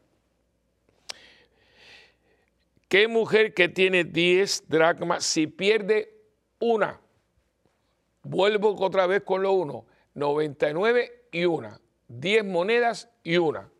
¿Qué 2.88 3.08
mujer 3.08 3.52
que 3.52 3.68
tiene 3.68 4.04
10 4.04 4.68
dracmas, 4.68 5.24
si 5.24 5.48
pierde 5.48 6.14
una, 6.60 7.00
vuelvo 8.28 8.74
otra 8.76 9.06
vez 9.06 9.22
con 9.22 9.42
lo 9.42 9.52
uno, 9.52 9.84
99 10.14 11.28
y 11.32 11.44
una, 11.44 11.80
10 12.08 12.44
monedas 12.44 13.08
y 13.22 13.36
una. 13.36 13.70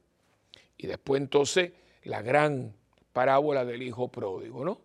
Y 0.77 0.87
después 0.87 1.21
entonces 1.21 1.73
la 2.05 2.23
gran 2.23 2.75
parábola 3.13 3.65
del 3.65 3.83
hijo 3.83 4.09
pródigo, 4.09 4.65
¿no? 4.65 4.81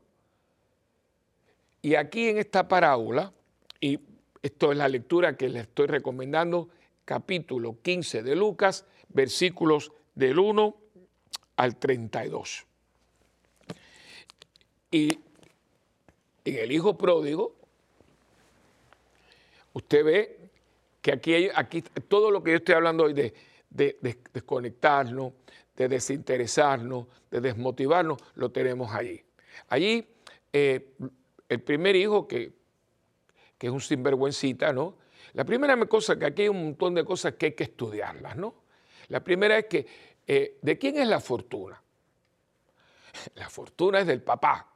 Y 1.82 1.95
aquí 1.95 2.30
en 2.30 2.38
esta 2.38 2.68
parábola, 2.68 3.34
y 3.80 3.99
esto 4.41 4.72
es 4.72 4.78
la 4.78 4.88
lectura 4.88 5.36
que 5.36 5.49
les 5.49 5.64
estoy 5.64 5.88
recomendando, 5.88 6.70
capítulo 7.05 7.78
15 7.82 8.24
de 8.24 8.36
Lucas, 8.36 8.86
versículos 9.09 9.91
del 10.16 10.39
1 10.39 10.76
al 11.57 11.76
32. 11.78 12.66
Y 14.91 15.20
en 16.45 16.57
el 16.57 16.72
hijo 16.72 16.97
pródigo, 16.97 17.55
usted 19.74 20.05
ve 20.05 20.39
que 21.01 21.11
aquí, 21.55 21.82
todo 22.07 22.30
lo 22.30 22.43
que 22.43 22.51
yo 22.51 22.57
estoy 22.57 22.76
hablando 22.76 23.05
hoy 23.05 23.13
de, 23.13 23.34
desconectarnos, 23.69 25.34
de 25.76 25.88
desinteresarnos, 25.88 27.07
de 27.30 27.41
desmotivarnos, 27.41 28.19
lo 28.36 28.51
tenemos 28.51 28.93
allí. 28.93 29.24
Allí, 29.69 30.07
eh, 30.53 30.93
el 31.49 31.61
primer 31.61 31.95
hijo, 31.95 32.28
que, 32.28 32.53
que 33.57 33.67
es 33.67 33.74
un 33.74 33.82
sinvergüencita, 33.82 34.74
¿no? 34.74 34.97
La 35.34 35.45
primera 35.45 35.78
cosa 35.86 36.19
que 36.19 36.26
aquí 36.26 36.43
hay 36.43 36.49
un 36.49 36.63
montón 36.63 36.93
de 36.93 37.05
cosas 37.05 37.34
que 37.36 37.47
hay 37.47 37.51
que 37.53 37.63
estudiarlas, 37.63 38.36
¿no? 38.36 38.55
La 39.07 39.24
primera 39.24 39.57
es 39.57 39.65
que, 39.65 39.88
eh, 40.28 40.57
¿de 40.61 40.78
quién 40.78 40.97
es 40.97 41.07
la 41.07 41.19
fortuna? 41.19 41.82
La 43.36 43.49
fortuna 43.49 43.99
es 43.99 44.07
del 44.07 44.22
papá. 44.22 44.67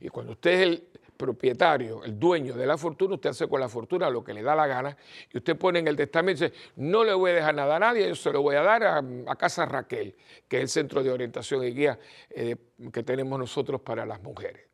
Y 0.00 0.08
cuando 0.08 0.32
usted 0.32 0.50
es 0.50 0.60
el 0.60 0.88
propietario, 1.16 2.04
el 2.04 2.18
dueño 2.18 2.54
de 2.54 2.66
la 2.66 2.76
fortuna, 2.76 3.14
usted 3.14 3.30
hace 3.30 3.48
con 3.48 3.60
la 3.60 3.68
fortuna 3.68 4.10
lo 4.10 4.22
que 4.22 4.34
le 4.34 4.42
da 4.42 4.54
la 4.54 4.66
gana 4.66 4.96
y 5.32 5.38
usted 5.38 5.56
pone 5.56 5.78
en 5.78 5.88
el 5.88 5.96
testamento 5.96 6.44
y 6.44 6.48
dice, 6.48 6.58
no 6.76 7.04
le 7.04 7.12
voy 7.14 7.32
a 7.32 7.34
dejar 7.34 7.54
nada 7.54 7.76
a 7.76 7.78
nadie, 7.78 8.08
yo 8.08 8.14
se 8.14 8.32
lo 8.32 8.42
voy 8.42 8.56
a 8.56 8.62
dar 8.62 8.84
a, 8.84 9.36
Casa 9.36 9.66
Raquel, 9.66 10.14
que 10.48 10.58
es 10.58 10.62
el 10.62 10.68
centro 10.68 11.02
de 11.02 11.10
orientación 11.10 11.64
y 11.64 11.72
guía 11.72 11.98
eh, 12.30 12.56
que 12.92 13.02
tenemos 13.02 13.38
nosotros 13.38 13.80
para 13.80 14.06
las 14.06 14.22
mujeres. 14.22 14.66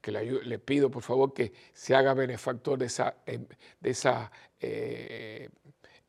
Que 0.00 0.10
le, 0.10 0.58
pido 0.58 0.90
por 0.90 1.02
favor 1.02 1.32
que 1.32 1.52
se 1.72 1.94
haga 1.94 2.12
benefactor 2.12 2.78
de 2.78 2.86
esa, 2.86 3.14
em, 3.24 3.46
de 3.80 3.90
esa 3.90 4.32
eh, 4.60 5.48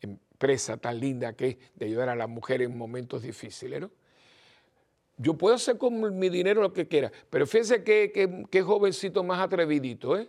empresa 0.01 0.77
tan 0.77 0.99
linda 0.99 1.33
que 1.33 1.47
es 1.47 1.57
de 1.75 1.85
ayudar 1.85 2.09
a 2.09 2.15
las 2.15 2.27
mujeres 2.27 2.67
en 2.67 2.77
momentos 2.77 3.21
difíciles. 3.21 3.81
¿no? 3.81 3.91
Yo 5.17 5.35
puedo 5.35 5.55
hacer 5.55 5.77
con 5.77 6.17
mi 6.17 6.29
dinero 6.29 6.61
lo 6.61 6.73
que 6.73 6.87
quiera, 6.87 7.11
pero 7.29 7.45
fíjense 7.45 7.83
qué 7.83 8.61
jovencito 8.65 9.23
más 9.23 9.39
atrevidito, 9.39 10.17
¿eh? 10.17 10.27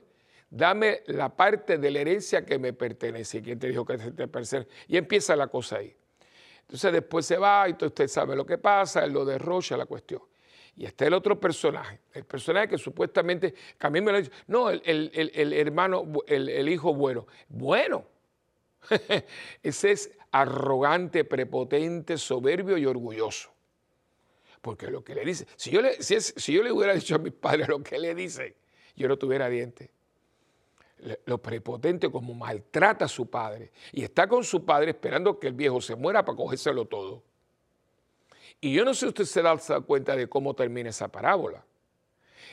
Dame 0.55 1.03
la 1.07 1.35
parte 1.35 1.79
de 1.79 1.91
la 1.91 1.99
herencia 1.99 2.47
que 2.47 2.61
me 2.61 2.73
pertenece. 2.73 3.43
¿Quién 3.43 3.59
te 3.59 3.67
dijo 3.67 3.85
que 3.85 3.99
te 3.99 4.29
pertenece? 4.29 4.69
Y 4.87 4.97
empieza 4.97 5.35
la 5.35 5.49
cosa 5.49 5.79
ahí. 5.79 5.93
Entonces 6.61 6.93
después 6.93 7.27
se 7.27 7.37
va 7.37 7.69
y 7.69 7.73
usted 7.73 8.07
sabe 8.07 8.37
lo 8.37 8.47
que 8.47 8.57
pasa, 8.57 9.05
él 9.05 9.13
lo 9.13 9.25
derrocha 9.25 9.77
la 9.77 9.87
cuestión. 9.87 10.23
Y 10.77 10.87
está 10.87 11.07
el 11.07 11.15
otro 11.15 11.41
personaje, 11.41 11.99
el 12.13 12.25
personaje 12.25 12.69
que 12.69 12.79
supuestamente, 12.79 13.53
que 13.53 13.87
a 13.87 13.91
mí 13.91 14.01
me 14.01 14.13
lo 14.13 14.19
ha 14.19 14.21
dicho, 14.21 14.33
no, 14.47 14.71
el, 14.71 14.81
el 15.13 15.53
hermano, 15.53 16.05
el, 16.29 16.69
hijo 16.69 16.95
bueno. 16.95 17.27
Bueno, 17.49 18.05
ese 19.63 19.91
es 19.91 20.13
arrogante, 20.31 21.25
prepotente, 21.25 22.17
soberbio 22.17 22.79
y 22.79 22.87
orgulloso. 22.87 23.54
Porque 24.65 24.91
lo 24.91 25.05
que 25.05 25.15
le 25.15 25.27
dice, 25.27 25.47
si 25.57 25.71
yo 25.71 25.83
le, 25.83 26.73
hubiera 26.73 26.95
dicho 26.95 27.17
a 27.17 27.19
mis 27.19 27.35
padres 27.35 27.69
lo 27.69 27.83
que 27.83 27.99
le 27.99 28.15
dice, 28.15 28.57
yo 28.97 29.07
no 29.09 29.19
tuviera 29.19 29.51
dientes. 29.51 29.91
lo 31.27 31.37
prepotente 31.37 32.11
como 32.11 32.33
maltrata 32.33 33.05
a 33.05 33.09
su 33.09 33.29
padre. 33.29 33.73
Y 33.93 34.03
está 34.03 34.27
con 34.27 34.43
su 34.43 34.65
padre 34.65 34.93
esperando 34.93 35.39
que 35.39 35.49
el 35.49 35.53
viejo 35.53 35.83
se 35.83 35.95
muera 35.95 36.25
para 36.25 36.39
cogérselo 36.39 36.87
todo. 36.87 37.23
Y 38.59 38.73
yo 38.73 38.87
no 38.87 38.95
sé 38.95 39.01
si 39.01 39.07
usted 39.09 39.25
se 39.27 39.43
da 39.43 39.55
cuenta 39.83 40.17
de 40.17 40.31
cómo 40.31 40.55
termina 40.55 40.89
esa 40.89 41.09
parábola. 41.09 41.63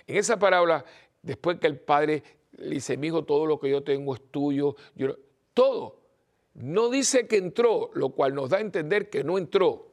En 0.05 0.17
esa 0.17 0.37
parábola, 0.37 0.83
después 1.21 1.59
que 1.59 1.67
el 1.67 1.79
padre 1.79 2.23
le 2.57 2.75
dice, 2.75 2.97
mi 2.97 3.07
hijo, 3.07 3.23
todo 3.23 3.45
lo 3.45 3.57
que 3.57 3.69
yo 3.69 3.85
tengo 3.85 4.15
es 4.15 4.21
tuyo, 4.31 4.75
yo, 4.95 5.15
todo. 5.53 6.01
No 6.55 6.89
dice 6.89 7.25
que 7.25 7.37
entró, 7.37 7.89
lo 7.93 8.09
cual 8.09 8.35
nos 8.35 8.49
da 8.49 8.57
a 8.57 8.59
entender 8.61 9.09
que 9.09 9.23
no 9.23 9.37
entró. 9.37 9.90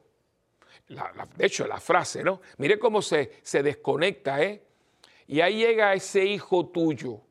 De 0.89 1.45
hecho, 1.45 1.67
la 1.67 1.79
frase, 1.79 2.23
¿no? 2.23 2.41
Mire 2.57 2.79
cómo 2.79 3.01
se, 3.01 3.39
se 3.43 3.61
desconecta, 3.61 4.41
¿eh? 4.41 4.63
Y 5.27 5.41
ahí 5.41 5.57
llega 5.59 5.93
ese 5.93 6.25
hijo 6.25 6.67
tuyo. 6.67 7.21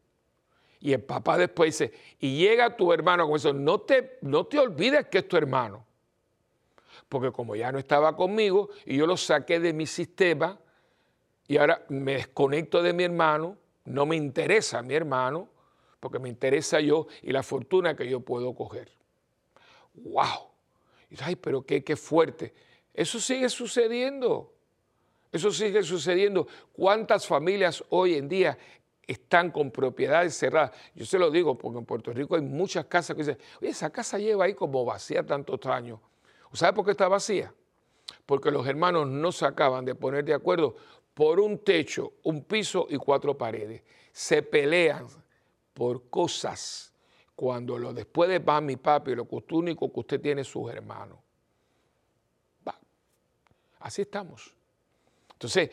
Y 0.81 0.93
el 0.93 1.03
papá 1.03 1.37
después 1.37 1.77
dice, 1.77 1.93
y 2.21 2.39
llega 2.39 2.77
tu 2.77 2.93
hermano 2.93 3.27
con 3.27 3.37
eso, 3.37 3.53
no 3.53 3.81
te, 3.81 4.19
no 4.23 4.47
te 4.47 4.61
olvides 4.61 5.09
que 5.09 5.19
es 5.19 5.29
tu 5.29 5.37
hermano. 5.37 5.85
Porque 7.09 7.33
como 7.33 7.57
ya 7.57 7.73
no 7.73 7.79
estaba 7.79 8.15
conmigo 8.15 8.71
y 8.87 8.97
yo 8.97 9.07
lo 9.07 9.17
saqué 9.17 9.59
de 9.59 9.73
mi 9.73 9.87
sistema 9.87 10.59
y 11.49 11.57
ahora 11.57 11.85
me 11.89 12.15
desconecto 12.15 12.81
de 12.83 12.93
mi 12.93 13.03
hermano, 13.03 13.57
no 13.87 14.07
me 14.07 14.15
interesa 14.15 14.83
mi 14.83 14.95
hermano, 14.95 15.49
porque 15.99 16.21
me 16.21 16.29
interesa 16.29 16.79
yo 16.81 17.09
y 17.23 17.33
la 17.33 17.43
fortuna 17.43 17.97
que 17.97 18.09
yo 18.09 18.21
puedo 18.21 18.55
coger. 18.55 18.93
¡Wow! 19.95 20.49
ay, 21.21 21.37
pero 21.37 21.63
qué, 21.63 21.83
qué 21.83 21.97
fuerte. 21.97 22.53
Eso 22.99 23.21
sigue 23.21 23.49
sucediendo. 23.49 24.53
Eso 25.31 25.53
sigue 25.53 25.85
sucediendo. 25.85 26.49
¿Cuántas 26.73 27.29
familias 27.29 27.85
hoy 27.91 28.15
en 28.15 28.29
día 28.29 28.59
están 29.07 29.53
con 29.53 29.71
propiedades 29.71 30.37
cerradas? 30.37 30.73
Yo 30.97 31.07
se 31.07 31.17
lo 31.17 31.31
digo 31.31 31.57
porque 31.57 31.79
en 31.79 31.85
Puerto 31.85 32.13
Rico 32.13 32.35
hay 32.35 32.41
muchas 32.41 32.87
casas 32.87 33.15
que 33.15 33.23
dicen, 33.23 33.39
oye, 33.61 33.71
esa 33.71 33.91
casa 33.91 34.19
lleva 34.19 34.47
ahí 34.47 34.55
como 34.55 34.85
vacía 34.85 35.25
tantos 35.25 35.65
años. 35.67 36.01
¿Sabe 36.53 36.73
por 36.73 36.85
qué 36.87 36.91
está 36.91 37.07
vacía? 37.07 37.55
Porque 38.27 38.51
los 38.51 38.67
hermanos 38.67 39.07
no 39.07 39.31
se 39.31 39.47
acaban 39.47 39.85
de 39.85 39.95
poner 39.95 40.25
de 40.25 40.35
acuerdo 40.35 40.75
por 41.15 41.39
un 41.39 41.59
techo, 41.59 42.15
un 42.25 42.43
piso 42.43 42.89
y 42.91 42.97
cuatro 42.97 43.39
paredes. 43.39 43.81
Se 44.11 44.43
pelean 44.43 45.07
por 45.73 46.11
cosas 46.11 46.93
cuando 47.37 47.79
lo 47.79 47.93
después 47.93 48.29
de 48.29 48.41
mami, 48.41 48.75
papi, 48.75 49.15
lo 49.15 49.29
único 49.53 49.93
que 49.93 50.01
usted 50.01 50.21
tiene 50.21 50.41
es 50.41 50.49
sus 50.49 50.69
hermanos. 50.69 51.28
Así 53.89 54.03
estamos. 54.03 54.55
Entonces, 55.32 55.70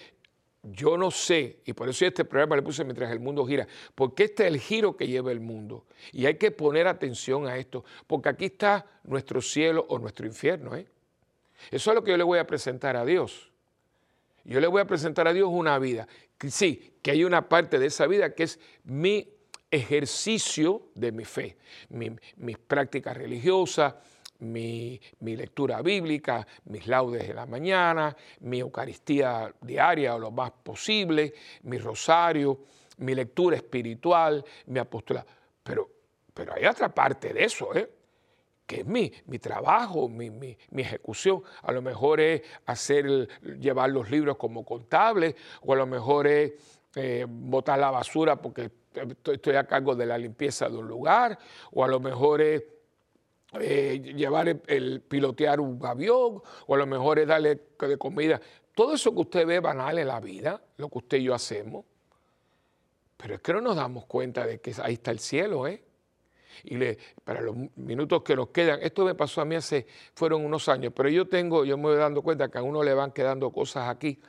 yo 0.63 0.95
no 0.95 1.11
sé, 1.11 1.59
y 1.66 1.74
por 1.74 1.89
eso 1.89 2.05
este 2.05 2.24
programa 2.24 2.55
le 2.55 2.61
puse 2.61 2.86
mientras 2.86 3.11
el 3.11 3.20
mundo 3.20 3.45
gira, 3.45 3.68
porque 3.93 4.24
este 4.24 4.43
es 4.43 4.53
el 4.53 4.59
giro 4.61 4.95
que 4.95 5.05
lleva 5.05 5.34
el 5.34 5.41
mundo. 5.41 5.86
Y 6.13 6.26
hay 6.26 6.36
que 6.36 6.49
poner 6.49 6.88
atención 6.88 7.45
a 7.45 7.57
esto, 7.57 7.84
porque 8.07 8.30
aquí 8.30 8.45
está 8.45 8.86
nuestro 9.03 9.41
cielo 9.41 9.86
o 9.89 9.99
nuestro 9.99 10.26
infierno. 10.26 10.74
¿eh? 10.78 10.88
Eso 11.70 11.91
es 11.91 11.95
lo 11.95 12.05
que 12.05 12.11
yo 12.11 12.18
le 12.18 12.24
voy 12.24 12.39
a 12.39 12.47
presentar 12.47 12.95
a 12.95 13.03
Dios. 13.03 13.51
Yo 14.45 14.61
le 14.61 14.68
voy 14.68 14.80
a 14.80 14.88
presentar 14.88 15.28
a 15.28 15.34
Dios 15.34 15.49
una 15.51 15.78
vida. 15.78 16.07
Sí, 16.39 16.93
que 17.01 17.11
hay 17.11 17.26
una 17.26 17.49
parte 17.49 17.80
de 17.80 17.88
esa 17.88 18.07
vida 18.07 18.34
que 18.34 18.43
es 18.43 18.61
mi 18.86 19.28
ejercicio 19.70 20.88
de 20.95 21.11
mi 21.11 21.26
fe, 21.26 21.57
mis 21.89 22.57
prácticas 22.59 23.18
religiosas, 23.18 23.95
mi, 24.40 25.00
lectura 25.22 25.82
bíblica, 25.82 26.46
mis 26.66 26.88
laudes 26.88 27.28
de 27.28 27.34
la 27.34 27.46
mañana, 27.46 28.16
mi 28.42 28.60
Eucaristía 28.60 29.54
diaria 29.62 30.16
o 30.16 30.20
lo 30.20 30.32
más 30.32 30.52
posible, 30.52 31.34
mi 31.64 31.78
rosario, 31.78 32.60
mi 32.98 33.16
lectura 33.16 33.58
espiritual, 33.58 34.44
mi 34.68 34.80
apostolado. 34.80 35.28
Pero, 35.64 35.90
pero 36.34 36.54
hay 36.54 36.66
otra 36.66 36.94
parte 36.94 37.34
de 37.34 37.44
eso, 37.44 37.76
¿eh? 37.76 37.90
que 38.66 38.82
es 38.82 38.86
mi, 38.86 39.12
mi 39.28 39.40
trabajo, 39.40 40.10
mi, 40.10 40.30
mi, 40.30 40.58
ejecución. 40.76 41.44
A 41.62 41.72
lo 41.72 41.82
mejor 41.82 42.20
es 42.20 42.42
hacer, 42.66 43.28
llevar 43.60 43.92
los 43.92 44.10
libros 44.10 44.38
como 44.38 44.66
contable, 44.66 45.36
o 45.62 45.74
a 45.74 45.76
lo 45.76 45.86
mejor 45.86 46.28
es 46.28 46.54
eh, 46.96 47.26
botar 47.28 47.78
la 47.78 47.92
basura 47.92 48.38
porque 48.38 48.72
estoy, 49.26 49.56
a 49.56 49.66
cargo 49.66 49.96
de 49.96 50.06
la 50.06 50.18
limpieza 50.18 50.70
de 50.70 50.78
un 50.78 50.88
lugar, 50.88 51.38
o 51.72 51.84
a 51.84 51.88
lo 51.88 52.00
mejor 52.00 52.42
es 52.42 52.64
eh, 53.60 53.99
llevar 54.16 54.47
el, 54.68 55.01
pilotear 55.01 55.60
un 55.60 55.84
avión, 55.86 56.41
o 56.68 56.76
a 56.76 56.78
lo 56.78 56.86
mejor 56.86 57.20
es 57.20 57.28
darle 57.28 57.60
de 57.80 57.97
comida. 57.97 58.39
Todo 58.74 58.93
eso 58.93 59.14
que 59.14 59.22
usted 59.22 59.47
ve 59.47 59.60
banal 59.60 59.97
en 59.99 60.08
la 60.08 60.20
vida, 60.20 60.62
lo 60.78 60.89
que 60.89 60.97
usted 60.97 61.18
y 61.18 61.24
yo 61.24 61.34
hacemos, 61.34 61.86
pero 63.18 63.36
es 63.36 63.41
que 63.41 63.53
no 63.53 63.62
nos 63.62 63.76
damos 63.76 64.06
cuenta 64.06 64.45
de 64.45 64.60
que 64.60 64.74
ahí 64.82 64.93
está 64.93 65.12
el 65.12 65.20
cielo, 65.20 65.68
¿eh? 65.68 65.84
y 66.64 66.76
le, 66.76 66.97
para 67.24 67.41
los 67.41 67.56
minutos 67.76 68.24
que 68.24 68.36
nos 68.36 68.49
quedan, 68.49 68.80
esto 68.82 69.06
me 69.06 69.16
pasó 69.16 69.41
a 69.41 69.45
mí 69.45 69.56
hace, 69.56 69.86
fueron 70.14 70.45
unos 70.45 70.70
años, 70.70 70.93
pero 70.95 71.10
yo 71.10 71.28
tengo, 71.28 71.66
yo 71.66 71.78
me 71.78 71.84
voy 71.84 71.97
dando 71.97 72.22
cuenta 72.22 72.49
que 72.49 72.58
a 72.58 72.64
uno 72.64 72.84
le 72.84 72.93
van 72.93 73.12
quedando 73.12 73.51
cosas 73.51 73.89
aquí 73.89 74.20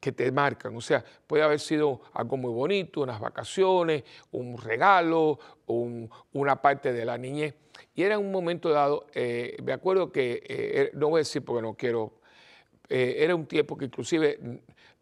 que 0.00 0.12
te 0.12 0.30
marcan, 0.30 0.76
o 0.76 0.80
sea, 0.80 1.04
puede 1.26 1.42
haber 1.42 1.58
sido 1.58 2.00
algo 2.12 2.36
muy 2.36 2.52
bonito, 2.52 3.00
unas 3.00 3.20
vacaciones, 3.20 4.04
un 4.30 4.56
regalo, 4.56 5.38
una 5.66 6.62
parte 6.62 6.92
de 6.92 7.04
la 7.04 7.18
niñez, 7.18 7.54
y 7.94 8.02
era 8.02 8.18
un 8.18 8.30
momento 8.30 8.70
dado, 8.70 9.06
eh, 9.14 9.56
me 9.62 9.72
acuerdo 9.72 10.12
que, 10.12 10.42
eh, 10.48 10.90
no 10.94 11.08
voy 11.08 11.18
a 11.18 11.22
decir 11.22 11.44
porque 11.44 11.62
no 11.62 11.74
quiero, 11.74 12.20
eh, 12.88 13.16
era 13.18 13.34
un 13.34 13.46
tiempo 13.46 13.76
que 13.76 13.86
inclusive 13.86 14.38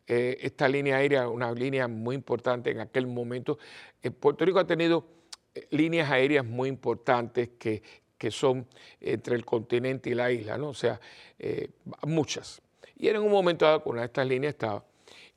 esta 0.09 0.69
línea 0.69 0.99
aérea, 0.99 1.29
una 1.29 1.51
línea 1.51 1.89
muy 1.89 2.15
importante 2.15 2.71
en 2.71 2.79
aquel 2.79 3.09
momento, 3.09 3.59
Puerto 4.21 4.45
Rico 4.45 4.61
ha 4.61 4.67
tenido 4.67 5.05
líneas 5.71 6.11
aéreas 6.11 6.45
muy 6.45 6.69
importantes 6.69 7.51
que, 7.59 7.83
son 8.31 8.67
entre 9.01 9.37
el 9.37 9.45
continente 9.45 10.11
y 10.11 10.15
la 10.15 10.33
isla, 10.33 10.59
¿no? 10.59 10.71
O 10.71 10.75
sea, 10.75 11.01
eh, 11.39 11.71
muchas. 12.03 12.61
Y 12.97 13.09
era 13.09 13.19
en 13.19 13.25
un 13.25 13.31
momento 13.31 13.65
dado 13.65 13.83
con 13.83 13.93
una 13.93 14.03
de 14.03 14.07
estas 14.07 14.27
líneas 14.27 14.55
estaba. 14.55 14.85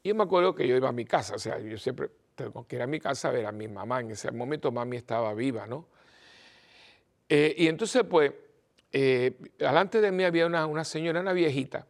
Y 0.02 0.10
yo 0.10 0.16
me 0.16 0.24
acuerdo 0.24 0.56
que 0.56 0.68
yo 0.68 0.76
iba 0.76 0.90
a 0.90 0.94
mi 0.94 1.06
casa, 1.06 1.36
o 1.36 1.40
sea, 1.40 1.60
yo 1.60 1.78
siempre 1.78 2.10
tengo 2.36 2.66
que 2.66 2.78
ir 2.78 2.82
a 2.82 2.88
mi 2.88 3.00
casa 3.00 3.30
a 3.30 3.32
ver 3.32 3.46
a 3.46 3.52
mi 3.52 3.68
mamá. 3.68 4.00
En 4.00 4.12
ese 4.12 4.32
momento 4.32 4.72
mami 4.72 4.98
estaba 4.98 5.34
viva, 5.34 5.68
¿no? 5.68 5.88
Eh, 7.28 7.54
y 7.58 7.68
entonces, 7.68 8.04
pues, 8.10 8.32
eh, 8.92 9.38
de 9.60 10.12
mí 10.12 10.24
había 10.24 10.46
una, 10.46 10.66
una 10.66 10.84
señora, 10.84 11.20
una 11.20 11.34
viejita, 11.34 11.86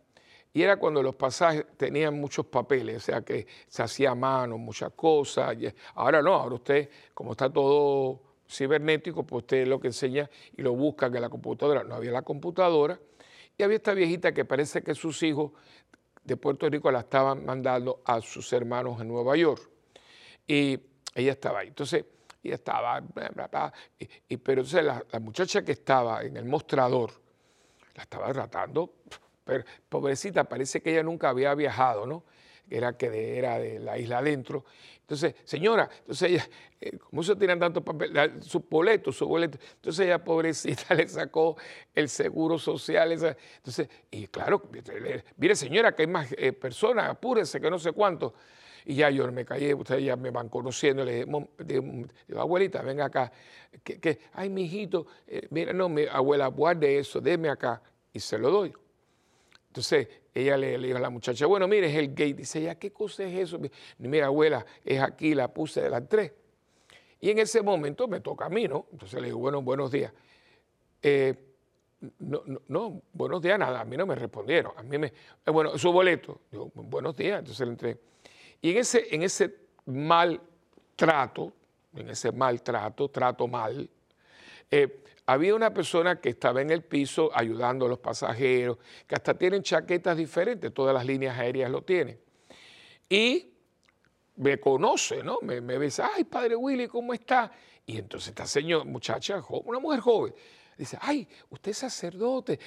y 0.52 0.64
era 0.64 0.78
cuando 0.78 1.04
los 1.04 1.16
pasajes 1.16 1.66
tenían 1.78 2.20
muchos 2.20 2.48
papeles, 2.48 2.98
o 2.98 3.00
sea 3.00 3.22
que 3.22 3.46
se 3.68 3.84
hacía 3.84 4.12
a 4.12 4.16
mano 4.16 4.58
muchas 4.58 4.92
cosas. 4.94 5.56
Ahora 5.94 6.22
no, 6.22 6.34
ahora 6.34 6.56
usted, 6.56 6.90
como 7.14 7.32
está 7.32 7.52
todo 7.52 8.20
cibernético, 8.50 9.24
pues 9.24 9.44
usted 9.44 9.68
lo 9.68 9.80
que 9.80 9.88
enseña 9.88 10.30
y 10.58 10.64
lo 10.64 10.74
busca 10.74 11.06
en 11.06 11.22
la 11.22 11.30
computadora. 11.30 11.84
No 11.84 11.96
había 11.96 12.12
la 12.12 12.24
computadora. 12.24 13.00
Y 13.60 13.64
había 13.64 13.76
esta 13.76 13.94
viejita 13.94 14.32
que 14.32 14.46
parece 14.46 14.82
que 14.82 14.96
sus 14.96 15.22
hijos 15.22 15.52
de 16.24 16.38
Puerto 16.38 16.70
Rico 16.70 16.90
la 16.90 17.02
estaban 17.02 17.46
mandando 17.46 18.02
a 18.06 18.22
sus 18.22 18.54
hermanos 18.54 19.02
en 19.02 19.10
Nueva 19.10 19.36
York. 19.36 19.70
Y 20.48 20.80
ella 21.14 21.34
estaba 21.34 21.60
ahí. 21.60 21.68
Entonces, 21.68 22.06
ella 22.42 22.56
estaba, 22.56 23.04
y, 24.30 24.38
pero 24.38 24.62
entonces 24.62 24.86
la, 24.86 25.04
la 25.12 25.20
muchacha 25.20 25.62
que 25.62 25.74
estaba 25.74 26.24
en 26.24 26.38
el 26.38 26.46
mostrador, 26.46 27.12
la 27.96 28.04
estaba 28.04 28.32
tratando 28.32 28.94
pobrecita, 29.90 30.46
parece 30.46 30.82
que 30.82 30.92
ella 30.92 31.04
nunca 31.04 31.28
había 31.28 31.54
viajado, 31.54 32.06
¿no? 32.06 32.24
Era 32.70 32.98
que 32.98 33.10
de, 33.10 33.38
era 33.38 33.58
de 33.60 33.80
la 33.80 33.98
isla 33.98 34.20
adentro. 34.20 34.66
Entonces, 35.02 35.34
señora, 35.44 35.90
entonces 36.02 36.30
ella, 36.30 36.48
eh, 36.80 36.98
como 36.98 37.24
se 37.24 37.36
tiran 37.36 37.60
tanto 37.60 37.84
papel, 37.84 38.44
su 38.44 38.60
boleto, 38.70 39.12
su 39.12 39.26
boleto. 39.28 39.58
Entonces 39.76 40.06
ella, 40.06 40.24
pobrecita, 40.24 40.94
le 40.96 41.08
sacó 41.08 41.58
el 41.96 42.08
seguro 42.10 42.60
social. 42.60 43.12
entonces, 43.12 43.90
y 44.12 44.28
claro, 44.28 44.70
mire 45.38 45.56
señora, 45.56 45.96
que 45.96 46.04
hay 46.04 46.08
más 46.08 46.32
eh, 46.38 46.54
personas, 46.54 47.10
apúrese, 47.10 47.60
que 47.60 47.72
no 47.72 47.80
sé 47.80 47.92
cuánto. 47.92 48.36
Y 48.86 48.96
ya 48.96 49.10
yo 49.10 49.32
me 49.32 49.46
callé, 49.46 49.74
ustedes 49.74 50.04
ya 50.04 50.16
me 50.16 50.30
van 50.30 50.48
conociendo, 50.48 51.04
le 51.04 51.26
dije, 51.26 52.06
abuelita, 52.38 52.82
venga 52.82 53.06
acá. 53.06 53.32
Que, 53.84 54.20
ay, 54.34 54.50
mi 54.50 54.64
hijito, 54.64 55.08
eh, 55.28 55.48
mira, 55.50 55.74
no, 55.74 55.90
mi 55.90 56.06
abuela, 56.06 56.48
guarde 56.48 57.00
eso, 57.00 57.20
déme 57.20 57.50
acá. 57.50 57.82
Y 58.14 58.20
se 58.20 58.38
lo 58.38 58.52
doy. 58.52 58.74
Entonces 59.68 60.08
ella 60.34 60.58
le, 60.58 60.78
dijo 60.78 60.98
a 60.98 61.02
la 61.02 61.10
muchacha, 61.10 61.46
bueno, 61.46 61.68
mire, 61.68 61.88
es 61.88 61.96
el 61.96 62.10
gate. 62.10 62.34
Dice 62.34 62.60
ella, 62.60 62.76
¿qué 62.76 62.92
cosa 62.92 63.24
es 63.24 63.38
eso? 63.38 63.60
Mira, 63.98 64.28
abuela, 64.28 64.66
es 64.84 65.02
aquí, 65.02 65.34
la 65.34 65.54
puse 65.54 65.82
de 65.82 65.90
las 65.90 66.08
tres. 66.08 66.32
Y 67.22 67.30
en 67.32 67.40
ese 67.40 67.62
momento 67.62 68.08
me 68.08 68.22
toca 68.22 68.46
a 68.46 68.50
mí, 68.50 68.68
¿no? 68.68 68.88
Entonces 68.92 69.20
le 69.20 69.28
digo, 69.28 69.40
bueno, 69.40 69.62
buenos 69.62 69.92
días. 69.92 70.14
Eh, 71.02 71.36
no, 72.20 72.44
no, 72.68 73.02
buenos 73.12 73.42
días, 73.42 73.60
nada, 73.60 73.82
a 73.82 73.86
mí 73.86 73.98
no 73.98 74.06
me 74.06 74.16
respondieron. 74.16 74.72
A 74.78 74.84
mí 74.84 74.98
me, 74.98 75.08
eh, 75.08 75.52
bueno, 75.52 75.78
su 75.78 75.92
boleto. 75.92 76.42
Digo, 76.52 76.72
buenos 76.74 77.16
días, 77.16 77.40
entonces 77.40 77.66
le 77.68 77.72
entré. 77.72 77.98
Y 78.62 78.72
en 78.72 78.78
ese, 78.78 79.08
en 79.14 79.24
ese 79.24 79.56
mal 79.86 80.40
trato, 80.96 81.54
en 81.96 82.10
ese 82.10 82.32
maltrato, 82.32 83.10
trato 83.10 83.48
mal, 83.48 83.90
eh, 84.72 85.04
había 85.32 85.54
una 85.54 85.72
persona 85.72 86.20
que 86.20 86.30
estaba 86.30 86.60
en 86.60 86.72
el 86.72 86.82
piso 86.82 87.30
ayudando 87.36 87.86
a 87.86 87.90
los 87.90 88.00
pasajeros, 88.00 88.80
que 89.06 89.14
hasta 89.14 89.36
tienen 89.36 89.62
chaquetas 89.62 90.18
diferentes, 90.18 90.74
todas 90.74 90.92
las 90.92 91.06
líneas 91.06 91.38
aéreas 91.38 91.70
lo 91.70 91.84
tienen. 91.84 92.20
Y 93.08 93.54
me 94.38 94.60
conoce, 94.60 95.22
¿no? 95.22 95.38
Me, 95.44 95.62
me 95.62 95.78
dice, 95.78 96.02
ay, 96.02 96.24
padre 96.24 96.56
Willy, 96.56 96.88
¿cómo 96.88 97.14
está? 97.14 97.52
Y 97.86 98.00
entonces 98.00 98.30
esta 98.30 98.48
señora, 98.48 98.84
muchacha, 98.86 99.40
una 99.66 99.78
mujer 99.78 100.00
joven, 100.00 100.34
dice, 100.76 100.98
ay, 101.00 101.28
usted 101.52 101.72
es 101.72 101.78
sacerdote. 101.78 102.60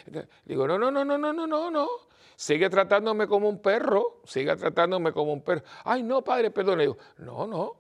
Digo, 0.45 0.69
no, 0.69 0.79
no, 0.79 0.93
no, 0.93 1.05
no, 1.05 1.19
no, 1.19 1.33
no, 1.33 1.47
no, 1.49 1.69
no. 1.69 1.89
Sigue 2.37 2.71
tratándome 2.71 3.27
como 3.27 3.49
un 3.49 3.61
perro, 3.61 4.21
sigue 4.25 4.55
tratándome 4.55 5.13
como 5.13 5.33
un 5.33 5.43
perro. 5.43 5.65
Ay, 5.83 6.05
no, 6.05 6.23
padre, 6.23 6.53
perdón. 6.53 6.97
No, 7.19 7.45
no. 7.49 7.77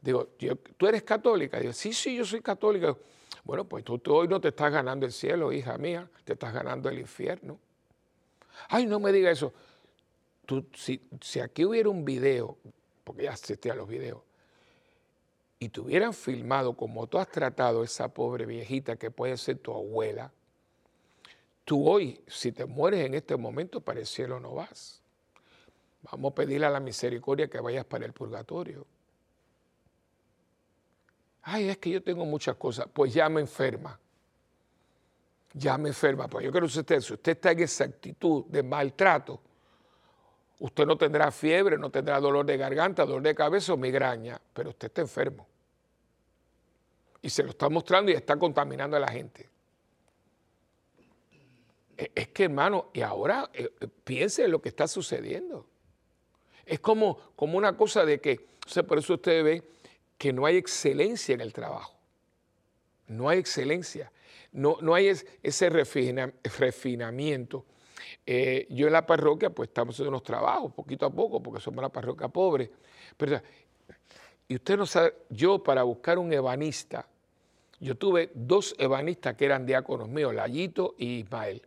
Digo, 0.00 0.28
¿tú 0.76 0.86
eres 0.86 1.02
católica? 1.02 1.58
Digo, 1.58 1.72
sí, 1.72 1.92
sí, 1.92 2.14
yo 2.14 2.24
soy 2.24 2.40
católica. 2.40 2.96
Bueno, 3.44 3.64
pues 3.64 3.84
tú, 3.84 4.00
hoy 4.08 4.28
no 4.28 4.40
te 4.40 4.48
estás 4.48 4.72
ganando 4.72 5.04
el 5.04 5.12
cielo, 5.12 5.52
hija 5.52 5.76
mía, 5.76 6.08
te 6.24 6.34
estás 6.34 6.52
ganando 6.52 6.88
el 6.88 6.98
infierno. 6.98 7.58
Ay, 8.68 8.86
no 8.86 9.00
me 9.00 9.12
diga 9.12 9.30
eso. 9.30 9.52
Tú, 10.46 10.66
si, 10.74 11.00
aquí 11.40 11.64
hubiera 11.64 11.88
un 11.88 12.04
video, 12.04 12.56
porque 13.04 13.24
ya 13.24 13.32
existían 13.32 13.76
los 13.78 13.88
videos, 13.88 14.20
y 15.58 15.68
te 15.68 15.80
hubieran 15.80 16.12
filmado 16.12 16.74
como 16.74 17.06
tú 17.06 17.18
has 17.18 17.28
tratado 17.28 17.82
a 17.82 17.84
esa 17.84 18.08
pobre 18.12 18.46
viejita 18.46 18.96
que 18.96 19.10
puede 19.10 19.36
ser 19.36 19.58
tu 19.58 19.72
abuela, 19.72 20.32
tú 21.64 21.88
hoy, 21.88 22.20
si 22.26 22.52
te 22.52 22.66
mueres 22.66 23.04
en 23.04 23.14
este 23.14 23.36
momento, 23.36 23.80
para 23.80 24.00
el 24.00 24.06
cielo 24.06 24.40
no 24.40 24.54
vas. 24.54 25.00
Vamos 26.10 26.32
a 26.32 26.34
pedirle 26.34 26.66
a 26.66 26.70
la 26.70 26.80
misericordia 26.80 27.48
que 27.48 27.60
vayas 27.60 27.84
para 27.84 28.04
el 28.04 28.12
purgatorio. 28.12 28.86
Ay, 31.42 31.68
es 31.68 31.78
que 31.78 31.90
yo 31.90 32.02
tengo 32.02 32.24
muchas 32.24 32.56
cosas. 32.56 32.86
Pues 32.92 33.12
ya 33.12 33.28
me 33.28 33.40
enferma. 33.40 33.98
Ya 35.54 35.76
me 35.76 35.88
enferma. 35.88 36.28
Pues 36.28 36.44
yo 36.44 36.50
quiero 36.50 36.66
que 36.66 36.78
usted, 36.78 37.00
si 37.00 37.12
usted 37.12 37.32
está 37.32 37.50
en 37.52 37.60
esa 37.60 37.84
actitud 37.84 38.44
de 38.46 38.62
maltrato, 38.62 39.40
usted 40.60 40.86
no 40.86 40.96
tendrá 40.96 41.30
fiebre, 41.30 41.76
no 41.76 41.90
tendrá 41.90 42.20
dolor 42.20 42.46
de 42.46 42.56
garganta, 42.56 43.04
dolor 43.04 43.22
de 43.22 43.34
cabeza 43.34 43.72
o 43.72 43.76
migraña, 43.76 44.40
pero 44.52 44.70
usted 44.70 44.86
está 44.86 45.00
enfermo 45.00 45.46
y 47.22 47.30
se 47.30 47.44
lo 47.44 47.50
está 47.50 47.68
mostrando 47.68 48.10
y 48.10 48.14
está 48.14 48.36
contaminando 48.36 48.96
a 48.96 49.00
la 49.00 49.08
gente. 49.08 49.48
E, 51.96 52.10
es 52.14 52.28
que, 52.28 52.44
hermano, 52.44 52.90
y 52.92 53.00
ahora 53.00 53.48
eh, 53.54 53.72
eh, 53.80 53.88
piense 54.04 54.44
en 54.44 54.50
lo 54.50 54.60
que 54.60 54.68
está 54.68 54.88
sucediendo. 54.88 55.66
Es 56.66 56.80
como, 56.80 57.16
como 57.36 57.56
una 57.56 57.76
cosa 57.76 58.04
de 58.04 58.20
que, 58.20 58.46
o 58.66 58.68
sea, 58.68 58.82
por 58.82 58.98
eso 58.98 59.14
usted 59.14 59.44
ve 59.44 59.62
que 60.22 60.32
no 60.32 60.46
hay 60.46 60.56
excelencia 60.56 61.34
en 61.34 61.40
el 61.40 61.52
trabajo. 61.52 61.96
No 63.08 63.28
hay 63.28 63.40
excelencia. 63.40 64.12
No, 64.52 64.76
no 64.80 64.94
hay 64.94 65.08
ese 65.42 65.68
refinamiento. 65.68 67.64
Eh, 68.24 68.68
yo 68.70 68.86
en 68.86 68.92
la 68.92 69.04
parroquia, 69.04 69.50
pues 69.50 69.70
estamos 69.70 69.96
haciendo 69.96 70.10
unos 70.10 70.22
trabajos 70.22 70.72
poquito 70.74 71.06
a 71.06 71.10
poco, 71.10 71.42
porque 71.42 71.60
somos 71.60 71.78
una 71.78 71.88
parroquia 71.88 72.28
pobre. 72.28 72.70
Pero, 73.16 73.42
y 74.46 74.54
usted 74.54 74.76
no 74.76 74.86
sabe, 74.86 75.12
yo 75.28 75.60
para 75.60 75.82
buscar 75.82 76.20
un 76.20 76.32
ebanista, 76.32 77.04
yo 77.80 77.96
tuve 77.96 78.30
dos 78.32 78.76
ebanistas 78.78 79.34
que 79.34 79.44
eran 79.46 79.66
diáconos 79.66 80.08
míos, 80.08 80.32
Layito 80.32 80.94
y 80.98 81.18
Ismael. 81.18 81.62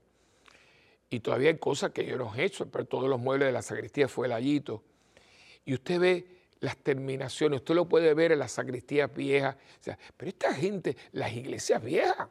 Y 1.09 1.19
todavía 1.19 1.49
hay 1.49 1.57
cosas 1.57 1.91
que 1.91 2.05
yo 2.05 2.15
no 2.15 2.33
he 2.33 2.45
hecho, 2.45 2.71
pero 2.71 2.85
todos 2.85 3.09
los 3.09 3.19
muebles 3.19 3.47
de 3.47 3.51
la 3.51 3.61
sacristía 3.61 4.07
fue 4.07 4.29
Layito. 4.29 4.81
Y 5.65 5.73
usted 5.73 5.99
ve 5.99 6.34
las 6.65 6.77
terminaciones, 6.77 7.59
usted 7.59 7.75
lo 7.75 7.87
puede 7.87 8.13
ver 8.13 8.31
en 8.31 8.39
las 8.39 8.51
sacristías 8.51 9.13
viejas. 9.13 9.55
pero 10.17 10.29
esta 10.29 10.53
gente, 10.53 10.97
las 11.13 11.31
iglesias 11.31 11.81
viejas, 11.83 12.27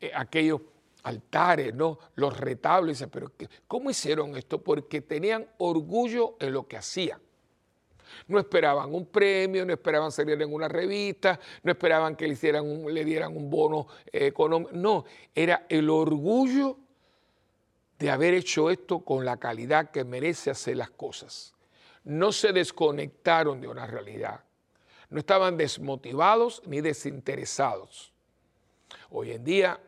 eh, 0.00 0.12
aquellos 0.14 0.60
altares, 1.02 1.74
¿no? 1.74 1.98
los 2.14 2.38
retablos, 2.38 3.04
pero 3.10 3.32
¿cómo 3.66 3.90
hicieron 3.90 4.36
esto? 4.36 4.62
Porque 4.62 5.00
tenían 5.00 5.46
orgullo 5.58 6.36
en 6.40 6.52
lo 6.52 6.66
que 6.66 6.76
hacían. 6.76 7.20
No 8.26 8.38
esperaban 8.38 8.92
un 8.92 9.06
premio, 9.06 9.64
no 9.64 9.72
esperaban 9.72 10.10
salir 10.10 10.40
en 10.40 10.52
una 10.52 10.68
revista, 10.68 11.38
no 11.62 11.72
esperaban 11.72 12.16
que 12.16 12.26
le, 12.26 13.04
dieran 13.04 13.36
un 13.36 13.50
bono 13.50 13.86
eh, 14.06 14.26
económico. 14.26 14.72
No, 14.72 15.04
era 15.34 15.66
el 15.68 15.88
orgullo 15.88 16.76
de 17.98 18.10
haber 18.10 18.34
hecho 18.34 18.70
esto 18.70 19.00
con 19.00 19.24
la 19.24 19.36
calidad 19.36 19.90
que 19.90 20.04
merece 20.04 20.50
hacer 20.50 20.76
las 20.76 20.90
cosas. 20.90 21.54
No 22.04 22.32
se 22.32 22.52
desconectaron 22.52 23.60
de 23.60 23.68
una 23.68 23.86
realidad. 23.86 24.40
No 25.10 25.18
estaban 25.18 25.56
desmotivados 25.56 26.62
ni 26.66 26.80
desinteresados. 26.80 28.12
Hoy 29.10 29.32
en 29.32 29.44
día, 29.44 29.80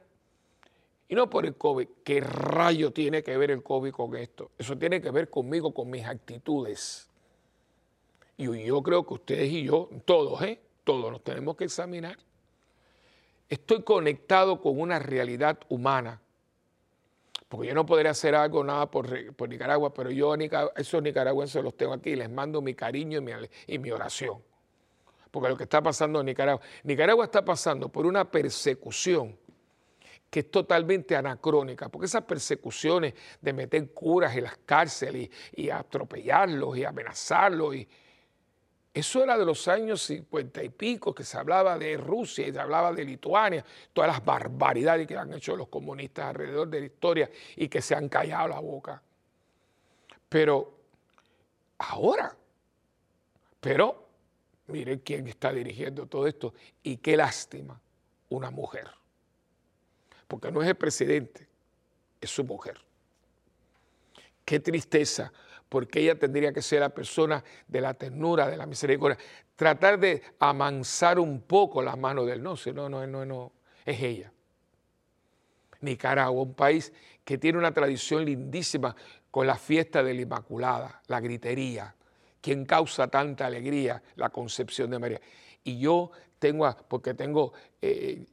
y 1.08 1.14
no 1.14 1.28
por 1.28 1.46
el 1.46 1.56
COVID, 1.56 1.88
¿qué 2.04 2.20
rayo 2.20 2.92
tiene 2.92 3.22
que 3.22 3.36
ver 3.36 3.50
el 3.50 3.62
COVID 3.62 3.92
con 3.92 4.16
esto? 4.16 4.50
Eso 4.58 4.76
tiene 4.76 5.00
que 5.00 5.10
ver 5.10 5.30
conmigo, 5.30 5.72
con 5.72 5.90
mis 5.90 6.04
actitudes. 6.04 7.08
Y 8.36 8.64
yo 8.64 8.82
creo 8.82 9.06
que 9.06 9.14
ustedes 9.14 9.52
y 9.52 9.64
yo, 9.64 9.88
todos, 10.04 10.42
¿eh? 10.42 10.60
todos 10.84 11.12
nos 11.12 11.22
tenemos 11.22 11.56
que 11.56 11.64
examinar. 11.64 12.16
Estoy 13.48 13.82
conectado 13.82 14.60
con 14.60 14.80
una 14.80 14.98
realidad 14.98 15.58
humana. 15.68 16.20
Porque 17.52 17.68
yo 17.68 17.74
no 17.74 17.84
podría 17.84 18.12
hacer 18.12 18.34
algo, 18.34 18.64
nada 18.64 18.90
por, 18.90 19.06
Nicaragua, 19.46 19.92
pero 19.92 20.10
yo 20.10 20.32
a 20.32 20.72
esos 20.74 21.02
nicaragüenses 21.02 21.62
los 21.62 21.76
tengo 21.76 21.92
aquí 21.92 22.12
y 22.12 22.16
les 22.16 22.30
mando 22.30 22.62
mi 22.62 22.72
cariño 22.72 23.18
y 23.18 23.20
mi, 23.20 23.32
y 23.66 23.78
mi 23.78 23.90
oración. 23.90 24.42
Porque 25.30 25.50
lo 25.50 25.56
que 25.58 25.64
está 25.64 25.82
pasando 25.82 26.20
en 26.20 26.24
Nicaragua, 26.24 26.62
Nicaragua 26.82 27.26
está 27.26 27.44
pasando 27.44 27.90
por 27.90 28.06
una 28.06 28.30
persecución 28.30 29.36
que 30.30 30.40
es 30.40 30.50
totalmente 30.50 31.14
anacrónica, 31.14 31.90
porque 31.90 32.06
esas 32.06 32.22
persecuciones 32.22 33.12
de 33.38 33.52
meter 33.52 33.92
curas 33.92 34.34
en 34.34 34.44
las 34.44 34.56
cárceles 34.64 35.28
y, 35.54 35.64
y 35.64 35.68
atropellarlos 35.68 36.78
y 36.78 36.86
amenazarlos 36.86 37.74
y, 37.74 37.86
eso 38.94 39.22
era 39.22 39.38
de 39.38 39.46
los 39.46 39.68
años 39.68 40.02
cincuenta 40.02 40.62
y 40.62 40.68
pico, 40.68 41.14
que 41.14 41.24
se 41.24 41.38
hablaba 41.38 41.78
de 41.78 41.96
Rusia 41.96 42.46
y 42.46 42.52
se 42.52 42.60
hablaba 42.60 42.92
de 42.92 43.04
Lituania, 43.04 43.64
todas 43.92 44.10
las 44.10 44.24
barbaridades 44.24 45.06
que 45.06 45.16
han 45.16 45.32
hecho 45.32 45.56
los 45.56 45.68
comunistas 45.68 46.26
alrededor 46.26 46.68
de 46.68 46.80
la 46.80 46.86
historia 46.86 47.30
y 47.56 47.68
que 47.68 47.80
se 47.80 47.94
han 47.94 48.10
callado 48.10 48.48
la 48.48 48.60
boca. 48.60 49.02
Pero 50.28 50.78
ahora, 51.78 52.36
pero 53.60 54.08
miren 54.66 54.98
quién 54.98 55.26
está 55.26 55.52
dirigiendo 55.52 56.06
todo 56.06 56.26
esto 56.26 56.52
y 56.82 56.98
qué 56.98 57.16
lástima, 57.16 57.80
una 58.28 58.50
mujer. 58.50 58.90
Porque 60.28 60.52
no 60.52 60.62
es 60.62 60.68
el 60.68 60.76
presidente, 60.76 61.48
es 62.20 62.28
su 62.28 62.44
mujer. 62.44 62.78
Qué 64.44 64.60
tristeza 64.60 65.32
porque 65.72 66.00
ella 66.00 66.18
tendría 66.18 66.52
que 66.52 66.60
ser 66.60 66.80
la 66.80 66.90
persona 66.90 67.42
de 67.66 67.80
la 67.80 67.94
ternura, 67.94 68.46
de 68.46 68.58
la 68.58 68.66
misericordia. 68.66 69.16
Tratar 69.56 69.98
de 69.98 70.22
amansar 70.38 71.18
un 71.18 71.40
poco 71.40 71.80
la 71.80 71.96
mano 71.96 72.26
del 72.26 72.42
no, 72.42 72.56
no, 72.74 72.90
no, 72.90 73.06
no, 73.06 73.24
no, 73.24 73.52
es 73.86 74.02
ella. 74.02 74.30
Nicaragua, 75.80 76.42
un 76.42 76.52
país 76.52 76.92
que 77.24 77.38
tiene 77.38 77.56
una 77.56 77.72
tradición 77.72 78.22
lindísima 78.22 78.94
con 79.30 79.46
la 79.46 79.56
fiesta 79.56 80.02
de 80.02 80.12
la 80.12 80.20
Inmaculada, 80.20 81.00
la 81.06 81.20
gritería, 81.20 81.94
quien 82.42 82.66
causa 82.66 83.08
tanta 83.08 83.46
alegría, 83.46 84.02
la 84.16 84.28
concepción 84.28 84.90
de 84.90 84.98
María. 84.98 85.20
Y 85.64 85.78
yo 85.78 86.10
tengo, 86.38 86.70
porque 86.86 87.14
tengo 87.14 87.54
eh, 87.80 88.26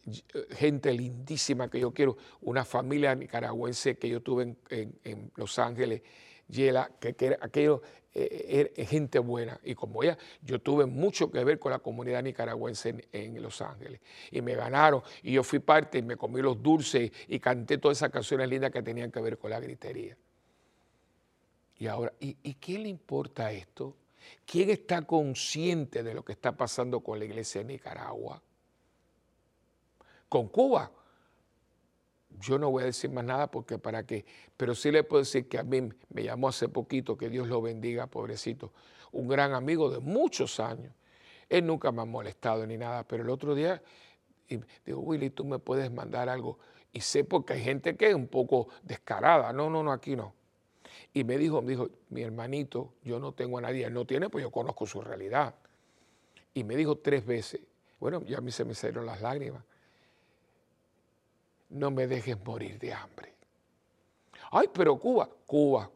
gente 0.57 0.91
lindísima 0.91 1.69
que 1.69 1.79
yo 1.79 1.93
quiero, 1.93 2.17
una 2.41 2.65
familia 2.65 3.15
nicaragüense 3.15 3.97
que 3.97 4.09
yo 4.09 4.21
tuve 4.21 4.57
en 4.69 5.31
Los 5.37 5.57
Ángeles, 5.57 6.01
Yela, 6.49 6.91
que, 6.99 7.13
que 7.13 7.37
aquello 7.39 7.81
eh, 8.13 8.71
era 8.75 8.87
gente 8.87 9.19
buena. 9.19 9.59
Y 9.63 9.75
como 9.75 10.03
ella, 10.03 10.17
yo 10.41 10.59
tuve 10.59 10.85
mucho 10.85 11.31
que 11.31 11.43
ver 11.43 11.59
con 11.59 11.71
la 11.71 11.79
comunidad 11.79 12.23
nicaragüense 12.23 13.07
en, 13.11 13.41
Los 13.41 13.61
Ángeles. 13.61 14.01
Y 14.31 14.41
me 14.41 14.55
ganaron, 14.55 15.01
y 15.21 15.33
yo 15.33 15.43
fui 15.43 15.59
parte, 15.59 15.99
y 15.99 16.01
me 16.01 16.17
comí 16.17 16.41
los 16.41 16.61
dulces, 16.61 17.11
y 17.27 17.39
canté 17.39 17.77
todas 17.77 17.97
esas 17.97 18.11
canciones 18.11 18.49
lindas 18.49 18.71
que 18.71 18.81
tenían 18.81 19.11
que 19.11 19.21
ver 19.21 19.37
con 19.37 19.51
la 19.51 19.59
gritería. 19.59 20.17
Y 21.77 21.87
ahora, 21.87 22.11
¿y, 22.19 22.35
¿y 22.43 22.55
quién 22.55 22.83
le 22.83 22.89
importa 22.89 23.51
esto? 23.51 23.95
¿Quién 24.45 24.69
está 24.69 25.03
consciente 25.03 26.03
de 26.03 26.13
lo 26.13 26.25
que 26.25 26.33
está 26.33 26.51
pasando 26.51 26.99
con 26.99 27.19
la 27.19 27.25
iglesia 27.25 27.61
de 27.61 27.67
Nicaragua? 27.67 28.41
Con 30.27 30.49
Cuba 30.49 30.91
yo 32.39 32.57
no 32.57 32.69
voy 32.69 32.84
a 32.84 32.86
decir 32.88 33.09
más 33.09 33.25
nada 33.25 33.49
porque 33.49 33.77
para 33.77 34.05
qué, 34.05 34.25
pero 34.55 34.75
sí 34.75 34.91
le 34.91 35.03
puedo 35.03 35.21
decir 35.21 35.47
que 35.47 35.57
a 35.57 35.63
mí 35.63 35.89
me 36.09 36.23
llamó 36.23 36.49
hace 36.49 36.69
poquito, 36.69 37.17
que 37.17 37.30
Dios 37.30 37.47
lo 37.47 37.61
bendiga, 37.61 38.07
pobrecito, 38.07 38.71
un 39.11 39.27
gran 39.27 39.53
amigo 39.53 39.89
de 39.89 39.99
muchos 39.99 40.59
años. 40.59 40.93
Él 41.49 41.65
nunca 41.65 41.91
me 41.91 42.01
ha 42.01 42.05
molestado 42.05 42.65
ni 42.67 42.77
nada, 42.77 43.03
pero 43.03 43.23
el 43.23 43.30
otro 43.30 43.55
día 43.55 43.82
digo, 44.86 44.99
Willy, 45.01 45.32
tú 45.32 45.43
me 45.45 45.59
puedes 45.59 45.91
mandar 45.91 46.30
algo. 46.30 46.59
Y 46.91 47.01
sé 47.01 47.23
porque 47.23 47.53
hay 47.53 47.61
gente 47.61 47.95
que 47.95 48.09
es 48.09 48.15
un 48.15 48.27
poco 48.27 48.69
descarada. 48.84 49.51
No, 49.53 49.69
no, 49.69 49.84
no, 49.84 49.91
aquí 49.91 50.15
no. 50.15 50.34
Y 51.13 51.23
me 51.23 51.38
dijo, 51.38 51.61
me 51.61 51.71
dijo, 51.71 51.89
mi 52.09 52.21
hermanito, 52.21 52.93
yo 53.03 53.19
no 53.19 53.32
tengo 53.34 53.57
a 53.57 53.61
nadie. 53.61 53.86
Él 53.86 53.93
no 53.93 54.05
tiene, 54.05 54.30
pues 54.30 54.43
yo 54.43 54.51
conozco 54.51 54.86
su 54.86 55.01
realidad. 55.01 55.55
Y 56.53 56.63
me 56.63 56.75
dijo 56.75 56.97
tres 56.97 57.25
veces, 57.25 57.61
bueno, 57.99 58.23
ya 58.25 58.38
a 58.38 58.41
mí 58.41 58.51
se 58.51 58.65
me 58.65 58.73
salieron 58.73 59.05
las 59.05 59.21
lágrimas 59.21 59.63
no 61.70 61.91
me 61.91 62.07
dejes 62.07 62.38
morir 62.43 62.80
de 62.80 62.93
hambre. 62.93 63.34
Ay, 64.51 64.67
pero 64.74 64.97
Cuba, 64.97 65.30
Cuba, 65.45 65.89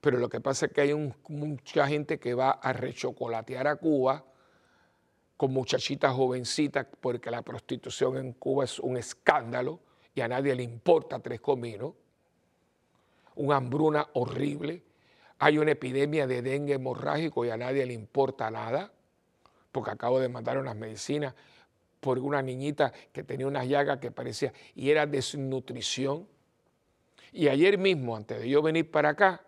Pero 0.00 0.18
lo 0.18 0.28
que 0.28 0.40
pasa 0.40 0.66
es 0.66 0.72
que 0.72 0.80
hay 0.80 1.14
mucha 1.28 1.86
gente 1.86 2.18
que 2.18 2.34
va 2.34 2.50
a 2.50 2.72
rechocolatear 2.72 3.68
a 3.68 3.76
Cuba 3.76 4.24
con 5.36 5.52
muchachitas 5.52 6.12
jovencitas, 6.12 6.86
porque 7.00 7.30
la 7.30 7.42
prostitución 7.42 8.16
en 8.16 8.32
Cuba 8.32 8.64
es 8.64 8.80
un 8.80 8.96
escándalo 8.96 9.78
y 10.12 10.20
a 10.20 10.28
nadie 10.28 10.56
le 10.56 10.64
importa 10.64 11.20
tres 11.20 11.40
cominos. 11.40 11.94
Una 13.36 13.56
hambruna 13.56 14.08
horrible. 14.14 14.82
Hay 15.38 15.58
una 15.58 15.70
epidemia 15.70 16.26
de 16.26 16.42
dengue 16.42 16.74
hemorrágico 16.74 17.44
y 17.44 17.50
a 17.50 17.56
nadie 17.56 17.86
le 17.86 17.92
importa 17.92 18.50
nada, 18.50 18.92
porque 19.70 19.92
acabo 19.92 20.18
de 20.18 20.28
mandar 20.28 20.58
unas 20.58 20.74
medicinas 20.74 21.34
por 22.02 22.18
una 22.18 22.42
niñita 22.42 22.92
que 23.12 23.22
tenía 23.22 23.46
una 23.46 23.64
llaga 23.64 24.00
que 24.00 24.10
parecía, 24.10 24.52
y 24.74 24.90
era 24.90 25.06
desnutrición. 25.06 26.26
Y 27.32 27.46
ayer 27.46 27.78
mismo, 27.78 28.16
antes 28.16 28.40
de 28.40 28.48
yo 28.48 28.60
venir 28.60 28.90
para 28.90 29.10
acá, 29.10 29.40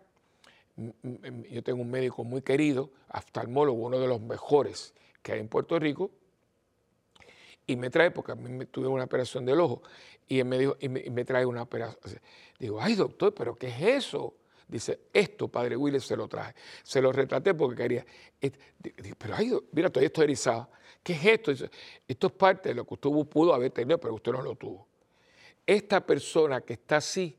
yo 1.51 1.63
tengo 1.63 1.81
un 1.81 1.91
médico 1.91 2.23
muy 2.23 2.41
querido, 2.41 2.91
oftalmólogo, 3.13 3.77
uno 3.83 3.99
de 3.99 4.07
los 4.07 4.21
mejores 4.21 4.93
que 5.21 5.33
hay 5.33 5.41
en 5.41 5.49
Puerto 5.49 5.77
Rico, 5.77 6.11
y 7.67 7.75
me 7.75 7.89
trae, 7.89 8.11
porque 8.11 8.31
a 8.31 8.35
mí 8.35 8.47
me 8.47 8.67
tuve 8.67 8.87
una 8.87 9.03
operación 9.03 9.45
del 9.45 9.59
ojo, 9.59 9.81
y 10.25 10.39
él 10.39 10.45
me 10.45 10.57
dijo, 10.57 10.77
y 10.79 10.87
me, 10.87 11.25
trae 11.25 11.45
una 11.45 11.63
operación. 11.63 12.21
Digo, 12.57 12.79
ay 12.81 12.95
doctor, 12.95 13.33
pero 13.33 13.53
¿qué 13.55 13.67
es 13.67 14.05
eso? 14.05 14.33
Dice, 14.65 15.01
esto, 15.11 15.49
padre 15.49 15.75
Willis, 15.75 16.05
se 16.05 16.15
lo 16.15 16.29
traje. 16.29 16.55
Se 16.83 17.01
lo 17.01 17.11
retraté 17.11 17.53
porque 17.53 17.83
quería. 17.83 18.05
Digo, 18.39 19.17
pero 19.17 19.35
ay, 19.35 19.51
mira, 19.73 19.89
todavía 19.89 20.07
estoy 20.07 20.23
erizado. 20.23 20.69
¿Qué 21.05 21.13
es 21.13 21.23
esto? 21.23 21.51
esto 22.07 22.27
es 22.27 22.33
parte 22.33 22.69
de 22.69 22.75
lo 22.75 22.83
que 22.83 22.95
usted 22.95 23.11
pudo 23.29 23.53
haber 23.53 23.69
tenido, 23.69 23.99
pero 23.99 24.15
usted 24.15 24.31
no 24.31 24.41
lo 24.41 24.55
tuvo. 24.55 24.87
Esta 25.63 26.03
persona 26.03 26.61
que 26.61 26.73
está 26.73 26.97
así 26.97 27.37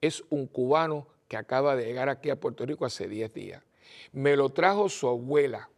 es 0.00 0.24
un 0.30 0.46
cubano 0.46 1.06
que 1.28 1.36
acaba 1.36 1.76
de 1.76 1.84
llegar 1.84 2.08
aquí 2.08 2.30
a 2.30 2.40
Puerto 2.40 2.64
Rico 2.64 2.86
hace 2.86 3.06
10 3.06 3.34
días. 3.34 3.62
Me 4.12 4.34
lo 4.36 4.48
trajo 4.48 4.88
su 4.88 5.06
abuela. 5.06 5.68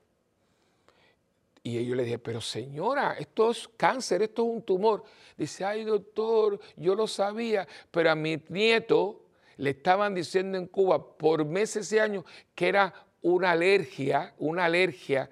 Y 1.64 1.84
yo 1.84 1.96
le 1.96 2.04
dije, 2.04 2.20
pero 2.20 2.40
señora, 2.40 3.16
esto 3.18 3.50
es 3.50 3.68
cáncer, 3.76 4.22
esto 4.22 4.44
es 4.44 4.48
un 4.48 4.62
tumor. 4.62 5.02
Dice, 5.36 5.64
ay 5.64 5.82
doctor, 5.82 6.60
yo 6.76 6.94
lo 6.94 7.08
sabía, 7.08 7.66
pero 7.90 8.12
a 8.12 8.14
mi 8.14 8.40
nieto 8.50 9.24
le 9.56 9.70
estaban 9.70 10.14
diciendo 10.14 10.58
en 10.58 10.68
Cuba 10.68 11.18
por 11.18 11.44
meses 11.44 11.90
y 11.90 11.98
años 11.98 12.24
que 12.54 12.68
era 12.68 12.94
una 13.20 13.50
alergia, 13.50 14.32
una 14.38 14.66
alergia 14.66 15.28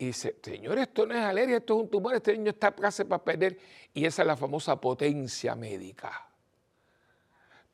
y 0.00 0.06
dice, 0.06 0.36
señor, 0.42 0.78
esto 0.78 1.04
no 1.04 1.14
es 1.14 1.20
alergia, 1.20 1.58
esto 1.58 1.74
es 1.74 1.82
un 1.82 1.90
tumor, 1.90 2.14
este 2.14 2.32
niño 2.32 2.52
está 2.52 2.72
casi 2.72 3.04
para 3.04 3.22
perder. 3.22 3.58
Y 3.92 4.06
esa 4.06 4.22
es 4.22 4.26
la 4.26 4.34
famosa 4.34 4.80
potencia 4.80 5.54
médica. 5.54 6.26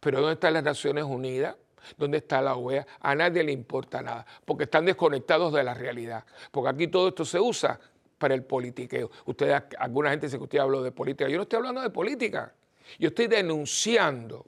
Pero 0.01 0.19
¿dónde 0.19 0.35
están 0.35 0.55
las 0.55 0.65
Naciones 0.65 1.05
Unidas? 1.05 1.55
¿Dónde 1.97 2.19
está 2.19 2.43
la 2.43 2.57
OEA? 2.57 2.85
A 2.99 3.15
nadie 3.15 3.45
le 3.45 3.53
importa 3.53 4.03
nada, 4.03 4.27
porque 4.45 4.65
están 4.65 4.85
desconectados 4.87 5.53
de 5.53 5.63
la 5.63 5.73
realidad. 5.73 6.25
Porque 6.51 6.69
aquí 6.69 6.89
todo 6.89 7.11
esto 7.11 7.25
se 7.25 7.39
usa 7.39 7.79
para 8.19 8.35
el 8.35 8.43
politiqueo. 8.43 9.09
Ustedes, 9.27 9.63
alguna 9.79 10.11
gente 10.11 10.27
dice 10.27 10.37
que 10.37 10.45
usted 10.45 10.59
habló 10.59 10.83
de 10.83 10.91
política. 10.91 11.31
Yo 11.31 11.37
no 11.37 11.45
estoy 11.45 11.59
hablando 11.59 11.81
de 11.81 11.91
política. 11.91 12.53
Yo 12.99 13.07
estoy 13.07 13.29
denunciando 13.29 14.47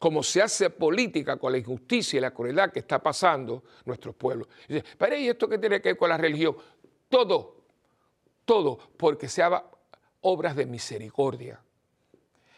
cómo 0.00 0.22
se 0.22 0.40
hace 0.40 0.70
política 0.70 1.36
con 1.36 1.52
la 1.52 1.58
injusticia 1.58 2.16
y 2.16 2.20
la 2.22 2.30
crueldad 2.30 2.72
que 2.72 2.78
está 2.78 3.02
pasando 3.02 3.64
nuestros 3.84 4.14
pueblos. 4.14 4.48
dice, 4.66 4.82
pero 4.96 5.14
¿y 5.14 5.28
esto 5.28 5.46
qué 5.46 5.58
tiene 5.58 5.80
que 5.82 5.90
ver 5.90 5.98
con 5.98 6.08
la 6.08 6.16
religión? 6.16 6.56
Todo, 7.10 7.66
todo, 8.46 8.78
porque 8.96 9.28
se 9.28 9.42
haga 9.42 9.62
obras 10.22 10.56
de 10.56 10.64
misericordia. 10.64 11.60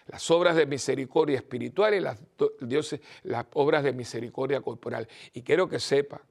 Las 0.06 0.30
obras 0.30 0.54
de 0.54 0.66
misericordia 0.66 1.36
espiritual 1.36 1.94
y 1.94 2.00
las 2.00 3.46
obras 3.54 3.82
de 3.82 3.92
misericordia 3.92 4.60
corporal. 4.60 5.08
Y 5.32 5.42
quiero 5.42 5.68
que 5.68 5.80
sepa 5.80 6.22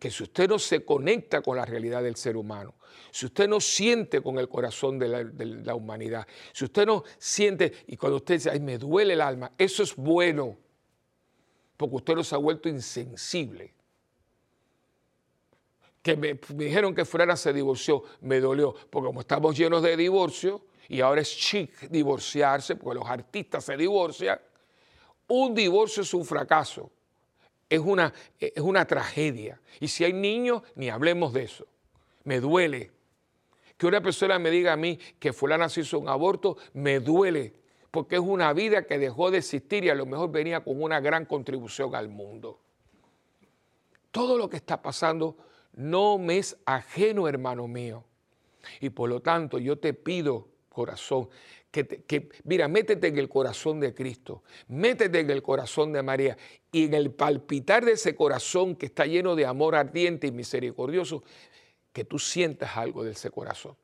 que 0.00 0.10
si 0.10 0.22
usted 0.22 0.48
no 0.48 0.58
se 0.58 0.82
conecta 0.82 1.42
con 1.42 1.58
la 1.58 1.66
realidad 1.66 2.02
del 2.02 2.16
ser 2.16 2.36
humano, 2.36 2.74
si 3.10 3.26
usted 3.26 3.46
no 3.46 3.60
siente 3.60 4.22
con 4.22 4.38
el 4.38 4.48
corazón 4.48 4.98
de 4.98 5.08
la, 5.62 5.74
humanidad, 5.74 6.26
si 6.54 6.64
usted 6.64 6.86
no 6.86 7.04
siente, 7.18 7.84
y 7.86 7.98
cuando 7.98 8.16
usted 8.16 8.34
dice, 8.36 8.50
ay, 8.50 8.60
me 8.60 8.78
duele 8.78 9.12
el 9.12 9.20
alma, 9.20 9.52
eso 9.58 9.82
es 9.82 9.94
bueno, 9.94 10.56
porque 11.76 11.96
usted 11.96 12.14
no 12.14 12.24
se 12.24 12.34
ha 12.34 12.38
vuelto 12.38 12.68
insensible. 12.70 13.74
Que 16.00 16.16
me, 16.16 16.40
dijeron 16.54 16.94
que 16.94 17.04
fuera 17.04 17.36
se 17.36 17.52
divorció, 17.52 18.02
me 18.22 18.40
dolió, 18.40 18.74
porque 18.88 19.06
como 19.06 19.20
estamos 19.20 19.54
llenos 19.54 19.82
de 19.82 19.98
divorcio, 19.98 20.64
y 20.88 21.02
ahora 21.02 21.20
es 21.20 21.36
chic 21.36 21.90
divorciarse, 21.90 22.74
porque 22.76 22.98
los 22.98 23.08
artistas 23.08 23.64
se 23.64 23.76
divorcian, 23.76 24.40
un 25.28 25.54
divorcio 25.54 26.02
es 26.02 26.14
un 26.14 26.24
fracaso 26.24 26.90
es 27.70 27.78
una, 27.78 28.12
es 28.38 28.60
una 28.60 28.84
tragedia. 28.84 29.60
Y 29.78 29.88
si 29.88 30.04
hay 30.04 30.12
niños, 30.12 30.62
ni 30.74 30.90
hablemos 30.90 31.32
de 31.32 31.44
eso. 31.44 31.66
Me 32.24 32.40
duele. 32.40 32.90
Que 33.78 33.86
una 33.86 34.02
persona 34.02 34.38
me 34.38 34.50
diga 34.50 34.74
a 34.74 34.76
mí 34.76 34.98
que 35.18 35.32
fulana 35.32 35.68
se 35.68 35.80
hizo 35.80 35.98
un 35.98 36.08
aborto, 36.08 36.58
me 36.74 37.00
duele, 37.00 37.54
porque 37.90 38.16
es 38.16 38.20
una 38.20 38.52
vida 38.52 38.82
que 38.82 38.98
dejó 38.98 39.30
de 39.30 39.38
existir 39.38 39.84
y 39.84 39.88
a 39.88 39.94
lo 39.94 40.04
mejor 40.04 40.30
venía 40.30 40.62
con 40.62 40.82
una 40.82 41.00
gran 41.00 41.24
contribución 41.24 41.94
al 41.94 42.08
mundo. 42.08 42.60
Todo 44.10 44.36
lo 44.36 44.50
que 44.50 44.56
está 44.56 44.82
pasando 44.82 45.36
no 45.72 46.18
me 46.18 46.38
es 46.38 46.58
ajeno, 46.66 47.28
hermano 47.28 47.68
mío. 47.68 48.04
Y 48.80 48.90
por 48.90 49.08
lo 49.08 49.20
tanto 49.20 49.58
yo 49.58 49.78
te 49.78 49.94
pido, 49.94 50.48
corazón, 50.68 51.30
que, 51.70 52.30
mira, 52.44 52.66
métete 52.66 53.08
en 53.08 53.18
el 53.18 53.28
corazón 53.28 53.78
de 53.78 53.94
Cristo, 53.94 54.42
métete 54.68 55.20
en 55.20 55.30
el 55.30 55.42
corazón 55.42 55.92
de 55.92 56.02
María 56.02 56.36
y 56.72 56.86
en 56.86 56.94
el 56.94 57.12
palpitar 57.12 57.84
de 57.84 57.92
ese 57.92 58.14
corazón 58.14 58.74
que 58.74 58.86
está 58.86 59.06
lleno 59.06 59.36
de 59.36 59.46
amor 59.46 59.76
ardiente 59.76 60.26
y 60.26 60.32
misericordioso, 60.32 61.22
que 61.92 62.04
tú 62.04 62.18
sientas 62.18 62.76
algo 62.76 63.04
de 63.04 63.12
ese 63.12 63.30
corazón. 63.30 63.76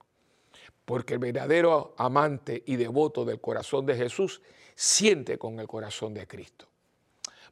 Porque 0.85 1.15
el 1.15 1.21
verdadero 1.21 1.95
amante 1.97 2.63
y 2.67 2.77
devoto 2.77 3.25
del 3.25 3.41
corazón 3.41 3.87
de 3.87 3.97
Jesús 3.97 4.43
siente 4.75 5.39
con 5.39 5.59
el 5.61 5.67
corazón 5.67 6.15
de 6.15 6.27
Cristo. 6.27 6.67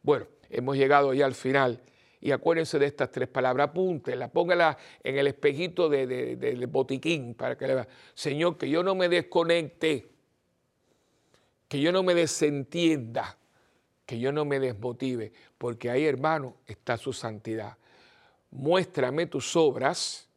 Bueno, 0.03 0.27
hemos 0.51 0.77
llegado 0.77 1.15
ya 1.15 1.27
al 1.27 1.35
final. 1.35 1.81
Y 2.21 2.31
acuérdense 2.31 2.79
de 2.79 2.87
estas 2.87 3.11
tres 3.11 3.29
palabras, 3.29 3.69
apúntenla, 3.69 4.29
póngala 4.29 4.79
en 5.03 5.19
el 5.19 5.27
espejito 5.27 5.91
del 5.91 6.67
botiquín 6.69 7.35
para 7.35 7.57
que 7.59 7.67
le 7.67 7.75
vea. 7.75 7.89
Señor, 8.15 8.57
que 8.57 8.69
yo 8.71 8.83
no 8.83 8.95
me 8.95 9.11
desconecte 9.11 10.14
que 11.69 11.81
yo 11.81 11.93
no 11.93 12.03
me 12.03 12.15
desentienda, 12.15 13.37
que 14.07 14.19
yo 14.19 14.33
no 14.33 14.45
me 14.45 14.61
desmotive, 14.61 15.33
porque 15.59 15.91
ahí, 15.91 16.05
hermano, 16.05 16.57
está 16.67 16.97
su 16.97 17.13
santidad. 17.13 17.77
Muéstrame 18.51 19.27
tus 19.27 19.57
obras 19.57 20.29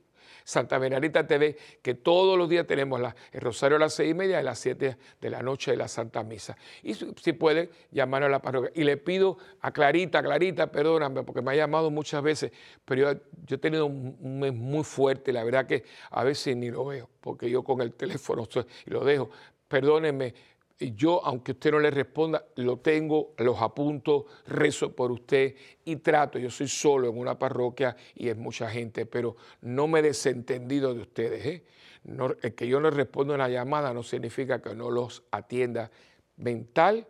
Santa 0.44 0.78
Bernardita 0.78 1.26
TV, 1.26 1.56
que 1.82 1.94
todos 1.94 2.36
los 2.38 2.48
días 2.48 2.66
tenemos 2.66 3.00
el 3.32 3.40
rosario 3.40 3.76
a 3.76 3.80
las 3.80 3.94
seis 3.94 4.10
y 4.10 4.14
media 4.14 4.36
y 4.36 4.40
a 4.40 4.42
las 4.42 4.58
siete 4.58 4.96
de 5.20 5.30
la 5.30 5.42
noche 5.42 5.72
de 5.72 5.76
la 5.76 5.88
Santa 5.88 6.22
Misa. 6.22 6.56
Y 6.82 6.94
si, 6.94 7.32
puede, 7.32 7.70
llamar 7.90 8.22
a 8.22 8.28
la 8.28 8.40
parroquia. 8.40 8.70
Y 8.74 8.84
le 8.84 8.96
pido 8.96 9.38
a 9.60 9.70
Clarita, 9.70 10.22
Clarita, 10.22 10.70
perdóname, 10.70 11.22
porque 11.22 11.42
me 11.42 11.52
ha 11.52 11.56
llamado 11.56 11.90
muchas 11.90 12.22
veces, 12.22 12.52
pero 12.84 13.12
yo, 13.46 13.56
he 13.56 13.58
tenido 13.58 13.86
un, 13.86 14.40
mes 14.40 14.52
muy 14.52 14.84
fuerte, 14.84 15.32
la 15.32 15.44
verdad 15.44 15.66
que 15.66 15.84
a 16.10 16.24
veces 16.24 16.56
ni 16.56 16.70
lo 16.70 16.84
veo, 16.84 17.08
porque 17.20 17.48
yo 17.50 17.62
con 17.62 17.80
el 17.80 17.92
teléfono 17.94 18.48
y 18.86 18.90
lo 18.90 19.04
dejo. 19.04 19.30
Perdónenme, 19.68 20.34
yo, 20.78 21.24
aunque 21.24 21.52
usted 21.52 21.72
no 21.72 21.80
le 21.80 21.90
responda, 21.90 22.44
lo 22.56 22.78
tengo, 22.78 23.34
los 23.38 23.60
apunto, 23.60 24.26
rezo 24.46 24.94
por 24.94 25.12
usted 25.12 25.54
y 25.84 25.96
trato. 25.96 26.38
Yo 26.38 26.50
soy 26.50 26.68
solo 26.68 27.08
en 27.08 27.18
una 27.18 27.38
parroquia 27.38 27.96
y 28.14 28.28
es 28.28 28.36
mucha 28.36 28.68
gente, 28.70 29.06
pero 29.06 29.36
no 29.60 29.86
me 29.86 30.00
he 30.00 30.02
desentendido 30.02 30.94
de 30.94 31.00
ustedes. 31.00 31.46
¿eh? 31.46 31.64
el 32.04 32.54
que 32.54 32.66
yo 32.66 32.80
no 32.80 32.90
responda 32.90 33.34
una 33.34 33.48
llamada 33.48 33.94
no 33.94 34.02
significa 34.02 34.60
que 34.60 34.74
no 34.74 34.90
los 34.90 35.22
atienda 35.30 35.90
mental 36.36 37.06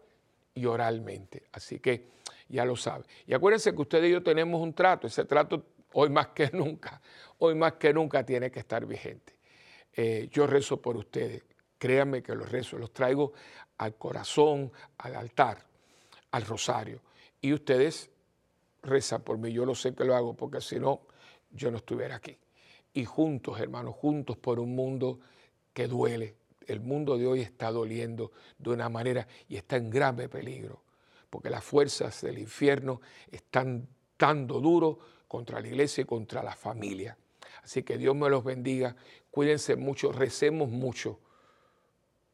y 0.54 0.66
oralmente. 0.66 1.44
Así 1.52 1.78
que 1.78 2.08
ya 2.48 2.64
lo 2.64 2.76
sabe. 2.76 3.04
Y 3.26 3.32
acuérdense 3.32 3.74
que 3.74 3.80
ustedes 3.80 4.10
y 4.10 4.12
yo 4.12 4.22
tenemos 4.22 4.60
un 4.60 4.74
trato. 4.74 5.06
Ese 5.06 5.24
trato 5.24 5.64
hoy 5.94 6.10
más 6.10 6.28
que 6.28 6.50
nunca, 6.52 7.00
hoy 7.38 7.54
más 7.54 7.74
que 7.74 7.92
nunca 7.92 8.24
tiene 8.24 8.50
que 8.50 8.60
estar 8.60 8.84
vigente. 8.84 9.34
Eh, 9.94 10.28
yo 10.30 10.46
rezo 10.46 10.80
por 10.80 10.96
ustedes 10.96 11.42
Créanme 11.82 12.22
que 12.22 12.36
los 12.36 12.48
rezos 12.48 12.78
los 12.78 12.92
traigo 12.92 13.32
al 13.78 13.96
corazón, 13.96 14.70
al 14.98 15.16
altar, 15.16 15.66
al 16.30 16.44
rosario. 16.44 17.00
Y 17.40 17.52
ustedes 17.52 18.08
reza 18.84 19.18
por 19.18 19.36
mí, 19.36 19.52
yo 19.52 19.66
lo 19.66 19.74
sé 19.74 19.92
que 19.92 20.04
lo 20.04 20.14
hago, 20.14 20.36
porque 20.36 20.60
si 20.60 20.78
no, 20.78 21.00
yo 21.50 21.72
no 21.72 21.78
estuviera 21.78 22.14
aquí. 22.14 22.38
Y 22.94 23.04
juntos, 23.04 23.58
hermanos, 23.58 23.96
juntos 23.96 24.36
por 24.36 24.60
un 24.60 24.76
mundo 24.76 25.18
que 25.72 25.88
duele. 25.88 26.36
El 26.68 26.78
mundo 26.78 27.18
de 27.18 27.26
hoy 27.26 27.40
está 27.40 27.72
doliendo 27.72 28.30
de 28.58 28.70
una 28.70 28.88
manera 28.88 29.26
y 29.48 29.56
está 29.56 29.74
en 29.74 29.90
grave 29.90 30.28
peligro, 30.28 30.84
porque 31.28 31.50
las 31.50 31.64
fuerzas 31.64 32.20
del 32.20 32.38
infierno 32.38 33.00
están 33.28 33.88
dando 34.16 34.60
duro 34.60 35.00
contra 35.26 35.60
la 35.60 35.66
iglesia 35.66 36.02
y 36.02 36.04
contra 36.04 36.44
la 36.44 36.54
familia. 36.54 37.18
Así 37.64 37.82
que 37.82 37.98
Dios 37.98 38.14
me 38.14 38.30
los 38.30 38.44
bendiga, 38.44 38.94
cuídense 39.32 39.74
mucho, 39.74 40.12
recemos 40.12 40.68
mucho, 40.68 41.18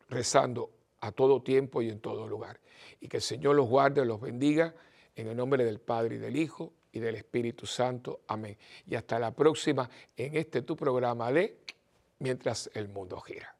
rezando 0.08 0.70
a 1.00 1.12
todo 1.12 1.42
tiempo 1.42 1.82
y 1.82 1.90
en 1.90 2.00
todo 2.00 2.26
lugar. 2.26 2.60
Y 3.00 3.08
que 3.08 3.18
el 3.18 3.22
Señor 3.22 3.56
los 3.56 3.68
guarde, 3.68 4.04
los 4.04 4.20
bendiga, 4.20 4.74
en 5.14 5.28
el 5.28 5.36
nombre 5.36 5.64
del 5.64 5.80
Padre 5.80 6.16
y 6.16 6.18
del 6.18 6.36
Hijo 6.36 6.72
y 6.92 7.00
del 7.00 7.16
Espíritu 7.16 7.66
Santo. 7.66 8.20
Amén. 8.28 8.56
Y 8.86 8.94
hasta 8.94 9.18
la 9.18 9.32
próxima 9.32 9.88
en 10.16 10.36
este 10.36 10.62
tu 10.62 10.76
programa 10.76 11.32
de 11.32 11.58
Mientras 12.20 12.68
el 12.74 12.88
mundo 12.88 13.20
gira. 13.20 13.57